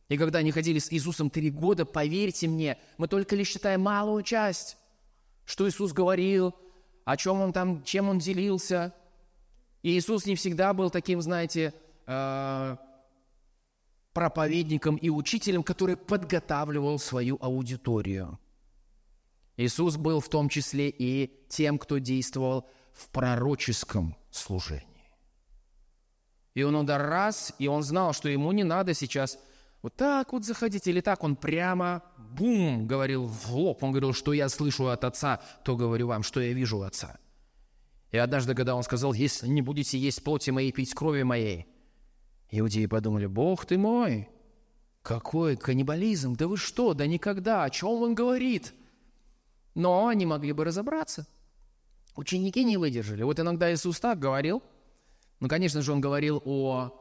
И 0.09 0.17
когда 0.17 0.39
они 0.39 0.51
ходили 0.51 0.79
с 0.79 0.91
Иисусом 0.91 1.29
три 1.29 1.49
года, 1.49 1.85
поверьте 1.85 2.47
мне, 2.47 2.77
мы 2.97 3.07
только 3.07 3.35
лишь 3.35 3.49
считаем 3.49 3.81
малую 3.81 4.23
часть, 4.23 4.77
что 5.45 5.67
Иисус 5.67 5.93
говорил, 5.93 6.53
о 7.05 7.17
чем 7.17 7.41
он 7.41 7.53
там, 7.53 7.83
чем 7.83 8.09
он 8.09 8.19
делился. 8.19 8.93
И 9.83 9.97
Иисус 9.97 10.25
не 10.25 10.35
всегда 10.35 10.73
был 10.73 10.89
таким, 10.89 11.21
знаете, 11.21 11.73
э, 12.07 12.77
проповедником 14.13 14.95
и 14.95 15.09
учителем, 15.09 15.61
который 15.61 15.95
подготавливал 15.95 16.97
свою 16.99 17.37
аудиторию. 17.39 18.39
Иисус 19.57 19.95
был 19.95 20.19
в 20.19 20.29
том 20.29 20.49
числе 20.49 20.89
и 20.89 21.31
тем, 21.47 21.79
кто 21.79 21.97
действовал 21.97 22.67
в 22.93 23.09
пророческом 23.09 24.15
служении. 24.29 24.85
И 26.53 26.63
он 26.63 26.75
удар 26.75 27.01
раз, 27.01 27.53
и 27.59 27.67
он 27.67 27.83
знал, 27.83 28.13
что 28.13 28.29
ему 28.29 28.51
не 28.51 28.63
надо 28.63 28.93
сейчас 28.93 29.37
вот 29.81 29.95
так 29.95 30.33
вот 30.33 30.45
заходить 30.45 30.87
или 30.87 31.01
так. 31.01 31.23
Он 31.23 31.35
прямо, 31.35 32.03
бум, 32.17 32.87
говорил 32.87 33.25
в 33.25 33.53
лоб. 33.53 33.83
Он 33.83 33.91
говорил, 33.91 34.13
что 34.13 34.33
я 34.33 34.49
слышу 34.49 34.87
от 34.87 35.03
Отца, 35.03 35.41
то 35.63 35.75
говорю 35.75 36.07
вам, 36.07 36.23
что 36.23 36.39
я 36.39 36.53
вижу 36.53 36.81
Отца. 36.81 37.17
И 38.11 38.17
однажды, 38.17 38.55
когда 38.55 38.75
он 38.75 38.83
сказал, 38.83 39.13
если 39.13 39.47
не 39.47 39.61
будете 39.61 39.97
есть 39.97 40.23
плоти 40.23 40.49
моей, 40.49 40.71
пить 40.71 40.93
крови 40.93 41.23
моей, 41.23 41.67
иудеи 42.51 42.85
подумали, 42.85 43.25
Бог 43.25 43.65
ты 43.65 43.77
мой, 43.77 44.29
какой 45.01 45.57
каннибализм, 45.57 46.35
да 46.35 46.47
вы 46.47 46.55
что, 46.55 46.93
да 46.93 47.05
никогда, 47.05 47.63
о 47.63 47.69
чем 47.69 48.01
он 48.01 48.15
говорит– 48.15 48.73
но 49.75 50.07
они 50.07 50.25
могли 50.25 50.53
бы 50.53 50.63
разобраться. 50.63 51.27
Ученики 52.15 52.63
не 52.63 52.77
выдержали. 52.77 53.23
Вот 53.23 53.39
иногда 53.39 53.71
Иисус 53.73 53.99
так 53.99 54.19
говорил. 54.19 54.63
Ну, 55.41 55.49
конечно 55.49 55.81
же, 55.81 55.91
Он 55.91 55.99
говорил 55.99 56.41
о 56.45 56.97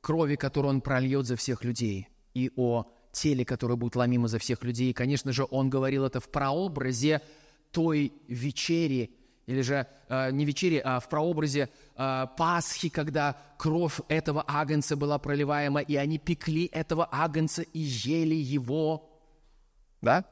крови, 0.00 0.34
которую 0.34 0.70
Он 0.70 0.80
прольет 0.80 1.26
за 1.26 1.36
всех 1.36 1.64
людей, 1.64 2.08
и 2.34 2.50
о 2.56 2.84
теле, 3.12 3.44
которое 3.44 3.76
будет 3.76 3.96
ломимо 3.96 4.28
за 4.28 4.38
всех 4.38 4.64
людей. 4.64 4.90
И, 4.90 4.92
конечно 4.92 5.32
же, 5.32 5.46
Он 5.50 5.70
говорил 5.70 6.04
это 6.04 6.20
в 6.20 6.28
прообразе 6.28 7.22
той 7.70 8.12
вечери, 8.26 9.16
или 9.46 9.60
же 9.60 9.86
э, 10.08 10.32
не 10.32 10.44
вечери, 10.44 10.82
а 10.84 10.98
в 10.98 11.08
прообразе 11.08 11.68
э, 11.96 12.26
Пасхи, 12.36 12.88
когда 12.88 13.36
кровь 13.58 14.00
этого 14.08 14.44
агнца 14.46 14.96
была 14.96 15.18
проливаема, 15.18 15.80
и 15.80 15.94
они 15.94 16.18
пекли 16.18 16.66
этого 16.66 17.08
агнца 17.10 17.62
и 17.62 17.78
ели 17.78 18.34
его. 18.34 19.08
Да? 20.02 20.24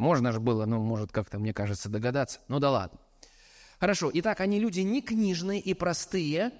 Можно 0.00 0.32
же 0.32 0.40
было, 0.40 0.64
ну, 0.64 0.80
может, 0.80 1.12
как-то, 1.12 1.38
мне 1.38 1.52
кажется, 1.52 1.90
догадаться. 1.90 2.40
Ну 2.48 2.58
да 2.58 2.70
ладно. 2.70 2.98
Хорошо, 3.78 4.10
итак, 4.14 4.40
они 4.40 4.58
люди 4.58 4.80
не 4.80 5.02
книжные 5.02 5.60
и 5.60 5.74
простые. 5.74 6.52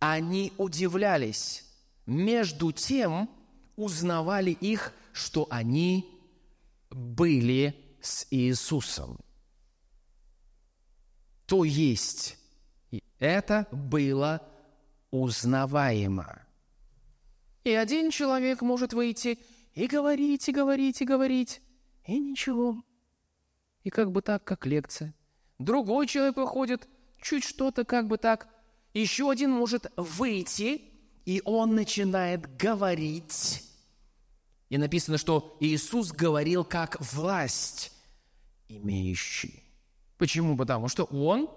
Они 0.00 0.52
удивлялись. 0.58 1.64
Между 2.04 2.72
тем 2.72 3.30
узнавали 3.76 4.50
их, 4.50 4.92
что 5.14 5.46
они 5.48 6.06
были 6.90 7.74
с 8.02 8.26
Иисусом. 8.30 9.18
То 11.46 11.64
есть 11.64 12.36
это 13.18 13.66
было 13.72 14.46
узнаваемо. 15.10 16.42
И 17.64 17.72
один 17.72 18.10
человек 18.10 18.60
может 18.60 18.92
выйти 18.92 19.38
и 19.72 19.86
говорить, 19.86 20.50
и 20.50 20.52
говорить, 20.52 21.00
и 21.00 21.06
говорить. 21.06 21.62
И 22.06 22.18
ничего. 22.18 22.82
И 23.82 23.90
как 23.90 24.12
бы 24.12 24.22
так, 24.22 24.44
как 24.44 24.66
лекция. 24.66 25.14
Другой 25.58 26.06
человек 26.06 26.36
выходит, 26.36 26.88
чуть 27.20 27.44
что-то 27.44 27.84
как 27.84 28.08
бы 28.08 28.18
так. 28.18 28.48
Еще 28.92 29.30
один 29.30 29.50
может 29.50 29.90
выйти, 29.96 30.82
и 31.24 31.42
он 31.44 31.74
начинает 31.74 32.56
говорить. 32.56 33.62
И 34.68 34.78
написано, 34.78 35.18
что 35.18 35.56
Иисус 35.60 36.12
говорил 36.12 36.64
как 36.64 37.00
власть 37.00 37.92
имеющий. 38.68 39.62
Почему? 40.18 40.56
Потому 40.56 40.88
что 40.88 41.04
он 41.04 41.50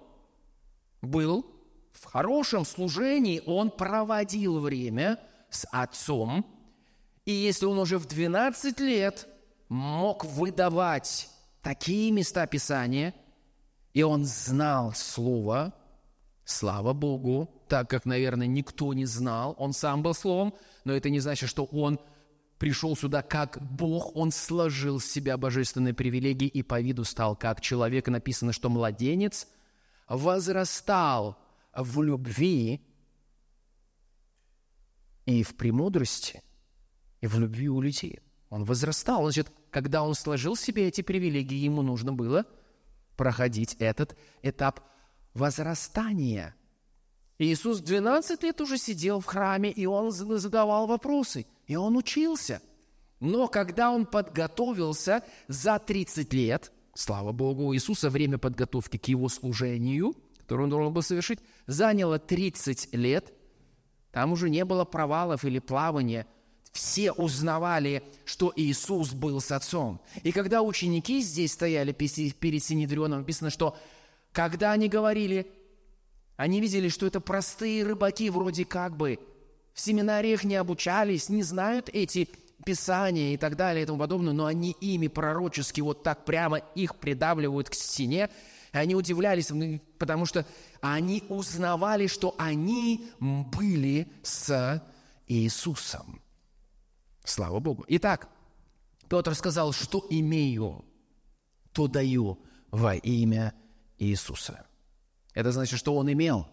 был 1.01 1.45
в 1.91 2.05
хорошем 2.05 2.65
служении, 2.65 3.41
он 3.45 3.71
проводил 3.71 4.59
время 4.59 5.19
с 5.49 5.67
Отцом. 5.71 6.45
И 7.25 7.31
если 7.31 7.65
он 7.65 7.79
уже 7.79 7.97
в 7.97 8.05
12 8.05 8.79
лет 8.79 9.27
мог 9.69 10.25
выдавать 10.25 11.29
такие 11.61 12.11
места 12.11 12.45
Писания, 12.47 13.13
и 13.93 14.03
он 14.03 14.25
знал 14.25 14.93
Слово, 14.93 15.73
слава 16.45 16.93
Богу, 16.93 17.49
так 17.67 17.89
как, 17.89 18.05
наверное, 18.05 18.47
никто 18.47 18.93
не 18.93 19.05
знал. 19.05 19.55
Он 19.57 19.73
сам 19.73 20.01
был 20.03 20.13
Словом, 20.13 20.53
но 20.85 20.93
это 20.93 21.09
не 21.09 21.19
значит, 21.19 21.49
что 21.49 21.65
он 21.65 21.99
пришел 22.57 22.95
сюда 22.95 23.21
как 23.21 23.59
Бог, 23.61 24.15
он 24.15 24.31
сложил 24.31 24.99
с 24.99 25.05
себя 25.05 25.37
божественные 25.37 25.93
привилегии 25.93 26.47
и 26.47 26.63
по 26.63 26.79
виду 26.79 27.03
стал 27.03 27.35
как 27.35 27.61
человек. 27.61 28.07
Написано, 28.07 28.53
что 28.53 28.69
младенец 28.69 29.47
возрастал 30.07 31.37
в 31.75 32.01
любви 32.01 32.81
и 35.25 35.43
в 35.43 35.55
премудрости, 35.55 36.41
и 37.19 37.27
в 37.27 37.37
любви 37.37 37.69
у 37.69 37.81
людей. 37.81 38.19
Он 38.49 38.63
возрастал. 38.63 39.23
Значит, 39.23 39.51
когда 39.71 40.03
он 40.03 40.15
сложил 40.15 40.55
себе 40.55 40.87
эти 40.87 41.01
привилегии, 41.01 41.57
ему 41.57 41.81
нужно 41.81 42.13
было 42.13 42.45
проходить 43.15 43.75
этот 43.79 44.15
этап 44.41 44.81
возрастания. 45.33 46.55
Иисус 47.39 47.81
12 47.81 48.43
лет 48.43 48.61
уже 48.61 48.77
сидел 48.77 49.19
в 49.19 49.25
храме, 49.25 49.71
и 49.71 49.85
он 49.85 50.11
задавал 50.11 50.87
вопросы, 50.87 51.45
и 51.67 51.75
он 51.75 51.97
учился. 51.97 52.61
Но 53.19 53.47
когда 53.47 53.91
он 53.91 54.05
подготовился 54.05 55.23
за 55.47 55.79
30 55.79 56.33
лет, 56.33 56.71
слава 56.93 57.31
Богу, 57.31 57.65
у 57.65 57.75
Иисуса 57.75 58.09
время 58.09 58.37
подготовки 58.37 58.97
к 58.97 59.07
его 59.07 59.29
служению, 59.29 60.15
которое 60.39 60.63
он 60.63 60.69
должен 60.69 60.93
был 60.93 61.01
совершить, 61.01 61.39
заняло 61.67 62.19
30 62.19 62.93
лет, 62.93 63.33
там 64.11 64.31
уже 64.31 64.49
не 64.49 64.65
было 64.65 64.85
провалов 64.85 65.43
или 65.45 65.59
плавания– 65.59 66.25
все 66.73 67.11
узнавали, 67.11 68.03
что 68.25 68.53
Иисус 68.55 69.13
был 69.13 69.41
с 69.41 69.51
Отцом. 69.51 69.99
И 70.23 70.31
когда 70.31 70.61
ученики 70.61 71.21
здесь 71.21 71.53
стояли 71.53 71.91
перед 71.91 72.63
Синедрионом, 72.63 73.19
написано, 73.19 73.49
что 73.49 73.77
когда 74.31 74.73
они 74.73 74.87
говорили, 74.87 75.51
они 76.35 76.61
видели, 76.61 76.89
что 76.89 77.07
это 77.07 77.19
простые 77.19 77.83
рыбаки, 77.83 78.29
вроде 78.29 78.65
как 78.65 78.95
бы 78.95 79.19
в 79.73 79.79
семинариях 79.79 80.43
не 80.43 80.55
обучались, 80.55 81.29
не 81.29 81.43
знают 81.43 81.89
эти 81.91 82.29
Писания 82.65 83.33
и 83.33 83.37
так 83.37 83.55
далее 83.55 83.83
и 83.83 83.85
тому 83.85 83.99
подобное, 83.99 84.33
но 84.33 84.45
они 84.45 84.71
ими 84.81 85.07
пророчески 85.07 85.81
вот 85.81 86.03
так 86.03 86.25
прямо 86.25 86.57
их 86.75 86.95
придавливают 86.95 87.69
к 87.69 87.73
стене, 87.73 88.29
и 88.73 88.77
они 88.77 88.95
удивлялись, 88.95 89.51
потому 89.97 90.25
что 90.25 90.45
они 90.81 91.23
узнавали, 91.29 92.07
что 92.07 92.35
они 92.37 93.09
были 93.19 94.07
с 94.23 94.83
Иисусом. 95.27 96.21
Слава 97.27 97.59
Богу. 97.59 97.83
Итак, 97.89 98.29
Петр 99.09 99.35
сказал, 99.35 99.73
что 99.73 100.05
имею, 100.09 100.85
то 101.73 101.89
даю 101.89 102.39
во 102.71 102.95
имя 102.95 103.53
Иисуса. 103.99 104.65
Это 105.33 105.51
значит, 105.51 105.77
что 105.77 105.93
он 105.97 106.09
имел 106.09 106.47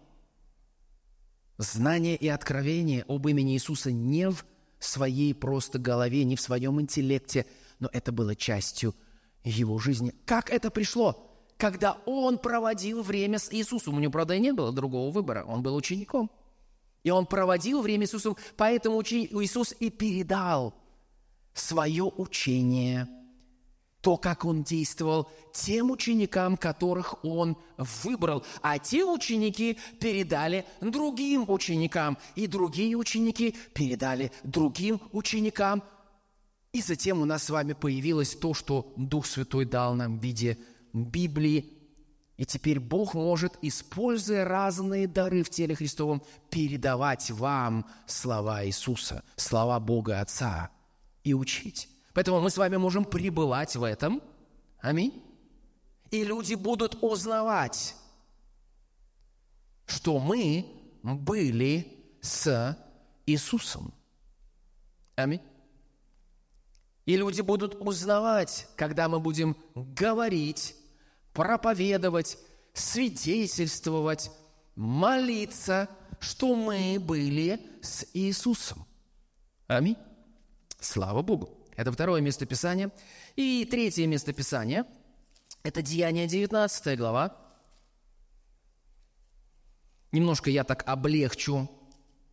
знание 1.59 2.17
и 2.17 2.27
откровение 2.27 3.05
об 3.07 3.29
имени 3.29 3.55
Иисуса 3.55 3.93
не 3.93 4.29
в 4.29 4.45
своей 4.81 5.33
просто 5.33 5.79
голове, 5.79 6.25
не 6.25 6.35
в 6.35 6.41
своем 6.41 6.81
интеллекте, 6.81 7.47
но 7.79 7.89
это 7.93 8.11
было 8.11 8.35
частью 8.35 8.97
его 9.45 9.79
жизни. 9.79 10.13
Как 10.27 10.51
это 10.51 10.73
пришло? 10.73 11.31
Когда 11.57 11.99
он 12.05 12.37
проводил 12.37 13.05
время 13.05 13.39
с 13.39 13.49
Иисусом. 13.53 13.95
У 13.95 14.01
него, 14.01 14.11
правда, 14.11 14.35
и 14.35 14.41
не 14.41 14.53
было 14.53 14.73
другого 14.73 15.13
выбора. 15.13 15.45
Он 15.45 15.63
был 15.63 15.77
учеником– 15.77 16.33
и 17.05 17.11
он 17.11 17.27
проводил 17.27 17.83
время 17.83 18.07
с 18.07 18.11
Иисусом, 18.11 18.37
поэтому 18.57 19.03
Иисус 19.03 19.75
и 19.79 19.91
передал 19.91 20.75
свое 21.53 22.05
учение, 22.05 23.07
то, 24.01 24.17
как 24.17 24.45
он 24.45 24.65
действовал 24.65 25.31
тем 25.53 25.91
ученикам, 25.91 26.57
которых 26.57 27.25
он 27.25 27.57
выбрал. 27.77 28.45
А 28.61 28.79
те 28.79 29.05
ученики 29.05 29.79
передали 30.01 30.67
другим 30.81 31.49
ученикам, 31.49 32.19
и 32.35 32.47
другие 32.47 32.97
ученики 32.97 33.55
передали 33.73 34.33
другим 34.43 35.01
ученикам. 35.13 35.83
И 36.73 36.83
затем 36.83 37.21
у 37.21 37.25
нас 37.25 37.45
с 37.45 37.51
вами 37.51 37.73
появилось 37.73 38.35
то, 38.35 38.53
что 38.53 38.93
Дух 38.97 39.27
Святой 39.27 39.65
дал 39.65 39.95
нам 39.95 40.19
в 40.19 40.23
виде 40.23 40.59
Библии, 40.93 41.74
и 42.37 42.45
теперь 42.45 42.81
Бог 42.81 43.15
может, 43.15 43.57
используя 43.63 44.45
разные 44.45 45.07
дары 45.07 45.45
в 45.45 45.51
теле 45.51 45.77
Христовом, 45.77 46.23
передавать 46.51 47.31
вам 47.31 47.87
слова 48.07 48.67
Иисуса, 48.67 49.23
слова 49.37 49.79
Бога 49.79 50.21
Отца 50.21 50.71
и 51.23 51.33
учить. 51.33 51.89
Поэтому 52.13 52.41
мы 52.41 52.51
с 52.51 52.57
вами 52.57 52.77
можем 52.77 53.05
пребывать 53.05 53.77
в 53.77 53.85
этом. 53.85 54.21
Аминь. 54.81 55.23
И 56.11 56.25
люди 56.25 56.55
будут 56.55 56.99
узнавать, 57.03 57.95
что 59.87 60.19
мы 60.19 60.67
были 61.03 61.87
с 62.21 62.77
Иисусом. 63.27 63.95
Аминь. 65.15 65.41
И 67.07 67.17
люди 67.17 67.43
будут 67.43 67.77
узнавать, 67.81 68.67
когда 68.77 69.09
мы 69.09 69.21
будем 69.21 69.57
говорить 69.75 70.75
проповедовать, 71.35 72.39
свидетельствовать, 72.73 74.31
молиться, 74.77 75.89
что 76.21 76.55
мы 76.55 76.97
были 76.99 77.61
с 77.83 78.07
Иисусом. 78.15 78.87
Аминь. 79.67 79.99
Слава 80.81 81.23
Богу. 81.23 81.51
Это 81.77 81.93
второе 81.93 82.21
местописание. 82.21 82.91
И 83.37 83.67
третье 83.71 84.07
местописание– 84.07 84.85
это 85.65 85.83
Деяние 85.83 86.27
19 86.27 86.97
глава. 86.97 87.37
Немножко 90.13 90.51
я 90.51 90.63
так 90.63 90.85
облегчу 90.87 91.69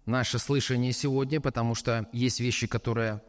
наше 0.05 0.37
слышание 0.37 0.93
сегодня, 0.93 1.41
потому 1.41 1.73
что 1.73 2.07
есть 2.13 2.39
вещи, 2.39 2.67
которые 2.67 3.21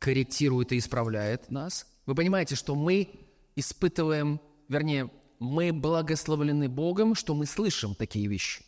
корректируют 0.00 0.72
и 0.72 0.78
исправляют 0.78 1.50
нас. 1.50 1.86
Вы 2.06 2.16
понимаете, 2.16 2.56
что 2.56 2.74
мы 2.74 3.08
испытываем 3.54 4.40
вернее, 4.70 5.10
мы 5.38 5.72
благословлены 5.72 6.68
Богом, 6.68 7.14
что 7.14 7.34
мы 7.34 7.44
слышим 7.44 7.94
такие 7.94 8.26
вещи. 8.28 8.64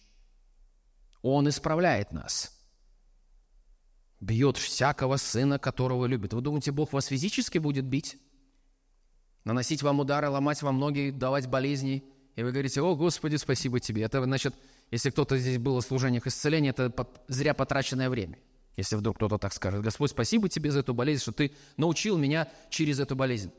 Он 1.22 1.48
исправляет 1.48 2.12
нас. 2.12 2.58
Бьет 4.20 4.56
всякого 4.56 5.16
сына, 5.16 5.58
которого 5.58 6.06
любит. 6.06 6.32
Вы 6.32 6.40
думаете, 6.40 6.72
Бог 6.72 6.92
вас 6.92 7.06
физически 7.06 7.58
будет 7.58 7.84
бить? 7.84 8.18
Наносить 9.44 9.82
вам 9.82 10.00
удары, 10.00 10.28
ломать 10.28 10.62
вам 10.62 10.78
ноги, 10.78 11.10
давать 11.10 11.48
болезни? 11.48 12.04
И 12.36 12.42
вы 12.42 12.52
говорите, 12.52 12.80
о, 12.80 12.94
Господи, 12.94 13.36
спасибо 13.36 13.80
тебе. 13.80 14.02
Это 14.02 14.22
значит, 14.22 14.54
если 14.90 15.10
кто-то 15.10 15.36
здесь 15.38 15.58
был 15.58 15.78
в 15.78 15.84
служениях 15.84 16.26
исцеления, 16.26 16.70
это 16.70 16.92
зря 17.28 17.54
потраченное 17.54 18.08
время. 18.08 18.38
Если 18.76 18.96
вдруг 18.96 19.16
кто-то 19.16 19.38
так 19.38 19.52
скажет, 19.52 19.82
Господь, 19.82 20.10
спасибо 20.10 20.48
тебе 20.48 20.70
за 20.70 20.80
эту 20.80 20.94
болезнь, 20.94 21.22
что 21.22 21.32
ты 21.32 21.52
научил 21.76 22.16
меня 22.16 22.48
через 22.70 23.00
эту 23.00 23.14
болезнь. 23.14 23.52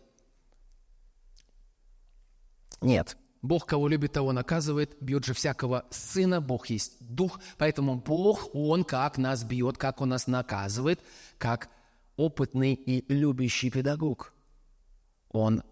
Нет. 2.83 3.17
Бог, 3.41 3.65
кого 3.65 3.89
любит, 3.89 4.13
того 4.13 4.31
наказывает, 4.31 4.95
бьет 5.01 5.25
же 5.25 5.33
всякого 5.33 5.85
сына, 5.89 6.39
Бог 6.39 6.67
есть 6.67 6.95
дух, 7.01 7.39
поэтому 7.57 7.95
Бог, 7.95 8.49
Он 8.53 8.85
как 8.85 9.17
нас 9.17 9.43
бьет, 9.43 9.77
как 9.77 9.99
Он 9.99 10.09
нас 10.09 10.27
наказывает, 10.27 11.01
как 11.37 11.69
опытный 12.15 12.73
и 12.73 13.03
любящий 13.13 13.69
педагог. 13.69 14.33
Он 15.29 15.63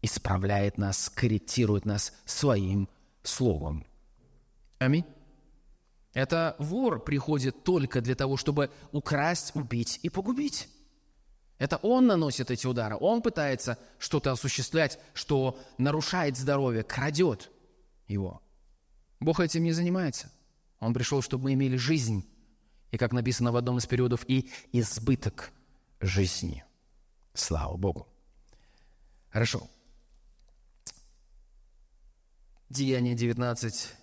исправляет 0.00 0.78
нас, 0.78 1.10
корректирует 1.10 1.84
нас 1.84 2.14
своим 2.24 2.88
словом. 3.22 3.84
Аминь. 4.78 5.04
Это 6.14 6.56
вор 6.58 7.04
приходит 7.04 7.64
только 7.64 8.00
для 8.00 8.14
того, 8.14 8.36
чтобы 8.36 8.70
украсть, 8.92 9.54
убить 9.54 10.00
и 10.02 10.08
погубить. 10.08 10.68
Это 11.60 11.76
он 11.76 12.06
наносит 12.06 12.50
эти 12.50 12.66
удары, 12.66 12.96
он 12.98 13.20
пытается 13.20 13.78
что-то 13.98 14.32
осуществлять, 14.32 14.98
что 15.12 15.60
нарушает 15.76 16.38
здоровье, 16.38 16.82
крадет 16.82 17.50
его. 18.08 18.40
Бог 19.20 19.40
этим 19.40 19.62
не 19.62 19.72
занимается. 19.72 20.32
Он 20.78 20.94
пришел, 20.94 21.20
чтобы 21.20 21.44
мы 21.44 21.52
имели 21.52 21.76
жизнь, 21.76 22.26
и, 22.90 22.96
как 22.96 23.12
написано 23.12 23.52
в 23.52 23.56
одном 23.56 23.76
из 23.76 23.84
периодов, 23.84 24.24
и 24.26 24.50
избыток 24.72 25.52
жизни. 26.00 26.64
Слава 27.34 27.76
Богу. 27.76 28.08
Хорошо. 29.28 29.68
Деяние 32.70 33.14
19, 33.14 33.94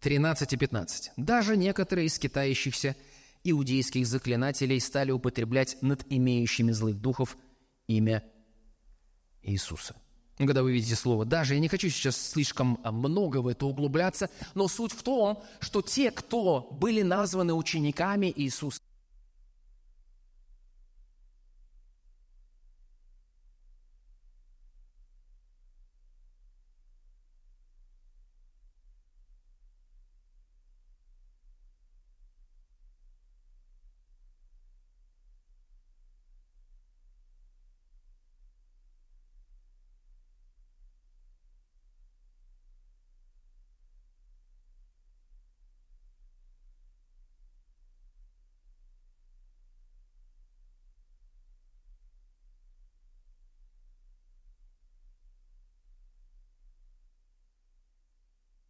13 0.00 0.52
и 0.52 0.56
15. 0.58 1.12
«Даже 1.16 1.56
некоторые 1.56 2.08
из 2.08 2.18
китающихся– 2.18 2.94
иудейских 3.50 4.06
заклинателей 4.06 4.80
стали 4.80 5.10
употреблять 5.10 5.76
над 5.80 6.04
имеющими 6.10 6.72
злых 6.72 7.00
духов 7.00 7.36
имя 7.86 8.24
Иисуса. 9.42 9.94
Когда 10.38 10.62
вы 10.62 10.72
видите 10.72 10.94
слово 10.96 11.24
«даже», 11.24 11.54
я 11.54 11.60
не 11.60 11.68
хочу 11.68 11.88
сейчас 11.88 12.16
слишком 12.16 12.78
много 12.84 13.38
в 13.38 13.48
это 13.48 13.64
углубляться, 13.64 14.28
но 14.54 14.68
суть 14.68 14.92
в 14.92 15.02
том, 15.02 15.42
что 15.60 15.80
те, 15.80 16.10
кто 16.10 16.68
были 16.72 17.00
названы 17.00 17.54
учениками 17.54 18.32
Иисуса, 18.36 18.80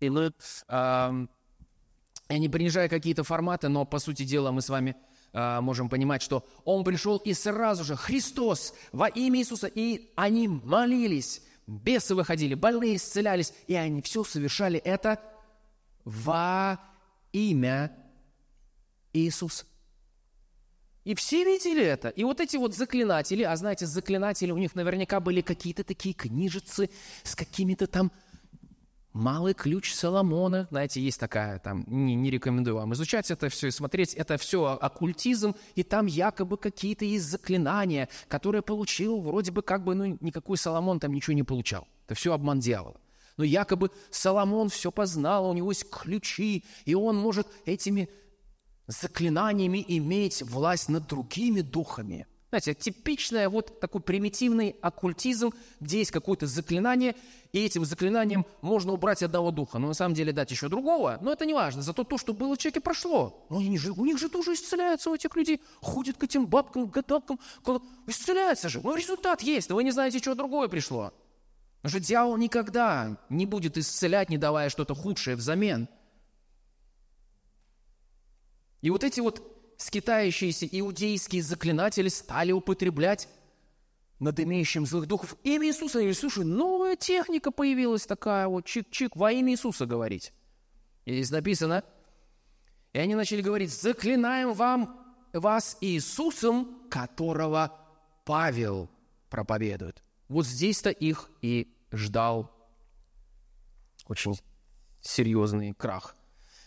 И 0.07 0.33
э, 0.69 1.27
я 2.29 2.39
не 2.39 2.49
принижаю 2.49 2.89
какие-то 2.89 3.25
форматы, 3.25 3.69
но, 3.69 3.85
по 3.85 3.99
сути 3.99 4.25
дела, 4.25 4.51
мы 4.53 4.63
с 4.63 4.69
вами 4.69 4.97
э, 5.33 5.61
можем 5.61 5.89
понимать, 5.89 6.23
что 6.23 6.45
Он 6.65 6.85
пришел 6.85 7.19
и 7.19 7.35
сразу 7.35 7.85
же 7.85 7.97
Христос 7.97 8.75
во 8.93 9.09
имя 9.09 9.41
Иисуса, 9.41 9.67
и 9.67 10.11
они 10.17 10.49
молились, 10.49 11.43
бесы 11.67 12.15
выходили, 12.15 12.55
больные 12.55 12.97
исцелялись, 12.97 13.53
и 13.67 13.75
они 13.75 14.03
все 14.03 14.25
совершали 14.25 14.79
это 14.79 15.21
во 16.05 16.81
имя 17.33 17.93
Иисуса. 19.13 19.65
И 21.07 21.15
все 21.15 21.45
видели 21.45 21.85
это. 21.85 22.09
И 22.09 22.25
вот 22.25 22.41
эти 22.41 22.57
вот 22.57 22.75
заклинатели, 22.75 23.45
а 23.45 23.55
знаете, 23.55 23.87
заклинатели, 23.87 24.51
у 24.51 24.59
них 24.59 24.75
наверняка 24.75 25.21
были 25.21 25.41
какие-то 25.41 25.85
такие 25.85 26.13
книжицы 26.13 26.91
с 27.23 27.37
какими-то 27.37 27.87
там 27.87 28.11
Малый 29.17 29.55
ключ 29.55 29.95
Соломона, 29.95 30.67
знаете, 30.71 31.01
есть 31.01 31.19
такая, 31.19 31.59
там, 31.59 31.85
не, 31.87 32.15
не 32.15 32.31
рекомендую 32.31 32.77
вам 32.77 32.93
изучать 32.93 33.31
это 33.31 33.49
все 33.49 33.69
и 33.69 33.71
смотреть, 33.71 34.13
это 34.13 34.37
все 34.37 34.79
оккультизм, 34.79 35.55
и 35.75 35.83
там 35.83 36.05
якобы 36.05 36.59
какие-то 36.59 37.07
есть 37.07 37.25
заклинания, 37.25 38.11
которые 38.29 38.61
получил 38.61 39.23
вроде 39.23 39.53
бы 39.53 39.63
как 39.63 39.85
бы, 39.85 39.95
ну, 39.95 40.19
никакой 40.21 40.59
Соломон 40.59 41.01
там 41.01 41.15
ничего 41.15 41.33
не 41.33 41.45
получал. 41.45 41.89
Это 42.05 42.15
все 42.15 42.35
обман 42.35 42.61
дьявола. 42.61 43.01
Но 43.39 43.45
якобы 43.45 43.91
Соломон 44.11 44.69
все 44.69 44.93
познал, 44.93 45.49
у 45.49 45.55
него 45.55 45.71
есть 45.71 45.89
ключи, 45.89 46.67
и 46.85 46.95
он 46.95 47.17
может 47.17 47.49
этими 47.65 48.11
заклинаниями 48.87 49.83
иметь 49.89 50.43
власть 50.43 50.91
над 50.91 51.07
другими 51.07 51.63
духами– 51.63 52.27
знаете, 52.51 52.75
типичный 52.75 53.49
вот 53.49 53.81
такой 53.81 54.01
примитивный 54.01 54.77
оккультизм, 54.81 55.53
где 55.81 55.99
есть 55.99 56.13
какое-то 56.13 56.47
заклинание, 56.47 57.17
и 57.53 57.65
этим 57.65 57.85
заклинанием 57.85 58.47
можно 58.61 58.93
убрать 58.93 59.23
одного 59.23 59.51
духа. 59.51 59.79
Но 59.79 59.89
на 59.89 59.95
самом 59.95 60.15
деле 60.15 60.33
дать 60.33 60.51
еще 60.53 60.69
другого, 60.69 61.19
но 61.21 61.33
это 61.33 61.45
не 61.45 61.55
важно. 61.55 61.83
Зато 61.83 62.05
то, 62.05 62.19
что 62.19 62.33
было 62.33 62.55
в 62.55 62.59
человеке, 62.59 62.81
прошло. 62.81 63.47
Но 63.51 63.59
они 63.59 63.77
же, 63.79 63.93
у 63.93 64.05
них 64.05 64.19
же 64.19 64.29
тоже 64.29 64.55
исцеляются 64.55 65.11
у 65.11 65.15
этих 65.15 65.35
людей. 65.35 65.61
Ходят 65.81 66.17
к 66.19 66.25
этим 66.25 66.47
бабкам, 66.47 66.87
гадалкам. 66.87 67.41
Исцеляются 68.07 68.69
же. 68.69 68.81
Ну, 68.83 68.95
результат 68.95 69.43
есть, 69.43 69.69
но 69.69 69.77
вы 69.77 69.85
не 69.85 69.91
знаете, 69.91 70.19
что 70.19 70.35
другое 70.35 70.69
пришло. 70.69 71.13
Потому 71.83 72.01
что 72.01 72.09
дьявол 72.09 72.37
никогда 72.37 73.19
не 73.29 73.47
будет 73.47 73.77
исцелять, 73.77 74.31
не 74.31 74.39
давая 74.39 74.71
что-то 74.71 74.95
худшее 74.95 75.37
взамен. 75.37 75.89
И 78.83 78.91
вот 78.91 79.03
эти 79.03 79.19
вот 79.19 79.56
скитающиеся 79.77 80.67
иудейские 80.67 81.43
заклинатели 81.43 82.09
стали 82.09 82.53
употреблять 82.53 83.29
над 84.19 84.41
имеющим 84.41 84.87
злых 84.87 85.07
духов 85.07 85.37
имя 85.43 85.69
Иисуса. 85.69 86.01
И 86.01 86.13
слушай, 86.13 86.45
новая 86.45 86.97
техника 86.97 87.51
появилась 87.51 88.07
такая 88.07 88.49
вот, 88.49 88.67
чик-чик, 88.67 89.11
во 89.15 89.33
имя 89.33 89.53
Иисуса 89.53 89.87
говорить. 89.87 90.33
И 91.05 91.13
здесь 91.13 91.31
написано, 91.31 91.85
и 92.93 92.99
они 92.99 93.15
начали 93.15 93.43
говорить, 93.43 93.73
заклинаем 93.73 94.55
вам 94.55 94.99
вас 95.33 95.77
Иисусом, 95.81 96.89
которого 96.89 97.79
Павел 98.25 98.89
проповедует. 99.29 100.03
Вот 100.29 100.47
здесь-то 100.47 100.91
их 100.91 101.31
и 101.43 101.73
ждал 101.93 102.51
очень 104.07 104.35
серьезный 105.01 105.75
крах. 105.75 106.16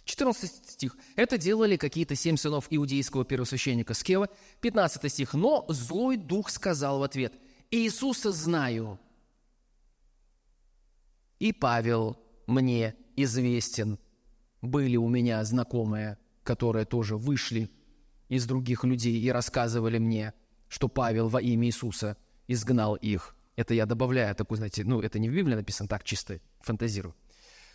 14 0.10 0.72
стих. 0.72 0.98
Это 1.16 1.38
делали 1.38 1.78
какие-то 1.78 2.16
семь 2.16 2.36
сынов 2.36 2.66
иудейского 2.70 3.26
первосвященника 3.26 3.94
Скева. 3.94 4.28
15 4.62 5.12
стих. 5.12 5.34
Но 5.36 5.66
злой 5.70 6.18
дух 6.18 6.50
сказал 6.50 7.00
в 7.00 7.04
ответ, 7.04 7.34
Иисуса 7.70 8.32
знаю. 8.32 9.00
И 11.38 11.54
Павел 11.54 12.18
мне 12.48 12.96
известен. 13.16 14.00
Были 14.62 14.98
у 14.98 15.08
меня 15.08 15.44
знакомые, 15.44 16.18
которые 16.44 16.86
тоже 16.86 17.16
вышли 17.16 17.70
из 18.30 18.46
других 18.46 18.84
людей 18.84 19.18
и 19.22 19.30
рассказывали 19.30 20.00
мне, 20.00 20.34
что 20.68 20.90
Павел 20.90 21.30
во 21.30 21.40
имя 21.40 21.68
Иисуса 21.68 22.18
изгнал 22.48 22.96
их. 22.96 23.36
Это 23.56 23.74
я 23.74 23.86
добавляю 23.86 24.36
такой, 24.36 24.58
знаете, 24.58 24.84
ну, 24.84 25.02
это 25.02 25.20
не 25.20 25.30
в 25.30 25.34
Библии 25.34 25.56
написано, 25.56 25.88
так 25.88 26.04
чисто 26.04 26.40
фантазирую. 26.62 27.16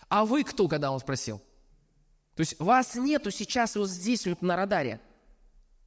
А 0.09 0.25
вы 0.25 0.43
кто, 0.45 0.69
когда 0.69 0.91
он 0.91 1.01
спросил? 1.01 1.41
То 2.35 2.41
есть 2.41 2.59
вас 2.59 2.95
нету 2.97 3.31
сейчас 3.31 3.77
вот 3.77 3.89
здесь 3.89 4.27
вот 4.27 4.43
на 4.43 4.57
радаре. 4.57 5.01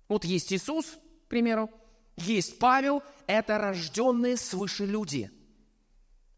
Вот 0.08 0.24
есть 0.24 0.54
Иисус, 0.54 0.86
к 1.26 1.28
примеру, 1.28 1.70
есть 2.16 2.58
Павел, 2.58 3.04
это 3.28 3.58
рожденные 3.58 4.38
свыше 4.38 4.86
люди. 4.86 5.30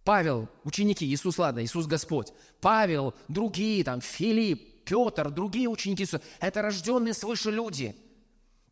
Павел, 0.04 0.50
ученики, 0.64 1.06
Иисус, 1.06 1.38
ладно, 1.38 1.64
Иисус 1.64 1.86
Господь. 1.86 2.34
Павел, 2.60 3.14
другие, 3.28 3.84
там, 3.84 4.02
Филипп, 4.02 4.84
Петр, 4.86 5.30
другие 5.30 5.70
ученики 5.70 6.02
Иисуса, 6.04 6.24
это 6.40 6.64
рожденные 6.64 7.14
свыше 7.14 7.52
люди. 7.52 7.96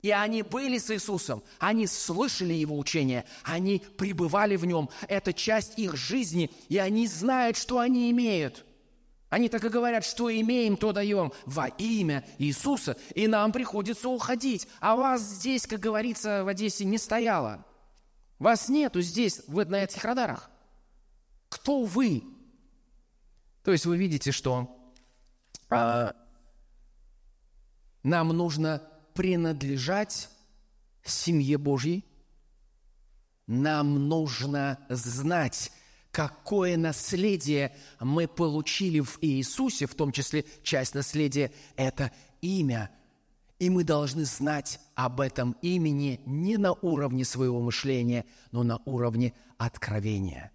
И 0.01 0.09
они 0.09 0.41
были 0.41 0.79
с 0.79 0.89
Иисусом, 0.89 1.43
они 1.59 1.85
слышали 1.85 2.53
Его 2.53 2.77
учение, 2.77 3.25
они 3.43 3.83
пребывали 3.97 4.55
в 4.55 4.65
Нем. 4.65 4.89
Это 5.07 5.33
часть 5.33 5.77
их 5.77 5.95
жизни, 5.95 6.49
и 6.69 6.77
они 6.77 7.05
знают, 7.05 7.57
что 7.57 7.77
они 7.77 8.09
имеют– 8.09 8.65
они 9.29 9.49
так 9.49 9.63
и 9.63 9.69
говорят, 9.69 10.05
что 10.05 10.33
имеем, 10.33 10.77
то 10.77 10.93
даем 10.93 11.33
во 11.45 11.67
имя 11.67 12.25
Иисуса, 12.37 12.97
и 13.13 13.27
нам 13.27 13.51
приходится 13.51 14.07
уходить. 14.07 14.67
А 14.79 14.95
вас 14.95 15.21
здесь, 15.21 15.67
как 15.67 15.79
говорится, 15.81 16.43
в 16.43 16.47
Одессе 16.47 16.85
не 16.85 16.97
стояло. 16.97 17.65
Вас 18.39 18.69
нету 18.69 19.01
здесь, 19.01 19.41
в, 19.47 19.65
на 19.65 19.83
этих 19.83 20.03
радарах. 20.05 20.49
Кто 21.49 21.83
вы? 21.83 22.23
То 23.63 23.71
есть 23.71 23.85
вы 23.85 23.97
видите, 23.97 24.31
что 24.31 24.93
а, 25.69 26.15
нам 28.03 28.29
нужно 28.29 28.81
принадлежать 29.13 30.29
семье 31.03 31.57
Божьей, 31.57 32.05
нам 33.45 34.07
нужно 34.07 34.79
знать 34.89 35.71
какое 36.17 36.77
наследие 36.77 37.75
мы 37.99 38.27
получили 38.27 39.01
в 39.01 39.19
Иисусе, 39.21 39.85
в 39.85 39.93
том 39.93 40.11
числе 40.11 40.45
часть 40.63 40.95
наследия– 40.95 41.51
это 41.75 42.11
имя. 42.41 42.89
И 43.59 43.69
мы 43.69 43.83
должны 43.83 44.25
знать 44.25 44.79
об 44.95 45.21
этом 45.21 45.55
имени 45.61 46.19
не 46.25 46.57
на 46.57 46.73
уровне 46.73 47.23
своего 47.23 47.61
мышления, 47.61 48.25
но 48.51 48.63
на 48.63 48.79
уровне 48.85 49.35
откровения. 49.59 50.51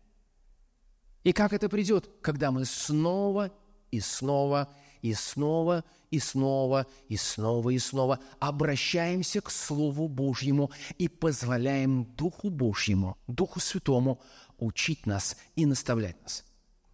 И 1.22 1.32
как 1.32 1.52
это 1.52 1.68
придет? 1.68 2.10
Когда 2.22 2.50
мы 2.50 2.64
снова 2.64 3.52
и 3.92 4.00
снова 4.00 4.68
и 5.00 5.14
снова 5.14 5.84
и 6.10 6.18
снова 6.18 6.86
и 7.08 7.16
снова 7.16 7.70
и 7.70 7.78
снова 7.78 8.18
обращаемся 8.38 9.40
к 9.40 9.50
Слову 9.50 10.08
Божьему 10.08 10.70
и 10.98 11.08
позволяем 11.08 12.04
Духу 12.16 12.50
Божьему, 12.50 13.16
Духу 13.28 13.60
Святому 13.60 14.20
учить 14.58 15.06
нас 15.06 15.36
и 15.56 15.66
наставлять 15.66 16.20
нас. 16.22 16.44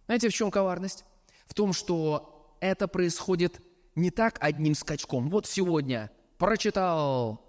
Знаете, 0.05 0.29
в 0.29 0.33
чем 0.33 0.51
коварность? 0.51 1.05
В 1.45 1.53
том, 1.53 1.73
что 1.73 2.55
это 2.59 2.87
происходит 2.87 3.61
не 3.95 4.11
так 4.11 4.37
одним 4.41 4.75
скачком. 4.75 5.29
Вот 5.29 5.45
сегодня 5.45 6.11
прочитал 6.37 7.45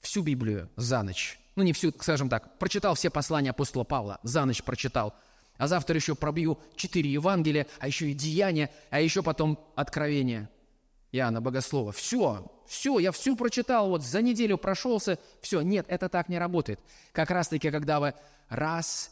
всю 0.00 0.22
Библию 0.22 0.70
за 0.76 1.02
ночь. 1.02 1.38
Ну, 1.54 1.62
не 1.62 1.72
всю, 1.72 1.92
скажем 1.92 2.28
так, 2.28 2.58
прочитал 2.58 2.94
все 2.94 3.10
послания 3.10 3.50
апостола 3.50 3.84
Павла, 3.84 4.18
за 4.22 4.44
ночь 4.44 4.62
прочитал. 4.62 5.14
А 5.58 5.66
завтра 5.66 5.96
еще 5.96 6.14
пробью 6.14 6.58
четыре 6.76 7.12
Евангелия, 7.12 7.66
а 7.78 7.86
еще 7.86 8.10
и 8.10 8.14
Деяния, 8.14 8.70
а 8.90 9.00
еще 9.00 9.22
потом 9.22 9.58
Откровение 9.76 10.48
Иоанна 11.12 11.42
Богослова. 11.42 11.92
Все, 11.92 12.50
все, 12.66 12.98
я 12.98 13.12
всю 13.12 13.36
прочитал, 13.36 13.90
вот 13.90 14.02
за 14.02 14.22
неделю 14.22 14.56
прошелся, 14.56 15.18
все. 15.40 15.60
Нет, 15.60 15.84
это 15.88 16.08
так 16.08 16.28
не 16.28 16.38
работает. 16.38 16.80
Как 17.12 17.30
раз-таки, 17.30 17.70
когда 17.70 18.00
вы 18.00 18.14
раз 18.48 19.11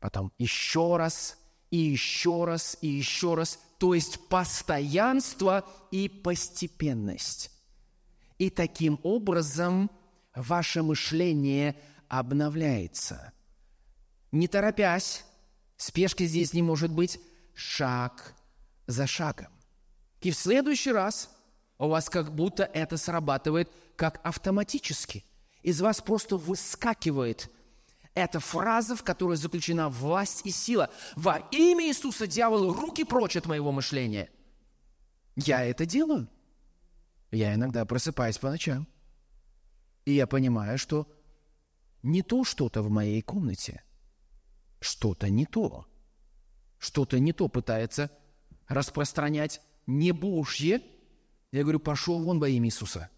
потом 0.00 0.32
еще 0.38 0.96
раз, 0.96 1.38
и 1.70 1.76
еще 1.76 2.44
раз, 2.44 2.76
и 2.80 2.88
еще 2.88 3.34
раз. 3.34 3.58
То 3.78 3.94
есть 3.94 4.28
постоянство 4.28 5.64
и 5.90 6.08
постепенность. 6.08 7.50
И 8.38 8.50
таким 8.50 8.98
образом 9.02 9.90
ваше 10.34 10.82
мышление 10.82 11.76
обновляется. 12.08 13.32
Не 14.32 14.48
торопясь, 14.48 15.24
спешки 15.76 16.26
здесь 16.26 16.52
не 16.52 16.62
может 16.62 16.90
быть, 16.90 17.20
шаг 17.54 18.34
за 18.86 19.06
шагом. 19.06 19.52
И 20.22 20.30
в 20.30 20.36
следующий 20.36 20.92
раз 20.92 21.30
у 21.78 21.88
вас 21.88 22.10
как 22.10 22.34
будто 22.34 22.64
это 22.64 22.96
срабатывает 22.96 23.70
как 23.96 24.20
автоматически. 24.24 25.24
Из 25.62 25.80
вас 25.80 26.00
просто 26.00 26.36
выскакивает– 26.36 27.50
это 28.14 28.40
фраза, 28.40 28.96
в 28.96 29.02
которой 29.02 29.36
заключена 29.36 29.88
власть 29.88 30.42
и 30.44 30.50
сила. 30.50 30.90
Во 31.16 31.38
имя 31.52 31.86
Иисуса, 31.88 32.26
дьявол, 32.26 32.72
руки 32.72 33.04
прочь 33.04 33.36
от 33.36 33.46
моего 33.46 33.72
мышления. 33.72 34.30
Я 35.36 35.64
это 35.64 35.86
делаю. 35.86 36.28
Я 37.30 37.54
иногда 37.54 37.84
просыпаюсь 37.84 38.38
по 38.38 38.50
ночам. 38.50 38.88
И 40.04 40.12
я 40.12 40.26
понимаю, 40.26 40.78
что 40.78 41.06
не 42.02 42.22
то 42.22 42.44
что-то 42.44 42.82
в 42.82 42.90
моей 42.90 43.22
комнате. 43.22 43.82
Что-то 44.80 45.28
не 45.28 45.46
то. 45.46 45.86
Что-то 46.78 47.18
не 47.18 47.32
то 47.32 47.48
пытается 47.48 48.10
распространять 48.70 49.60
не 49.86 50.12
Божье, 50.12 50.80
я 51.52 51.62
говорю, 51.62 51.80
пошел 51.80 52.22
вон 52.22 52.38
во 52.38 52.48
имя 52.48 52.68
Иисуса. 52.68 53.10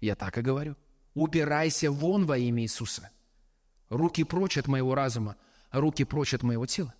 Я 0.00 0.14
так 0.14 0.38
и 0.38 0.42
говорю. 0.42 0.76
Убирайся 1.14 1.90
вон 1.90 2.24
во 2.26 2.38
имя 2.38 2.62
Иисуса. 2.62 3.10
Руки 3.88 4.24
прочь 4.24 4.58
от 4.58 4.66
моего 4.66 4.94
разума, 4.94 5.36
руки 5.70 6.04
прочь 6.04 6.34
от 6.34 6.42
моего 6.42 6.66
тела. 6.66 6.94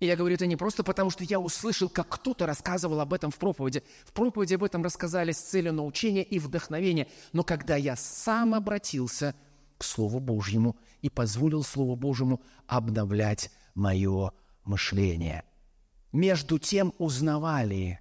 И 0.00 0.06
я 0.06 0.16
говорю 0.16 0.34
это 0.34 0.46
не 0.46 0.56
просто 0.56 0.84
потому, 0.84 1.10
что 1.10 1.24
я 1.24 1.40
услышал, 1.40 1.88
как 1.88 2.08
кто-то 2.08 2.46
рассказывал 2.46 3.00
об 3.00 3.14
этом 3.14 3.30
в 3.30 3.38
проповеди. 3.38 3.82
В 4.04 4.12
проповеди 4.12 4.54
об 4.54 4.64
этом 4.64 4.82
рассказали 4.82 5.32
с 5.32 5.38
целью 5.38 5.72
научения 5.72 6.22
и 6.22 6.38
вдохновения. 6.38 7.08
Но 7.32 7.42
когда 7.42 7.76
я 7.76 7.96
сам 7.96 8.54
обратился 8.54 9.34
к 9.78 9.84
Слову 9.84 10.20
Божьему 10.20 10.76
и 11.00 11.08
позволил 11.08 11.62
Слову 11.62 11.96
Божьему 11.96 12.42
обновлять 12.66 13.50
мое 13.74 14.32
мышление. 14.64 15.44
Между 16.12 16.58
тем 16.58 16.92
узнавали, 16.98 18.00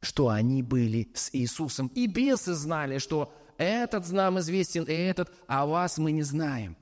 что 0.00 0.28
они 0.28 0.62
были 0.62 1.10
с 1.14 1.30
Иисусом. 1.32 1.88
И 1.88 2.06
бесы 2.06 2.54
знали, 2.54 2.98
что 2.98 3.32
этот 3.58 4.10
нам 4.10 4.38
известен, 4.38 4.84
и 4.84 4.92
этот, 4.92 5.32
а 5.46 5.66
вас 5.66 5.98
мы 5.98 6.12
не 6.12 6.22
знаем. 6.22 6.76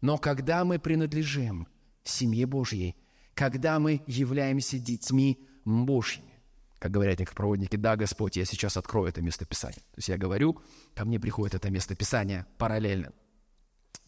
Но 0.00 0.18
когда 0.18 0.64
мы 0.64 0.78
принадлежим 0.78 1.66
семье 2.04 2.46
Божьей– 2.46 2.96
когда 3.36 3.78
мы 3.78 4.02
являемся 4.06 4.78
детьми 4.78 5.38
Божьими. 5.64 6.32
Как 6.78 6.90
говорят 6.90 7.18
некоторые 7.18 7.36
проводники, 7.36 7.76
да, 7.76 7.94
Господь, 7.96 8.36
я 8.36 8.44
сейчас 8.44 8.76
открою 8.76 9.08
это 9.08 9.20
местописание. 9.20 9.80
То 9.92 9.98
есть 9.98 10.08
я 10.08 10.16
говорю, 10.16 10.60
ко 10.94 11.04
мне 11.04 11.20
приходит 11.20 11.54
это 11.54 11.70
местописание 11.70 12.46
параллельно. 12.58 13.12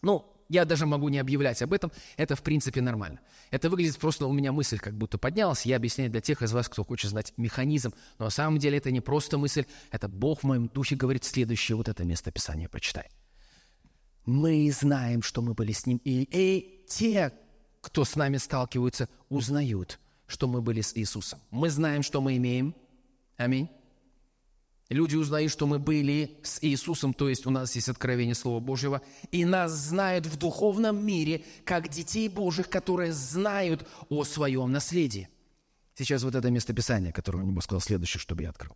Ну, 0.01 0.25
я 0.49 0.65
даже 0.65 0.85
могу 0.85 1.09
не 1.09 1.19
объявлять 1.19 1.61
об 1.61 1.73
этом, 1.73 1.91
это 2.17 2.35
в 2.35 2.41
принципе 2.41 2.81
нормально. 2.81 3.19
Это 3.51 3.69
выглядит 3.69 3.97
просто, 3.97 4.25
у 4.25 4.33
меня 4.33 4.51
мысль 4.51 4.79
как 4.79 4.95
будто 4.95 5.17
поднялась, 5.17 5.65
я 5.65 5.77
объясняю 5.77 6.09
для 6.09 6.21
тех 6.21 6.41
из 6.41 6.51
вас, 6.51 6.67
кто 6.67 6.83
хочет 6.83 7.11
знать 7.11 7.33
механизм, 7.37 7.93
но 8.17 8.25
на 8.25 8.31
самом 8.31 8.57
деле 8.57 8.79
это 8.79 8.91
не 8.91 8.99
просто 8.99 9.37
мысль, 9.37 9.65
это 9.91 10.07
Бог 10.09 10.41
в 10.41 10.43
моем 10.43 10.67
духе 10.67 10.95
говорит 10.95 11.23
следующее, 11.23 11.75
вот 11.75 11.87
это 11.87 12.03
местописание 12.03 12.67
прочитай. 12.67 13.09
Мы 14.25 14.71
знаем, 14.71 15.21
что 15.21 15.41
мы 15.41 15.53
были 15.53 15.71
с 15.71 15.85
Ним, 15.85 16.01
и, 16.03 16.27
и 16.29 16.85
те, 16.87 17.31
кто 17.81 18.03
с 18.03 18.15
нами 18.15 18.37
сталкиваются, 18.37 19.07
узнают, 19.29 19.99
что 20.27 20.47
мы 20.47 20.61
были 20.61 20.81
с 20.81 20.95
Иисусом. 20.95 21.39
Мы 21.51 21.69
знаем, 21.69 22.03
что 22.03 22.21
мы 22.21 22.37
имеем. 22.37 22.75
Аминь. 23.37 23.69
Люди 24.89 25.15
узнают, 25.15 25.51
что 25.51 25.67
мы 25.67 25.77
были 25.77 26.39
с 26.41 26.63
Иисусом, 26.63 27.13
то 27.13 27.29
есть 27.29 27.45
у 27.45 27.51
нас 27.51 27.75
есть 27.75 27.89
откровение 27.89 28.33
Слова 28.33 28.59
Божьего, 28.59 29.01
и 29.31 29.45
нас 29.45 29.71
знают 29.71 30.25
в 30.25 30.37
духовном 30.37 31.05
мире, 31.05 31.43
как 31.63 31.89
детей 31.89 32.27
Божьих, 32.27 32.69
которые 32.69 33.13
знают 33.13 33.87
о 34.09 34.23
своем 34.23 34.71
наследии. 34.71 35.29
Сейчас 35.93 36.23
вот 36.23 36.33
это 36.33 36.49
местописание, 36.49 37.13
которое 37.13 37.43
он 37.43 37.53
бы 37.53 37.61
сказал 37.61 37.81
следующее, 37.81 38.19
чтобы 38.19 38.43
я 38.43 38.49
открыл. 38.49 38.75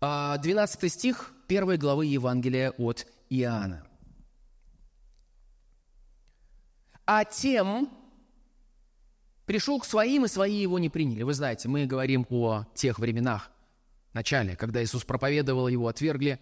12 0.00 0.84
а, 0.84 0.88
стих 0.88 1.32
1 1.48 1.78
главы 1.78 2.06
Евангелия 2.06 2.70
от 2.70 3.06
Иоанна. 3.30 3.86
а 7.06 7.24
тем 7.24 7.88
пришел 9.46 9.78
к 9.78 9.84
своим, 9.84 10.24
и 10.24 10.28
свои 10.28 10.56
его 10.56 10.78
не 10.78 10.88
приняли. 10.88 11.22
Вы 11.22 11.34
знаете, 11.34 11.68
мы 11.68 11.86
говорим 11.86 12.26
о 12.28 12.66
тех 12.74 12.98
временах, 12.98 13.50
начале, 14.16 14.56
когда 14.56 14.82
Иисус 14.82 15.04
проповедовал, 15.04 15.68
его 15.68 15.86
отвергли, 15.86 16.40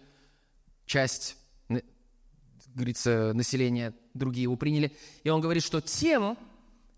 часть, 0.85 1.37
говорится, 2.73 3.33
населения, 3.33 3.93
другие 4.13 4.43
его 4.43 4.55
приняли. 4.55 4.95
И 5.23 5.29
он 5.29 5.41
говорит, 5.41 5.63
что 5.63 5.81
тем, 5.81 6.37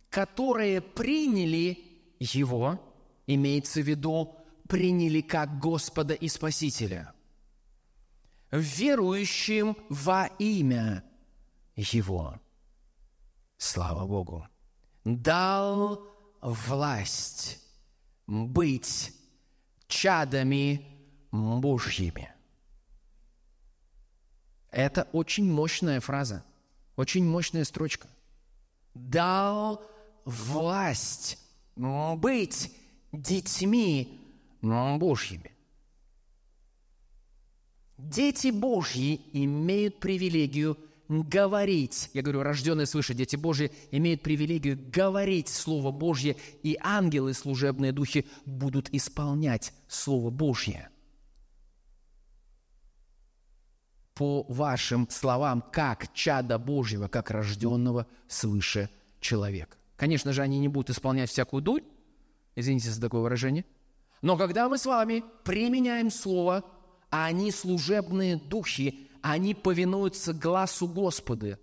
которые 0.10 0.82
приняли 0.82 1.80
его, 2.20 2.80
имеется 3.28 3.82
в 3.82 3.88
виду, 3.88 4.36
приняли 4.70 5.22
как 5.22 5.60
Господа 5.60 6.14
и 6.14 6.28
Спасителя, 6.30 7.14
верующим 8.52 9.76
во 9.90 10.28
имя 10.40 11.04
Его– 11.76 12.40
слава 13.58 14.06
Богу, 14.06 14.48
дал 15.04 16.08
власть 16.42 17.60
быть 18.28 19.14
чадами 19.88 20.86
Божьими. 21.32 22.32
Это 24.72 25.08
очень 25.12 25.52
мощная 25.52 26.00
фраза, 26.00 26.44
очень 26.96 27.26
мощная 27.26 27.64
строчка. 27.64 28.08
Дал 28.94 29.82
власть 30.26 31.40
быть 31.76 32.74
детьми 33.12 34.20
Божьими. 34.62 35.52
Дети 37.98 38.50
Божьи 38.50 39.22
имеют 39.34 40.00
привилегию 40.00 40.78
говорить, 41.10 42.10
я 42.14 42.22
говорю, 42.22 42.44
рожденные 42.44 42.86
свыше 42.86 43.14
дети 43.14 43.36
Божьи 43.36 43.72
имеют 43.92 44.22
привилегию 44.22 44.78
говорить 44.92 45.48
Слово 45.48 45.92
Божье, 45.92 46.36
и 46.64 46.78
ангелы, 46.82 47.34
служебные 47.34 47.92
духи, 47.92 48.26
будут 48.46 48.90
исполнять 48.94 49.74
Слово 49.88 50.30
Божье. 50.30 50.90
По 54.16 54.44
вашим 54.44 55.08
словам, 55.10 55.64
как 55.72 56.12
чада 56.14 56.58
Божьего, 56.58 57.08
как 57.08 57.30
рожденного 57.30 58.08
свыше 58.28 58.90
человека. 59.20 59.78
Конечно 59.96 60.34
же, 60.34 60.42
они 60.42 60.60
не 60.60 60.68
будут 60.68 60.90
исполнять 60.90 61.30
всякую 61.30 61.62
дурь, 61.62 61.84
извините 62.56 62.90
за 62.90 63.00
такое 63.00 63.22
выражение, 63.22 63.66
но 64.22 64.36
когда 64.38 64.68
мы 64.68 64.78
с 64.78 64.86
вами 64.86 65.24
применяем 65.44 66.10
Слово, 66.10 66.64
а 67.10 67.26
они 67.26 67.52
служебные 67.52 68.36
духи, 68.38 69.07
они 69.22 69.54
повинуются 69.54 70.34
глазу 70.34 70.88
Господа, 70.88 71.60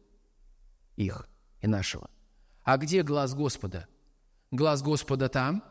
их 0.96 1.28
и 1.60 1.66
нашего. 1.66 2.10
А 2.62 2.76
где 2.76 3.02
глаз 3.02 3.34
Господа? 3.34 3.88
Глаз 4.50 4.82
Господа 4.82 5.28
там, 5.28 5.64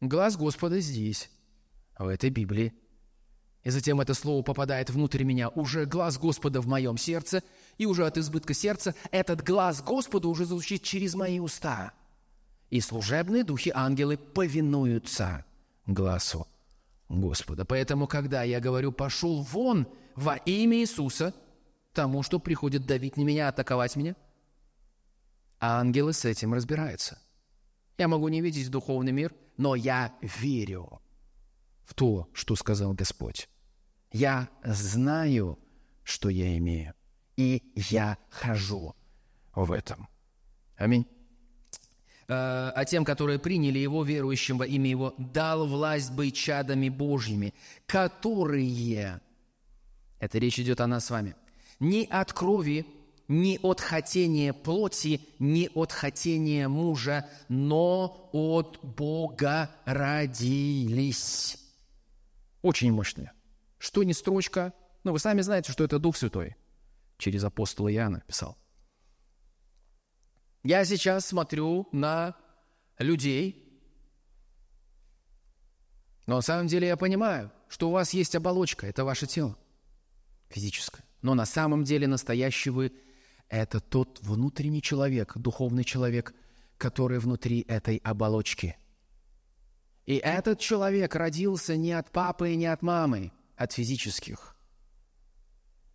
глаз 0.00 0.36
Господа 0.36 0.80
здесь, 0.80 1.30
в 1.98 2.08
этой 2.08 2.30
Библии. 2.30 2.72
И 3.62 3.70
затем 3.70 4.00
это 4.00 4.12
слово 4.14 4.42
попадает 4.42 4.90
внутрь 4.90 5.24
меня, 5.24 5.48
уже 5.48 5.86
глаз 5.86 6.18
Господа 6.18 6.60
в 6.60 6.66
моем 6.66 6.98
сердце, 6.98 7.42
и 7.78 7.86
уже 7.86 8.06
от 8.06 8.18
избытка 8.18 8.52
сердца 8.52 8.94
этот 9.10 9.42
глаз 9.42 9.82
Господа 9.82 10.28
уже 10.28 10.44
звучит 10.44 10.82
через 10.82 11.14
мои 11.14 11.38
уста. 11.38 11.92
И 12.70 12.80
служебные 12.80 13.44
духи 13.44 13.70
ангелы 13.74 14.18
повинуются 14.18 15.44
глазу 15.86 16.46
Господа. 17.08 17.64
Поэтому, 17.64 18.06
когда 18.06 18.42
я 18.42 18.60
говорю 18.60 18.92
«пошел 18.92 19.42
вон», 19.42 19.86
во 20.14 20.36
имя 20.36 20.78
Иисуса 20.78 21.34
тому, 21.92 22.22
что 22.22 22.38
приходит 22.38 22.86
давить 22.86 23.16
на 23.16 23.22
меня, 23.22 23.48
атаковать 23.48 23.96
меня? 23.96 24.16
А 25.60 25.80
ангелы 25.80 26.12
с 26.12 26.24
этим 26.24 26.52
разбираются. 26.54 27.20
Я 27.96 28.08
могу 28.08 28.28
не 28.28 28.40
видеть 28.40 28.70
духовный 28.70 29.12
мир, 29.12 29.32
но 29.56 29.74
я 29.74 30.12
верю 30.20 31.00
в 31.84 31.94
то, 31.94 32.28
что 32.32 32.56
сказал 32.56 32.92
Господь. 32.92 33.48
Я 34.12 34.48
знаю, 34.64 35.58
что 36.02 36.28
я 36.28 36.56
имею, 36.58 36.94
и 37.36 37.62
я 37.74 38.18
хожу 38.30 38.94
в 39.54 39.72
этом. 39.72 40.08
Аминь. 40.76 41.06
А, 42.28 42.72
а 42.74 42.84
тем, 42.84 43.04
которые 43.04 43.38
приняли 43.38 43.78
Его, 43.78 44.02
верующим 44.02 44.58
во 44.58 44.66
имя 44.66 44.90
Его, 44.90 45.14
дал 45.18 45.66
власть 45.66 46.12
быть 46.12 46.34
чадами 46.34 46.88
Божьими, 46.88 47.54
которые 47.86 49.12
это 50.24 50.38
речь 50.38 50.58
идет 50.58 50.80
о 50.80 50.86
нас 50.86 51.06
с 51.06 51.10
вами. 51.10 51.36
Ни 51.80 52.06
от 52.06 52.32
крови, 52.32 52.86
ни 53.28 53.58
от 53.62 53.80
хотения 53.80 54.52
плоти, 54.52 55.20
ни 55.38 55.70
от 55.74 55.92
хотения 55.92 56.66
мужа, 56.68 57.28
но 57.48 58.30
от 58.32 58.78
Бога 58.82 59.70
родились. 59.84 61.58
Очень 62.62 62.92
мощная. 62.92 63.32
Что 63.78 64.02
не 64.02 64.14
строчка, 64.14 64.72
но 65.04 65.12
вы 65.12 65.18
сами 65.18 65.42
знаете, 65.42 65.72
что 65.72 65.84
это 65.84 65.98
Дух 65.98 66.16
Святой. 66.16 66.56
Через 67.18 67.44
апостола 67.44 67.92
Иоанна 67.92 68.22
писал. 68.26 68.56
Я 70.62 70.86
сейчас 70.86 71.26
смотрю 71.26 71.86
на 71.92 72.34
людей, 72.98 73.60
но 76.26 76.36
на 76.36 76.40
самом 76.40 76.66
деле 76.66 76.88
я 76.88 76.96
понимаю, 76.96 77.52
что 77.68 77.90
у 77.90 77.92
вас 77.92 78.14
есть 78.14 78.34
оболочка, 78.34 78.86
это 78.86 79.04
ваше 79.04 79.26
тело 79.26 79.58
физическое. 80.54 81.04
Но 81.22 81.34
на 81.34 81.46
самом 81.46 81.84
деле 81.84 82.06
настоящий 82.06 82.70
вы– 82.70 82.92
это 83.48 83.80
тот 83.80 84.20
внутренний 84.22 84.82
человек, 84.82 85.36
духовный 85.36 85.84
человек, 85.84 86.34
который 86.78 87.18
внутри 87.18 87.64
этой 87.68 87.96
оболочки. 87.98 88.76
И 90.06 90.16
этот 90.16 90.58
человек 90.60 91.14
родился 91.14 91.76
не 91.76 91.92
от 91.92 92.10
папы 92.10 92.52
и 92.52 92.56
не 92.56 92.66
от 92.66 92.82
мамы, 92.82 93.32
от 93.56 93.72
физических. 93.72 94.54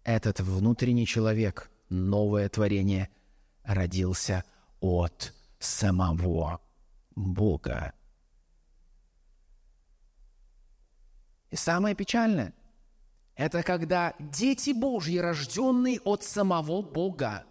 Этот 0.03 0.39
внутренний 0.39 1.05
человек, 1.05 1.69
новое 1.89 2.49
творение, 2.49 3.09
родился 3.63 4.43
от 4.79 5.33
самого 5.59 6.59
Бога. 7.15 7.93
И 11.51 11.55
самое 11.55 11.95
печальное, 11.95 12.53
это 13.39 13.63
когда 13.63 14.15
дети 14.19 14.71
Божьи, 14.71 15.17
рожденные 15.17 16.01
от 16.01 16.23
самого 16.23 16.81
Бога, 16.81 17.45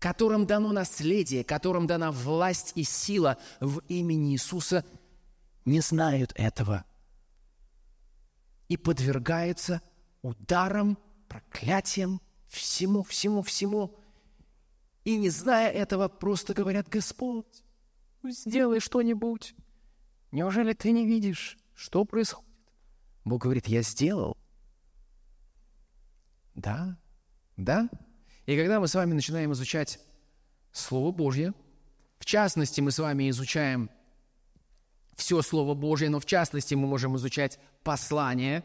которым 0.00 0.44
дано 0.44 0.72
наследие, 0.72 1.44
которым 1.44 1.86
дана 1.86 2.10
власть 2.10 2.72
и 2.74 2.82
сила 2.82 3.38
в 3.60 3.78
имени 3.86 4.32
Иисуса, 4.32 4.84
не 5.64 5.80
знают 5.82 6.32
этого 6.34 6.84
и 8.66 8.76
подвергаются 8.76 9.82
ударам, 10.22 10.98
проклятиям, 11.28 12.20
всему, 12.48 13.04
всему, 13.04 13.42
всему. 13.42 13.94
И 15.04 15.16
не 15.16 15.30
зная 15.30 15.70
этого, 15.70 16.08
просто 16.08 16.54
говорят, 16.54 16.88
Господь, 16.88 17.62
сделай 18.24 18.80
что-нибудь. 18.80 19.54
Неужели 20.32 20.72
ты 20.72 20.90
не 20.90 21.06
видишь, 21.06 21.56
что 21.76 22.04
происходит? 22.04 22.50
Бог 23.24 23.42
говорит, 23.42 23.68
я 23.68 23.82
сделал. 23.82 24.36
Да, 26.58 26.98
да. 27.56 27.88
И 28.46 28.56
когда 28.56 28.80
мы 28.80 28.88
с 28.88 28.94
вами 28.94 29.14
начинаем 29.14 29.52
изучать 29.52 30.00
Слово 30.72 31.12
Божье, 31.12 31.54
в 32.18 32.24
частности, 32.24 32.80
мы 32.80 32.90
с 32.90 32.98
вами 32.98 33.30
изучаем 33.30 33.90
все 35.14 35.40
Слово 35.42 35.74
Божье, 35.74 36.08
но 36.10 36.18
в 36.18 36.26
частности 36.26 36.74
мы 36.74 36.88
можем 36.88 37.16
изучать 37.16 37.60
послание. 37.84 38.64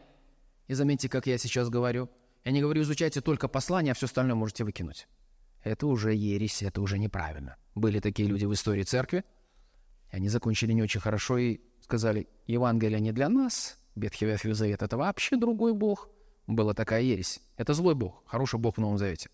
И 0.66 0.74
заметьте, 0.74 1.08
как 1.08 1.28
я 1.28 1.38
сейчас 1.38 1.68
говорю. 1.68 2.10
Я 2.44 2.50
не 2.50 2.60
говорю, 2.60 2.82
изучайте 2.82 3.20
только 3.20 3.46
послание, 3.46 3.92
а 3.92 3.94
все 3.94 4.06
остальное 4.06 4.34
можете 4.34 4.64
выкинуть. 4.64 5.06
Это 5.62 5.86
уже 5.86 6.14
ересь, 6.14 6.62
это 6.62 6.80
уже 6.80 6.98
неправильно. 6.98 7.56
Были 7.76 8.00
такие 8.00 8.28
люди 8.28 8.44
в 8.44 8.52
истории 8.52 8.82
церкви, 8.82 9.24
и 10.10 10.16
они 10.16 10.28
закончили 10.28 10.72
не 10.72 10.82
очень 10.82 11.00
хорошо 11.00 11.38
и 11.38 11.60
сказали, 11.80 12.26
Евангелие 12.46 13.00
не 13.00 13.12
для 13.12 13.28
нас, 13.28 13.78
Ветхий 13.94 14.26
Ветхий 14.26 14.52
Завет– 14.52 14.82
это 14.82 14.96
вообще 14.96 15.36
другой 15.36 15.74
Бог. 15.74 16.08
Была 16.46 16.74
такая 16.74 17.02
ересь. 17.02 17.40
Это 17.56 17.74
злой 17.74 17.94
Бог, 17.94 18.22
хороший 18.26 18.58
Бог 18.58 18.76
в 18.76 18.80
Новом 18.80 18.98
Завете. 18.98 19.30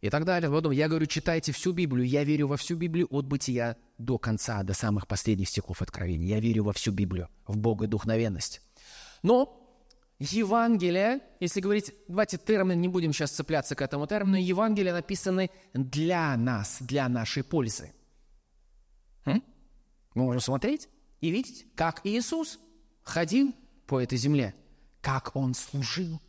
И 0.00 0.10
так 0.10 0.24
далее. 0.24 0.50
Потом 0.50 0.72
я 0.72 0.88
говорю, 0.88 1.06
читайте 1.06 1.52
всю 1.52 1.72
Библию. 1.72 2.06
Я 2.06 2.24
верю 2.24 2.46
во 2.46 2.56
всю 2.56 2.76
Библию 2.76 3.08
от 3.10 3.26
бытия 3.26 3.76
до 3.98 4.16
конца, 4.18 4.62
до 4.62 4.72
самых 4.72 5.06
последних 5.06 5.48
стихов 5.48 5.82
Откровения. 5.82 6.28
Я 6.28 6.40
верю 6.40 6.64
во 6.64 6.72
всю 6.72 6.92
Библию, 6.92 7.28
в 7.46 7.56
Бога 7.56 7.86
и 7.86 7.88
духновенность. 7.88 8.62
Но 9.22 9.68
Евангелие, 10.20 11.20
если 11.40 11.60
говорить, 11.60 11.94
давайте 12.08 12.38
термин, 12.38 12.80
не 12.80 12.88
будем 12.88 13.12
сейчас 13.12 13.32
цепляться 13.32 13.74
к 13.74 13.82
этому 13.82 14.06
термину, 14.06 14.36
Евангелие 14.36 14.92
написаны 14.92 15.50
для 15.74 16.36
нас, 16.36 16.78
для 16.80 17.08
нашей 17.08 17.44
пользы. 17.44 17.92
М? 19.24 19.42
Мы 20.14 20.24
можем 20.24 20.40
смотреть 20.40 20.88
и 21.20 21.30
видеть, 21.30 21.66
как 21.74 22.00
Иисус 22.04 22.58
ходил 23.02 23.54
по 23.86 24.00
этой 24.00 24.18
земле, 24.18 24.54
как 25.00 25.36
Он 25.36 25.54
служил, 25.54 26.20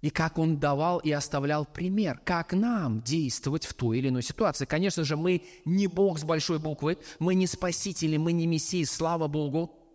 и 0.00 0.10
как 0.10 0.38
Он 0.38 0.58
давал 0.58 0.98
и 0.98 1.10
оставлял 1.10 1.64
пример, 1.64 2.20
как 2.24 2.52
нам 2.52 3.02
действовать 3.02 3.64
в 3.64 3.74
той 3.74 3.98
или 3.98 4.08
иной 4.08 4.22
ситуации. 4.22 4.66
Конечно 4.66 5.04
же, 5.04 5.16
мы 5.16 5.42
не 5.64 5.86
Бог 5.86 6.18
с 6.18 6.24
большой 6.24 6.58
буквы, 6.58 6.98
мы 7.18 7.34
не 7.34 7.46
спасители, 7.46 8.16
мы 8.16 8.32
не 8.32 8.46
Мессии, 8.46 8.84
слава 8.84 9.26
Богу, 9.26 9.86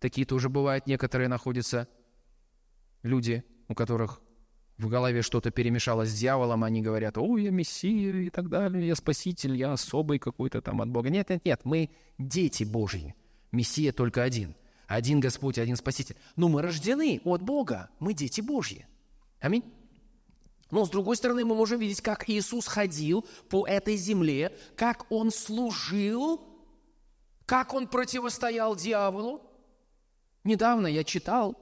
Такие 0.00 0.26
тоже 0.26 0.48
бывают. 0.48 0.86
Некоторые 0.86 1.28
находятся 1.28 1.86
люди, 3.02 3.44
у 3.68 3.74
которых 3.74 4.20
в 4.78 4.88
голове 4.88 5.20
что-то 5.20 5.50
перемешалось 5.50 6.08
с 6.08 6.18
дьяволом, 6.18 6.64
они 6.64 6.80
говорят, 6.80 7.18
о, 7.18 7.36
я 7.36 7.50
мессия 7.50 8.14
и 8.14 8.30
так 8.30 8.48
далее, 8.48 8.86
я 8.86 8.94
спаситель, 8.94 9.54
я 9.54 9.74
особый 9.74 10.18
какой-то 10.18 10.62
там 10.62 10.80
от 10.80 10.88
Бога. 10.88 11.10
Нет, 11.10 11.28
нет, 11.28 11.44
нет, 11.44 11.60
мы 11.64 11.90
дети 12.18 12.64
Божьи. 12.64 13.14
Мессия 13.52 13.92
только 13.92 14.22
один. 14.22 14.54
Один 14.90 15.20
Господь, 15.20 15.56
один 15.56 15.76
Спаситель. 15.76 16.16
Но 16.34 16.48
мы 16.48 16.62
рождены 16.62 17.20
от 17.24 17.42
Бога, 17.42 17.90
мы 18.00 18.12
дети 18.12 18.40
Божьи. 18.40 18.88
Аминь. 19.38 19.62
Но 20.72 20.84
с 20.84 20.90
другой 20.90 21.16
стороны, 21.16 21.44
мы 21.44 21.54
можем 21.54 21.78
видеть, 21.78 22.00
как 22.00 22.28
Иисус 22.28 22.66
ходил 22.66 23.24
по 23.48 23.68
этой 23.68 23.94
земле, 23.94 24.52
как 24.74 25.06
Он 25.08 25.30
служил, 25.30 26.42
как 27.46 27.72
Он 27.72 27.86
противостоял 27.86 28.74
дьяволу, 28.74 29.46
Недавно 30.42 30.88
я 30.88 31.04
читал, 31.04 31.54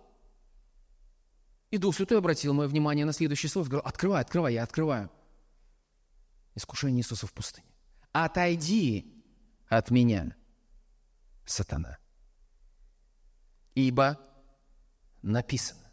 и 1.70 1.76
Дух 1.76 1.96
Святой 1.96 2.18
обратил 2.18 2.54
мое 2.54 2.66
внимание 2.66 3.04
на 3.04 3.12
следующее 3.12 3.50
слово. 3.50 3.66
Говорил, 3.66 3.86
открывай, 3.86 4.22
открывай, 4.22 4.54
я 4.54 4.62
открываю. 4.62 5.10
Искушение 6.54 7.00
Иисуса 7.00 7.26
в 7.26 7.32
пустыне. 7.34 7.66
Отойди 8.12 9.22
от 9.68 9.90
меня, 9.90 10.34
сатана. 11.44 11.98
Ибо 13.78 14.18
написано. 15.22 15.88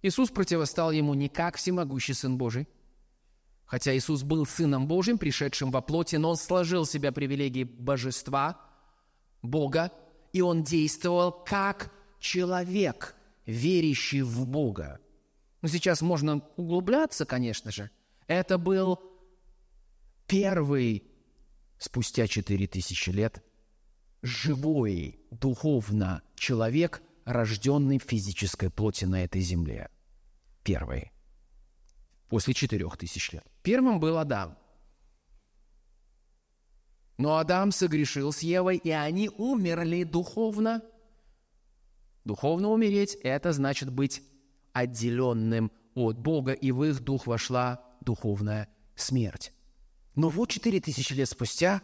Иисус 0.00 0.30
противостал 0.30 0.90
ему 0.90 1.12
не 1.12 1.28
как 1.28 1.56
всемогущий 1.56 2.14
Сын 2.14 2.38
Божий, 2.38 2.66
хотя 3.66 3.94
Иисус 3.94 4.22
был 4.22 4.46
Сыном 4.46 4.88
Божьим, 4.88 5.18
пришедшим 5.18 5.70
во 5.70 5.82
плоти, 5.82 6.16
но 6.16 6.30
Он 6.30 6.36
сложил 6.36 6.84
в 6.84 6.90
себя 6.90 7.12
привилегии 7.12 7.64
божества, 7.64 8.58
Бога, 9.42 9.92
и 10.32 10.40
он 10.40 10.64
действовал 10.64 11.30
как 11.30 11.92
человек, 12.20 13.14
верящий 13.44 14.22
в 14.22 14.46
Бога. 14.46 14.98
Ну, 15.60 15.68
сейчас 15.68 16.00
можно 16.00 16.40
углубляться, 16.56 17.26
конечно 17.26 17.70
же. 17.70 17.90
Это 18.28 18.56
был 18.56 18.98
первый, 20.26 21.04
спустя 21.76 22.26
четыре 22.26 22.66
тысячи 22.66 23.10
лет, 23.10 23.44
живой, 24.22 25.20
духовно 25.30 26.22
человек, 26.34 27.02
рожденный 27.24 27.98
в 27.98 28.04
физической 28.04 28.70
плоти 28.70 29.04
на 29.04 29.24
этой 29.24 29.40
земле. 29.40 29.90
Первый. 30.62 31.12
После 32.28 32.54
четырех 32.54 32.96
тысяч 32.96 33.32
лет. 33.32 33.44
Первым 33.62 34.00
был 34.00 34.18
Адам– 34.18 34.56
но 37.18 37.38
Адам 37.38 37.72
согрешил 37.72 38.32
с 38.32 38.40
Евой, 38.40 38.76
и 38.76 38.90
они 38.90 39.28
умерли 39.28 40.04
духовно. 40.04 40.82
Духовно 42.24 42.68
умереть– 42.68 43.16
это 43.22 43.52
значит 43.52 43.90
быть 43.90 44.22
отделенным 44.72 45.72
от 45.94 46.16
Бога, 46.16 46.52
и 46.52 46.70
в 46.70 46.84
их 46.84 47.00
дух 47.00 47.26
вошла 47.26 47.84
духовная 48.00 48.68
смерть. 48.94 49.52
Но 50.14 50.28
вот 50.28 50.50
четыре 50.50 50.80
тысячи 50.80 51.12
лет 51.12 51.28
спустя 51.28 51.82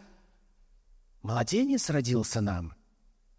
младенец 1.25 1.89
родился 1.89 2.41
нам– 2.41 2.73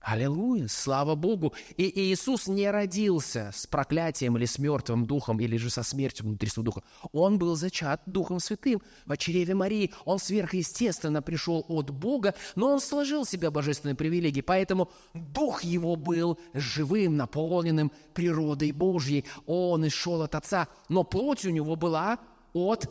Аллилуйя, 0.06 0.68
слава 0.68 1.16
Богу. 1.16 1.52
И 1.76 1.90
Иисус 2.00 2.46
не 2.46 2.70
родился 2.70 3.50
с 3.52 3.66
проклятием 3.66 4.36
или 4.36 4.44
с 4.44 4.56
мертвым 4.56 5.04
духом, 5.04 5.40
или 5.40 5.56
же 5.56 5.68
со 5.68 5.82
смертью 5.82 6.26
внутри 6.26 6.48
своего 6.48 6.66
духа. 6.66 6.82
Он 7.10 7.38
был 7.38 7.56
зачат 7.56 8.02
Духом 8.06 8.38
Святым 8.38 8.80
в 9.04 9.16
чреве 9.16 9.54
Марии. 9.54 9.92
Он 10.04 10.20
сверхъестественно 10.20 11.22
пришел 11.22 11.64
от 11.66 11.90
Бога, 11.90 12.36
но 12.54 12.70
он 12.70 12.78
сложил 12.80 13.24
в 13.24 13.28
себя 13.28 13.50
божественные 13.50 13.96
привилегии. 13.96 14.42
Поэтому 14.42 14.92
Дух 15.12 15.64
его 15.64 15.96
был 15.96 16.38
живым, 16.54 17.16
наполненным 17.16 17.90
природой 18.14 18.70
Божьей. 18.70 19.24
Он 19.44 19.88
исшел 19.88 20.22
от 20.22 20.36
Отца, 20.36 20.68
но 20.88 21.02
плоть 21.02 21.44
у 21.44 21.50
него 21.50 21.74
была 21.74 22.20
от 22.52 22.88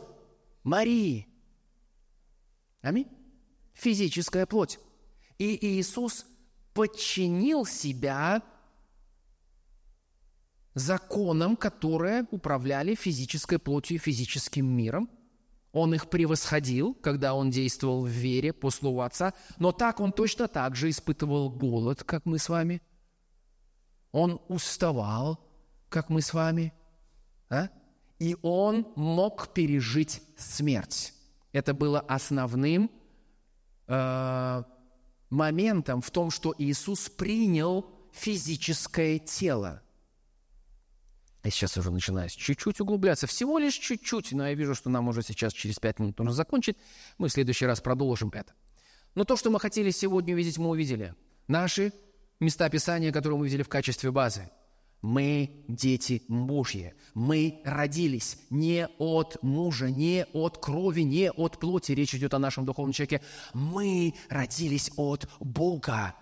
Марии. 0.64 1.26
Аминь. 2.82 3.08
Физическая 3.72 4.44
плоть. 4.44 4.78
И 5.38 5.58
Иисус– 5.66 6.26
подчинил 6.76 7.64
себя 7.64 8.42
законам, 10.74 11.56
которые 11.56 12.26
управляли 12.30 12.94
физической 12.94 13.58
плотью 13.58 13.96
и 13.96 13.98
физическим 13.98 14.66
миром. 14.66 15.08
Он 15.72 15.94
их 15.94 16.10
превосходил, 16.10 16.92
когда 16.92 17.34
он 17.34 17.50
действовал 17.50 18.04
в 18.04 18.10
вере 18.10 18.52
по 18.52 18.70
слову 18.70 19.00
Отца, 19.00 19.32
но 19.58 19.72
так 19.72 20.00
он 20.00 20.12
точно 20.12 20.48
так 20.48 20.76
же 20.76 20.90
испытывал 20.90 21.48
голод, 21.48 22.04
как 22.04 22.26
мы 22.26 22.38
с 22.38 22.50
вами. 22.50 22.82
Он 24.12 24.38
уставал, 24.48 25.40
как 25.88 26.10
мы 26.10 26.20
с 26.20 26.34
вами. 26.34 26.74
А? 27.48 27.70
И 28.18 28.36
он 28.42 28.86
мог 28.96 29.54
пережить 29.54 30.22
смерть. 30.36 31.14
Это 31.52 31.72
было 31.72 32.00
основным 32.00 32.90
э, 33.86 34.62
моментом 35.30 36.00
в 36.00 36.10
том, 36.10 36.30
что 36.30 36.54
Иисус 36.58 37.08
принял 37.08 37.86
физическое 38.12 39.18
тело. 39.18 39.82
Я 41.42 41.50
сейчас 41.50 41.76
уже 41.76 41.90
начинаю 41.90 42.28
чуть-чуть 42.28 42.80
углубляться, 42.80 43.26
всего 43.26 43.58
лишь 43.58 43.74
чуть-чуть, 43.74 44.32
но 44.32 44.48
я 44.48 44.54
вижу, 44.54 44.74
что 44.74 44.90
нам 44.90 45.08
уже 45.08 45.22
сейчас 45.22 45.52
через 45.52 45.78
пять 45.78 46.00
минут 46.00 46.18
нужно 46.18 46.32
закончить. 46.32 46.76
Мы 47.18 47.28
в 47.28 47.32
следующий 47.32 47.66
раз 47.66 47.80
продолжим 47.80 48.30
это. 48.30 48.52
Но 49.14 49.24
то, 49.24 49.36
что 49.36 49.50
мы 49.50 49.60
хотели 49.60 49.90
сегодня 49.90 50.34
увидеть, 50.34 50.58
мы 50.58 50.70
увидели. 50.70 51.14
Наши 51.46 51.92
места 52.40 52.68
Писания, 52.68 53.12
которые 53.12 53.38
мы 53.38 53.46
видели 53.46 53.62
в 53.62 53.68
качестве 53.68 54.10
базы– 54.10 54.50
мы 55.02 55.64
дети 55.68 56.22
Божьи. 56.28 56.94
Мы 57.14 57.60
родились 57.64 58.38
не 58.50 58.88
от 58.98 59.42
мужа, 59.42 59.90
не 59.90 60.26
от 60.32 60.58
крови, 60.58 61.02
не 61.02 61.30
от 61.30 61.58
плоти. 61.58 61.92
Речь 61.92 62.14
идет 62.14 62.34
о 62.34 62.38
нашем 62.38 62.64
духовном 62.64 62.92
человеке. 62.92 63.22
Мы 63.54 64.14
родились 64.28 64.90
от 64.96 65.28
Бога, 65.40 66.14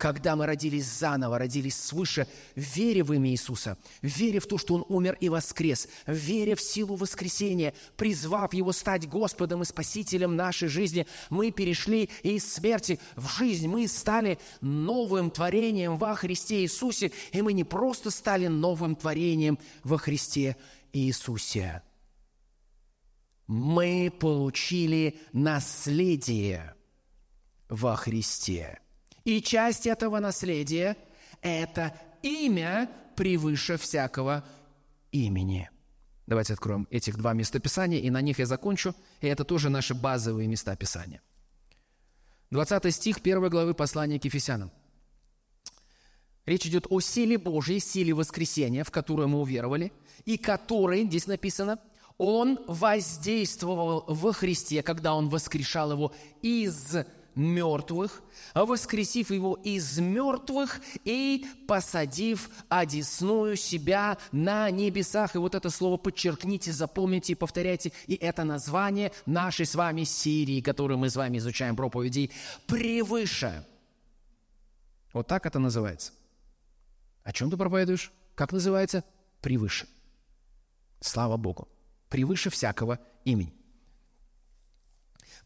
когда 0.00 0.34
мы 0.34 0.46
родились 0.46 0.86
заново, 0.86 1.38
родились 1.38 1.76
свыше, 1.76 2.26
вере 2.56 3.04
в 3.04 3.12
имя 3.12 3.30
Иисуса, 3.30 3.76
вере 4.00 4.40
в 4.40 4.46
то, 4.46 4.56
что 4.56 4.74
Он 4.76 4.86
умер 4.88 5.18
и 5.20 5.28
воскрес, 5.28 5.88
вере 6.06 6.56
в 6.56 6.62
силу 6.62 6.96
воскресения, 6.96 7.74
призвав 7.98 8.54
Его 8.54 8.72
стать 8.72 9.06
Господом 9.06 9.60
и 9.60 9.66
Спасителем 9.66 10.36
нашей 10.36 10.68
жизни, 10.68 11.06
мы 11.28 11.50
перешли 11.50 12.08
из 12.22 12.50
смерти 12.50 12.98
в 13.14 13.28
жизнь, 13.28 13.68
мы 13.68 13.86
стали 13.88 14.38
новым 14.62 15.30
творением 15.30 15.98
во 15.98 16.14
Христе 16.14 16.62
Иисусе, 16.62 17.12
и 17.32 17.42
мы 17.42 17.52
не 17.52 17.64
просто 17.64 18.10
стали 18.10 18.46
новым 18.46 18.96
творением 18.96 19.58
во 19.84 19.98
Христе 19.98 20.56
Иисусе. 20.94 21.82
Мы 23.46 24.10
получили 24.18 25.20
наследие 25.34 26.74
во 27.68 27.96
Христе– 27.96 28.80
и 29.24 29.42
часть 29.42 29.86
этого 29.86 30.18
наследия– 30.18 30.96
это 31.42 31.94
имя 32.22 32.90
превыше 33.16 33.76
всякого 33.76 34.44
имени. 35.12 35.70
Давайте 36.26 36.52
откроем 36.52 36.86
этих 36.90 37.16
два 37.16 37.32
места 37.32 37.58
Писания, 37.58 37.98
и 37.98 38.08
на 38.08 38.20
них 38.20 38.38
я 38.38 38.46
закончу. 38.46 38.94
И 39.20 39.26
это 39.26 39.44
тоже 39.44 39.68
наши 39.68 39.94
базовые 39.94 40.46
места 40.46 40.76
Писания. 40.76 41.20
20 42.50 42.94
стих 42.94 43.18
1 43.18 43.48
главы 43.48 43.74
послания 43.74 44.18
к 44.18 44.24
Ефесянам. 44.24 44.70
Речь 46.46 46.66
идет 46.66 46.86
о 46.88 47.00
силе 47.00 47.38
Божьей, 47.38 47.80
силе 47.80 48.12
воскресения, 48.12 48.84
в 48.84 48.90
которую 48.90 49.28
мы 49.28 49.40
уверовали, 49.40 49.92
и 50.24 50.36
которой, 50.36 51.04
здесь 51.04 51.26
написано, 51.26 51.78
Он 52.16 52.58
воздействовал 52.66 54.04
во 54.06 54.32
Христе, 54.32 54.82
когда 54.82 55.14
Он 55.14 55.28
воскрешал 55.28 55.92
Его 55.92 56.12
из 56.42 56.96
мертвых, 57.34 58.22
воскресив 58.54 59.30
его 59.30 59.54
из 59.62 59.98
мертвых 59.98 60.80
и 61.04 61.46
посадив 61.66 62.50
одесную 62.68 63.56
себя 63.56 64.18
на 64.32 64.70
небесах. 64.70 65.34
И 65.34 65.38
вот 65.38 65.54
это 65.54 65.70
слово 65.70 65.96
подчеркните, 65.96 66.72
запомните 66.72 67.32
и 67.32 67.36
повторяйте. 67.36 67.92
И 68.06 68.14
это 68.14 68.44
название 68.44 69.12
нашей 69.26 69.66
с 69.66 69.74
вами 69.74 70.04
Сирии, 70.04 70.60
которую 70.60 70.98
мы 70.98 71.10
с 71.10 71.16
вами 71.16 71.38
изучаем 71.38 71.76
проповеди, 71.76 72.30
превыше. 72.66 73.66
Вот 75.12 75.26
так 75.26 75.46
это 75.46 75.58
называется. 75.58 76.12
О 77.24 77.32
чем 77.32 77.50
ты 77.50 77.56
проповедуешь? 77.56 78.12
Как 78.34 78.52
называется? 78.52 79.04
Превыше. 79.40 79.86
Слава 81.00 81.36
Богу. 81.36 81.68
Превыше 82.08 82.50
всякого 82.50 82.98
имени. 83.24 83.52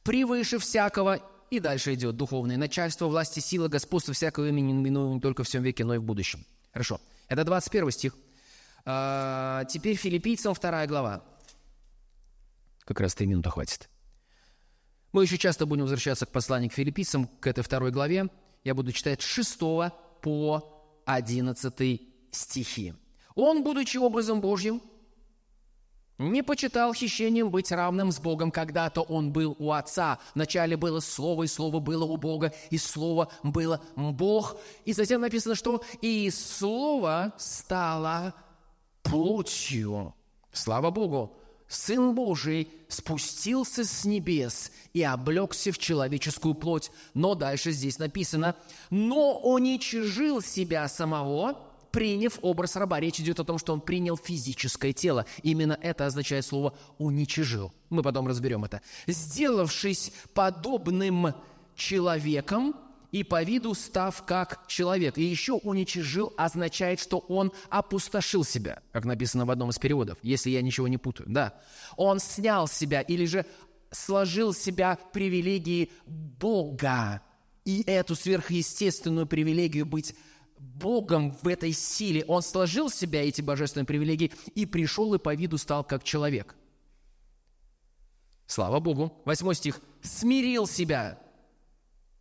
Превыше 0.02 0.58
всякого 0.58 1.20
и 1.56 1.60
дальше 1.60 1.94
идет 1.94 2.16
духовное 2.16 2.56
начальство, 2.56 3.06
власти, 3.06 3.40
сила, 3.40 3.68
господство 3.68 4.14
всякого 4.14 4.48
имени, 4.48 4.72
не 4.72 5.20
только 5.20 5.44
в 5.44 5.46
всем 5.46 5.62
веке, 5.62 5.84
но 5.84 5.94
и 5.94 5.98
в 5.98 6.02
будущем. 6.02 6.44
Хорошо. 6.72 7.00
Это 7.28 7.44
21 7.44 7.90
стих. 7.90 8.16
А, 8.84 9.64
теперь 9.64 9.96
филиппийцам 9.96 10.54
вторая 10.54 10.86
глава. 10.86 11.24
Как 12.84 13.00
раз 13.00 13.14
три 13.14 13.26
минуты 13.26 13.50
хватит. 13.50 13.88
Мы 15.12 15.22
еще 15.22 15.38
часто 15.38 15.64
будем 15.64 15.82
возвращаться 15.82 16.26
к 16.26 16.30
посланию 16.30 16.70
к 16.70 16.74
филиппийцам, 16.74 17.26
к 17.26 17.46
этой 17.46 17.62
второй 17.62 17.92
главе. 17.92 18.28
Я 18.64 18.74
буду 18.74 18.92
читать 18.92 19.22
с 19.22 19.24
6 19.24 19.58
по 20.20 21.02
11 21.06 22.00
стихи. 22.30 22.94
«Он, 23.34 23.62
будучи 23.62 23.96
образом 23.96 24.40
Божьим, 24.40 24.82
не 26.18 26.42
почитал 26.42 26.94
хищением 26.94 27.50
быть 27.50 27.72
равным 27.72 28.12
с 28.12 28.20
Богом. 28.20 28.50
Когда-то 28.50 29.02
он 29.02 29.32
был 29.32 29.56
у 29.58 29.72
Отца. 29.72 30.18
Вначале 30.34 30.76
было 30.76 31.00
Слово, 31.00 31.44
и 31.44 31.46
Слово 31.48 31.80
было 31.80 32.04
у 32.04 32.16
Бога, 32.16 32.52
и 32.70 32.78
Слово 32.78 33.30
было 33.42 33.80
Бог. 33.96 34.56
И 34.84 34.92
затем 34.92 35.20
написано, 35.20 35.54
что 35.54 35.82
«и 36.00 36.30
Слово 36.30 37.32
стало 37.36 38.34
плотью». 39.02 40.14
Слава 40.52 40.90
Богу! 40.90 41.36
Сын 41.66 42.14
Божий 42.14 42.68
спустился 42.88 43.84
с 43.84 44.04
небес 44.04 44.70
и 44.92 45.02
облегся 45.02 45.72
в 45.72 45.78
человеческую 45.78 46.54
плоть. 46.54 46.92
Но 47.14 47.34
дальше 47.34 47.72
здесь 47.72 47.98
написано 47.98 48.54
«но 48.90 49.40
уничижил 49.40 50.40
себя 50.40 50.86
самого, 50.86 51.73
приняв 51.94 52.38
образ 52.42 52.74
раба. 52.74 52.98
Речь 52.98 53.20
идет 53.20 53.38
о 53.38 53.44
том, 53.44 53.58
что 53.58 53.72
он 53.72 53.80
принял 53.80 54.16
физическое 54.16 54.92
тело. 54.92 55.26
Именно 55.42 55.78
это 55.80 56.06
означает 56.06 56.44
слово 56.44 56.76
«уничижил». 56.98 57.72
Мы 57.88 58.02
потом 58.02 58.26
разберем 58.26 58.64
это. 58.64 58.82
«Сделавшись 59.06 60.12
подобным 60.34 61.34
человеком, 61.76 62.74
и 63.12 63.22
по 63.22 63.44
виду 63.44 63.74
став 63.74 64.24
как 64.24 64.66
человек. 64.66 65.18
И 65.18 65.22
еще 65.22 65.52
уничижил 65.52 66.32
означает, 66.36 66.98
что 66.98 67.18
он 67.18 67.52
опустошил 67.70 68.42
себя, 68.42 68.82
как 68.90 69.04
написано 69.04 69.46
в 69.46 69.52
одном 69.52 69.70
из 69.70 69.78
переводов, 69.78 70.18
если 70.22 70.50
я 70.50 70.62
ничего 70.62 70.88
не 70.88 70.98
путаю. 70.98 71.28
Да, 71.30 71.54
он 71.96 72.18
снял 72.18 72.66
себя 72.66 73.02
или 73.02 73.24
же 73.24 73.46
сложил 73.92 74.52
себя 74.52 74.98
привилегии 75.12 75.92
Бога. 76.06 77.22
И 77.64 77.82
эту 77.86 78.16
сверхъестественную 78.16 79.26
привилегию 79.26 79.86
быть 79.86 80.16
Богом 80.74 81.36
в 81.42 81.48
этой 81.48 81.72
силе. 81.72 82.24
Он 82.26 82.42
сложил 82.42 82.88
в 82.88 82.94
себя 82.94 83.26
эти 83.26 83.40
божественные 83.42 83.86
привилегии 83.86 84.32
и 84.54 84.66
пришел 84.66 85.14
и 85.14 85.18
по 85.18 85.34
виду 85.34 85.58
стал 85.58 85.84
как 85.84 86.04
человек. 86.04 86.54
Слава 88.46 88.80
Богу. 88.80 89.20
Восьмой 89.24 89.54
стих. 89.54 89.80
«Смирил 90.02 90.66
себя». 90.66 91.18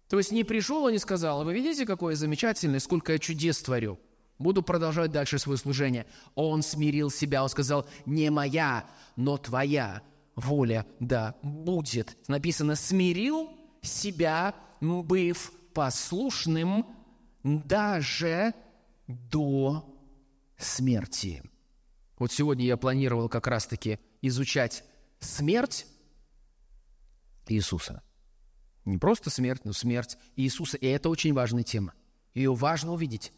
То 0.09 0.17
есть 0.17 0.31
не 0.31 0.43
пришел 0.43 0.87
и 0.87 0.91
не 0.91 0.99
сказал, 0.99 1.41
«А 1.41 1.43
вы 1.43 1.53
видите, 1.53 1.85
какое 1.85 2.15
замечательное, 2.15 2.79
сколько 2.79 3.13
я 3.13 3.19
чудес 3.19 3.61
творю. 3.61 3.99
Буду 4.39 4.63
продолжать 4.63 5.11
дальше 5.11 5.39
свое 5.39 5.57
служение. 5.57 6.05
Он 6.35 6.61
смирил 6.61 7.09
себя, 7.09 7.43
он 7.43 7.49
сказал, 7.49 7.85
не 8.05 8.29
моя, 8.29 8.85
но 9.15 9.37
твоя 9.37 10.01
воля 10.35 10.85
да 10.99 11.35
будет. 11.43 12.17
Написано, 12.27 12.75
смирил 12.75 13.49
себя, 13.81 14.55
быв 14.81 15.51
послушным 15.73 16.85
даже 17.43 18.53
до 19.07 19.85
смерти. 20.57 21.43
Вот 22.17 22.31
сегодня 22.31 22.65
я 22.65 22.77
планировал 22.77 23.29
как 23.29 23.47
раз-таки 23.47 23.99
изучать 24.21 24.83
смерть 25.19 25.85
Иисуса. 27.47 28.01
Не 28.85 28.97
просто 28.97 29.29
смерть, 29.29 29.65
но 29.65 29.73
смерть 29.73 30.17
Иисуса. 30.35 30.77
И 30.77 30.87
это 30.87 31.09
очень 31.09 31.33
важная 31.33 31.63
тема. 31.63 31.93
Ее 32.33 32.53
важно 32.53 32.93
увидеть. 32.93 33.31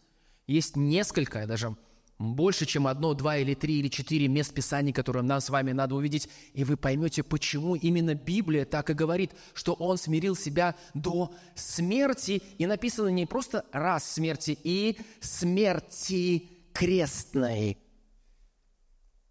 Есть 0.48 0.76
несколько, 0.76 1.46
даже 1.48 1.76
больше, 2.18 2.66
чем 2.66 2.88
одно, 2.88 3.14
два 3.14 3.38
или 3.38 3.54
три 3.54 3.80
или 3.80 3.90
четыре 3.90 4.28
мест 4.28 4.54
Писаний, 4.54 4.94
которые 4.94 5.24
нам 5.24 5.42
с 5.42 5.50
вами 5.50 5.72
надо 5.72 5.96
увидеть, 5.96 6.30
и 6.54 6.64
вы 6.64 6.78
поймете, 6.78 7.24
почему 7.24 7.76
именно 7.76 8.16
Библия 8.16 8.66
так 8.66 8.90
и 8.90 8.94
говорит, 8.94 9.32
что 9.54 9.74
Он 9.74 9.98
смирил 9.98 10.36
себя 10.36 10.76
до 10.94 11.34
смерти, 11.56 12.42
и 12.58 12.66
написано 12.66 13.10
не 13.10 13.26
просто 13.26 13.66
раз 13.72 14.10
смерти, 14.10 14.58
и 14.64 14.98
смерти 15.20 16.50
крестной. 16.74 17.78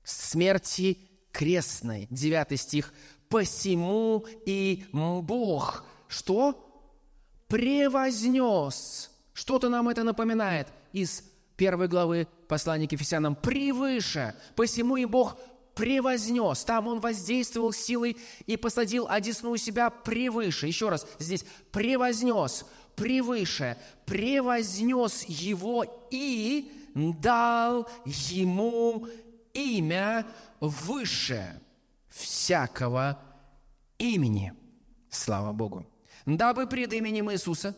Смерти 0.03 0.99
крестной. 1.33 2.07
Девятый 2.11 2.59
стих. 2.59 2.93
«Посему 3.29 4.27
и 4.45 4.85
Бог». 4.93 5.85
Что? 6.07 6.61
Превознес. 7.49 9.11
Что-то 9.33 9.69
нам 9.69 9.89
это 9.89 10.05
напоминает 10.05 10.69
из 10.93 11.25
первой 11.57 11.89
главы 11.89 12.29
послания 12.49 12.89
к 12.89 12.93
Ефесянам, 12.93 13.35
превыше. 13.35 14.35
Посему 14.57 14.97
и 14.97 15.05
Бог 15.05 15.39
превознес. 15.75 16.65
Там 16.65 16.89
Он 16.89 17.01
воздействовал 17.01 17.73
силой 17.73 18.17
и 18.47 18.57
посадил 18.57 19.07
одесную 19.09 19.57
себя 19.59 19.91
превыше. 19.91 20.67
Еще 20.67 20.89
раз, 20.89 21.07
здесь 21.19 21.45
превознес, 21.73 22.65
превыше, 22.97 23.77
превознес 24.07 25.25
Его 25.25 25.85
и 26.11 26.73
дал 26.95 27.89
Ему 28.05 29.09
имя 29.53 30.27
выше 30.61 31.61
всякого 32.09 33.21
имени. 33.99 34.53
Слава 35.11 35.53
Богу. 35.53 35.87
Дабы 36.27 36.67
пред 36.67 36.93
именем 36.93 37.31
Иисуса 37.31 37.77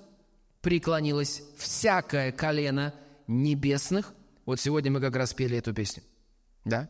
преклонилось 0.60 1.42
всякое 1.58 2.32
колено– 2.32 2.94
небесных. 3.26 4.14
Вот 4.44 4.60
сегодня 4.60 4.90
мы 4.90 5.00
как 5.00 5.16
раз 5.16 5.34
пели 5.34 5.58
эту 5.58 5.74
песню. 5.74 6.02
Да? 6.64 6.88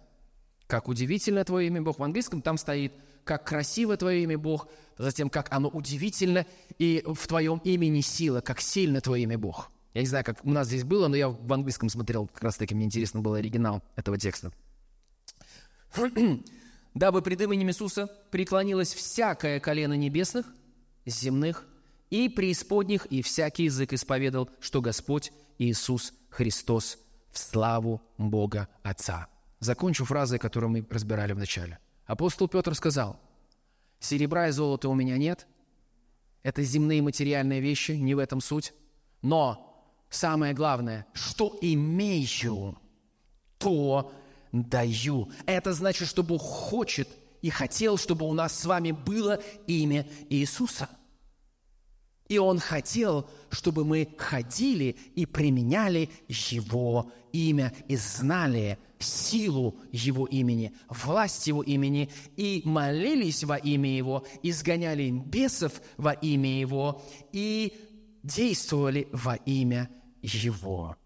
Как 0.67 0.89
удивительно 0.89 1.45
Твое 1.45 1.69
имя, 1.69 1.83
Бог. 1.83 1.99
В 1.99 2.03
английском 2.03 2.43
там 2.43 2.59
стоит, 2.59 2.93
как 3.25 3.47
красиво 3.47 3.97
Твое 3.97 4.23
имя, 4.23 4.39
Бог. 4.39 4.69
Затем, 4.99 5.31
как 5.31 5.53
оно 5.53 5.69
удивительно, 5.69 6.47
и 6.79 7.03
в 7.07 7.27
Твоем 7.27 7.59
имени 7.59 8.01
сила, 8.01 8.41
как 8.41 8.61
сильно 8.61 9.01
Твое 9.01 9.25
имя, 9.25 9.39
Бог. 9.39 9.71
Я 9.95 10.03
не 10.03 10.09
знаю, 10.09 10.25
как 10.25 10.45
у 10.45 10.51
нас 10.51 10.67
здесь 10.67 10.85
было, 10.85 11.09
но 11.09 11.17
я 11.17 11.29
в 11.29 11.53
английском 11.53 11.89
смотрел, 11.89 12.27
как 12.27 12.43
раз 12.43 12.57
таки 12.57 12.75
мне 12.75 12.85
интересно 12.85 13.21
был 13.21 13.35
оригинал 13.35 13.83
этого 13.95 14.19
текста. 14.19 14.53
«Дабы 16.95 17.23
пред 17.23 17.41
именем 17.41 17.69
Иисуса 17.69 18.11
преклонилось 18.31 18.93
всякое 18.93 19.61
колено 19.61 19.95
небесных, 19.95 20.47
земных 21.07 21.67
и 22.11 22.29
преисподних, 22.29 23.07
и 23.07 23.23
всякий 23.23 23.65
язык 23.65 23.93
исповедал, 23.93 24.51
что 24.61 24.83
Господь 24.83 25.33
Иисус 25.59 26.13
Христос 26.37 26.99
в 27.31 27.39
славу 27.39 28.03
Бога 28.19 28.69
Отца». 28.83 29.29
Закончу 29.59 30.05
фразой, 30.05 30.39
которую 30.39 30.71
мы 30.71 30.87
разбирали 30.91 31.33
в 31.33 31.39
начале. 31.39 31.79
Апостол 32.05 32.47
Петр 32.47 32.75
сказал, 32.75 33.19
«Серебра 34.01 34.49
и 34.49 34.51
золота 34.51 34.91
у 34.91 34.95
меня 34.95 35.17
нет, 35.17 35.47
это 36.43 36.63
земные 36.63 37.01
материальные 37.01 37.61
вещи, 37.61 37.93
не 37.93 38.15
в 38.15 38.19
этом 38.19 38.43
суть, 38.43 38.75
но 39.23 39.83
самое 40.11 40.53
главное, 40.53 41.07
что 41.15 41.57
имею, 41.63 42.79
то 43.57 44.13
даю. 44.53 45.31
Это 45.47 45.73
значит, 45.73 46.07
что 46.07 46.23
Бог 46.23 46.43
хочет 46.43 47.09
и 47.41 47.49
хотел, 47.49 47.97
чтобы 47.97 48.27
у 48.27 48.35
нас 48.35 48.53
с 48.53 48.67
вами 48.67 48.93
было 48.93 49.41
имя 49.67 50.07
Иисуса– 50.29 50.91
и 52.29 52.39
Он 52.39 52.59
хотел, 52.59 53.29
чтобы 53.51 53.85
мы 53.85 54.09
ходили 54.19 54.97
и 55.15 55.27
применяли 55.27 56.11
Его 56.29 57.11
имя 57.33 57.73
и 57.89 57.97
знали 57.97 58.79
силу 58.99 59.77
Его 59.93 60.27
имени, 60.27 60.73
власть 60.89 61.47
Его 61.47 61.63
имени, 61.63 62.11
и 62.37 62.63
молились 62.65 63.45
во 63.45 63.57
имя 63.57 63.97
Его, 63.97 64.27
изгоняли 64.43 65.11
бесов 65.11 65.81
во 65.97 66.13
имя 66.13 66.59
Его, 66.61 67.03
и 67.33 67.75
действовали 68.23 69.09
во 69.13 69.35
имя 69.35 69.89
Его. 70.23 70.97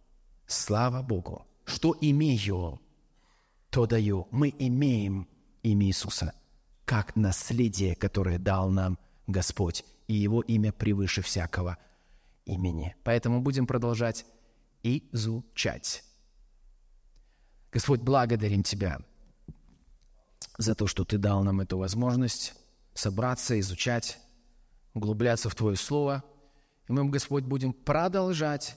Слава 0.47 1.03
Богу! 1.03 1.47
Что 1.65 1.97
имею, 2.01 2.81
то 3.71 3.87
даю. 3.87 4.27
Мы 4.33 4.53
имеем 4.59 5.29
имя 5.63 5.87
Иисуса, 5.87 6.33
как 6.85 7.15
наследие, 7.15 7.95
которое 7.95 8.39
дал 8.39 8.71
нам 8.71 8.99
Господь 9.29 9.85
и 10.11 10.15
Его 10.15 10.41
имя 10.41 10.73
превыше 10.73 11.23
всякого 11.23 11.79
имени. 12.45 12.97
Поэтому 13.05 13.41
будем 13.41 13.69
продолжать 13.69 14.27
изучать. 14.83 16.03
Господь, 17.71 18.01
благодарим 18.01 18.65
Тебя 18.65 18.99
за 20.59 20.75
то, 20.75 20.89
что 20.89 21.05
Ты 21.05 21.17
дал 21.17 21.45
нам 21.45 21.61
эту 21.61 21.79
возможность 21.79 22.55
собраться, 22.93 23.61
изучать, 23.61 24.19
углубляться 24.95 25.49
в 25.49 25.55
Твое 25.55 25.77
Слово. 25.77 26.25
И 26.89 26.93
мы, 26.93 27.09
Господь, 27.09 27.45
будем 27.45 27.73
продолжать 27.73 28.77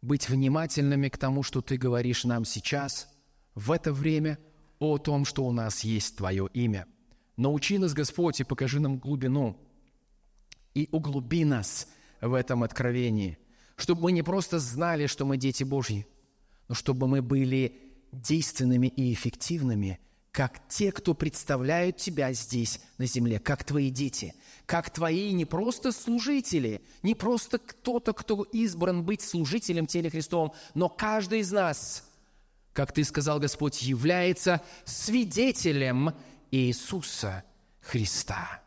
быть 0.00 0.30
внимательными 0.30 1.10
к 1.10 1.18
тому, 1.18 1.42
что 1.42 1.60
Ты 1.60 1.76
говоришь 1.76 2.24
нам 2.24 2.46
сейчас, 2.46 3.12
в 3.54 3.72
это 3.72 3.92
время, 3.92 4.38
о 4.78 4.96
том, 4.96 5.26
что 5.26 5.44
у 5.44 5.52
нас 5.52 5.80
есть 5.80 6.16
Твое 6.16 6.48
имя. 6.54 6.86
Научи 7.36 7.76
нас, 7.76 7.92
Господь, 7.92 8.40
и 8.40 8.44
покажи 8.44 8.80
нам 8.80 8.98
глубину– 8.98 9.58
и 10.80 10.88
углуби 10.92 11.44
нас 11.44 11.88
в 12.20 12.34
этом 12.34 12.62
откровении, 12.62 13.38
чтобы 13.76 14.02
мы 14.02 14.12
не 14.12 14.22
просто 14.22 14.58
знали, 14.58 15.06
что 15.06 15.24
мы 15.24 15.36
дети 15.36 15.64
Божьи, 15.64 16.06
но 16.68 16.74
чтобы 16.74 17.06
мы 17.06 17.22
были 17.22 17.78
действенными 18.12 18.88
и 18.88 19.12
эффективными, 19.12 20.00
как 20.32 20.60
те, 20.68 20.92
кто 20.92 21.14
представляют 21.14 21.96
Тебя 21.96 22.32
здесь, 22.32 22.80
на 22.98 23.06
земле, 23.06 23.38
как 23.38 23.64
Твои 23.64 23.90
дети, 23.90 24.34
как 24.66 24.90
Твои 24.90 25.32
не 25.32 25.44
просто 25.44 25.92
служители, 25.92 26.82
не 27.02 27.14
просто 27.14 27.58
кто-то, 27.58 28.12
кто 28.12 28.42
избран 28.44 29.04
быть 29.04 29.22
служителем 29.22 29.86
теле 29.86 30.10
Христовым, 30.10 30.52
но 30.74 30.88
каждый 30.88 31.40
из 31.40 31.50
нас, 31.50 32.08
как 32.72 32.92
Ты 32.92 33.04
сказал, 33.04 33.40
Господь, 33.40 33.82
является 33.82 34.62
свидетелем 34.84 36.14
Иисуса 36.50 37.44
Христа. 37.80 38.62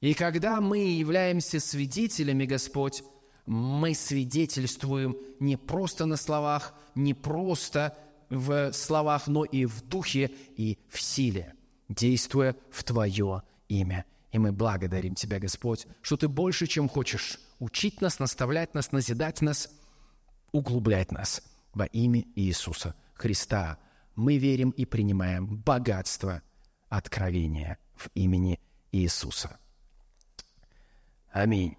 И 0.00 0.14
когда 0.14 0.60
мы 0.60 0.78
являемся 0.78 1.58
свидетелями, 1.58 2.44
Господь, 2.44 3.02
мы 3.46 3.94
свидетельствуем 3.94 5.16
не 5.40 5.56
просто 5.56 6.06
на 6.06 6.16
словах, 6.16 6.74
не 6.94 7.14
просто 7.14 7.96
в 8.30 8.72
словах, 8.72 9.26
но 9.26 9.44
и 9.44 9.64
в 9.64 9.82
духе 9.82 10.30
и 10.56 10.78
в 10.88 11.00
силе, 11.00 11.54
действуя 11.88 12.54
в 12.70 12.84
Твое 12.84 13.42
имя. 13.68 14.04
И 14.30 14.38
мы 14.38 14.52
благодарим 14.52 15.14
Тебя, 15.14 15.40
Господь, 15.40 15.86
что 16.02 16.16
Ты 16.16 16.28
больше, 16.28 16.66
чем 16.66 16.88
хочешь 16.88 17.40
учить 17.58 18.00
нас, 18.00 18.18
наставлять 18.18 18.74
нас, 18.74 18.92
назидать 18.92 19.40
нас, 19.40 19.68
углублять 20.52 21.10
нас 21.10 21.42
во 21.72 21.86
имя 21.86 22.24
Иисуса 22.36 22.94
Христа. 23.14 23.78
Мы 24.14 24.36
верим 24.36 24.70
и 24.70 24.84
принимаем 24.84 25.46
богатство 25.46 26.42
откровения 26.88 27.78
в 27.96 28.10
имени 28.14 28.60
Иисуса. 28.92 29.58
Аминь. 31.38 31.76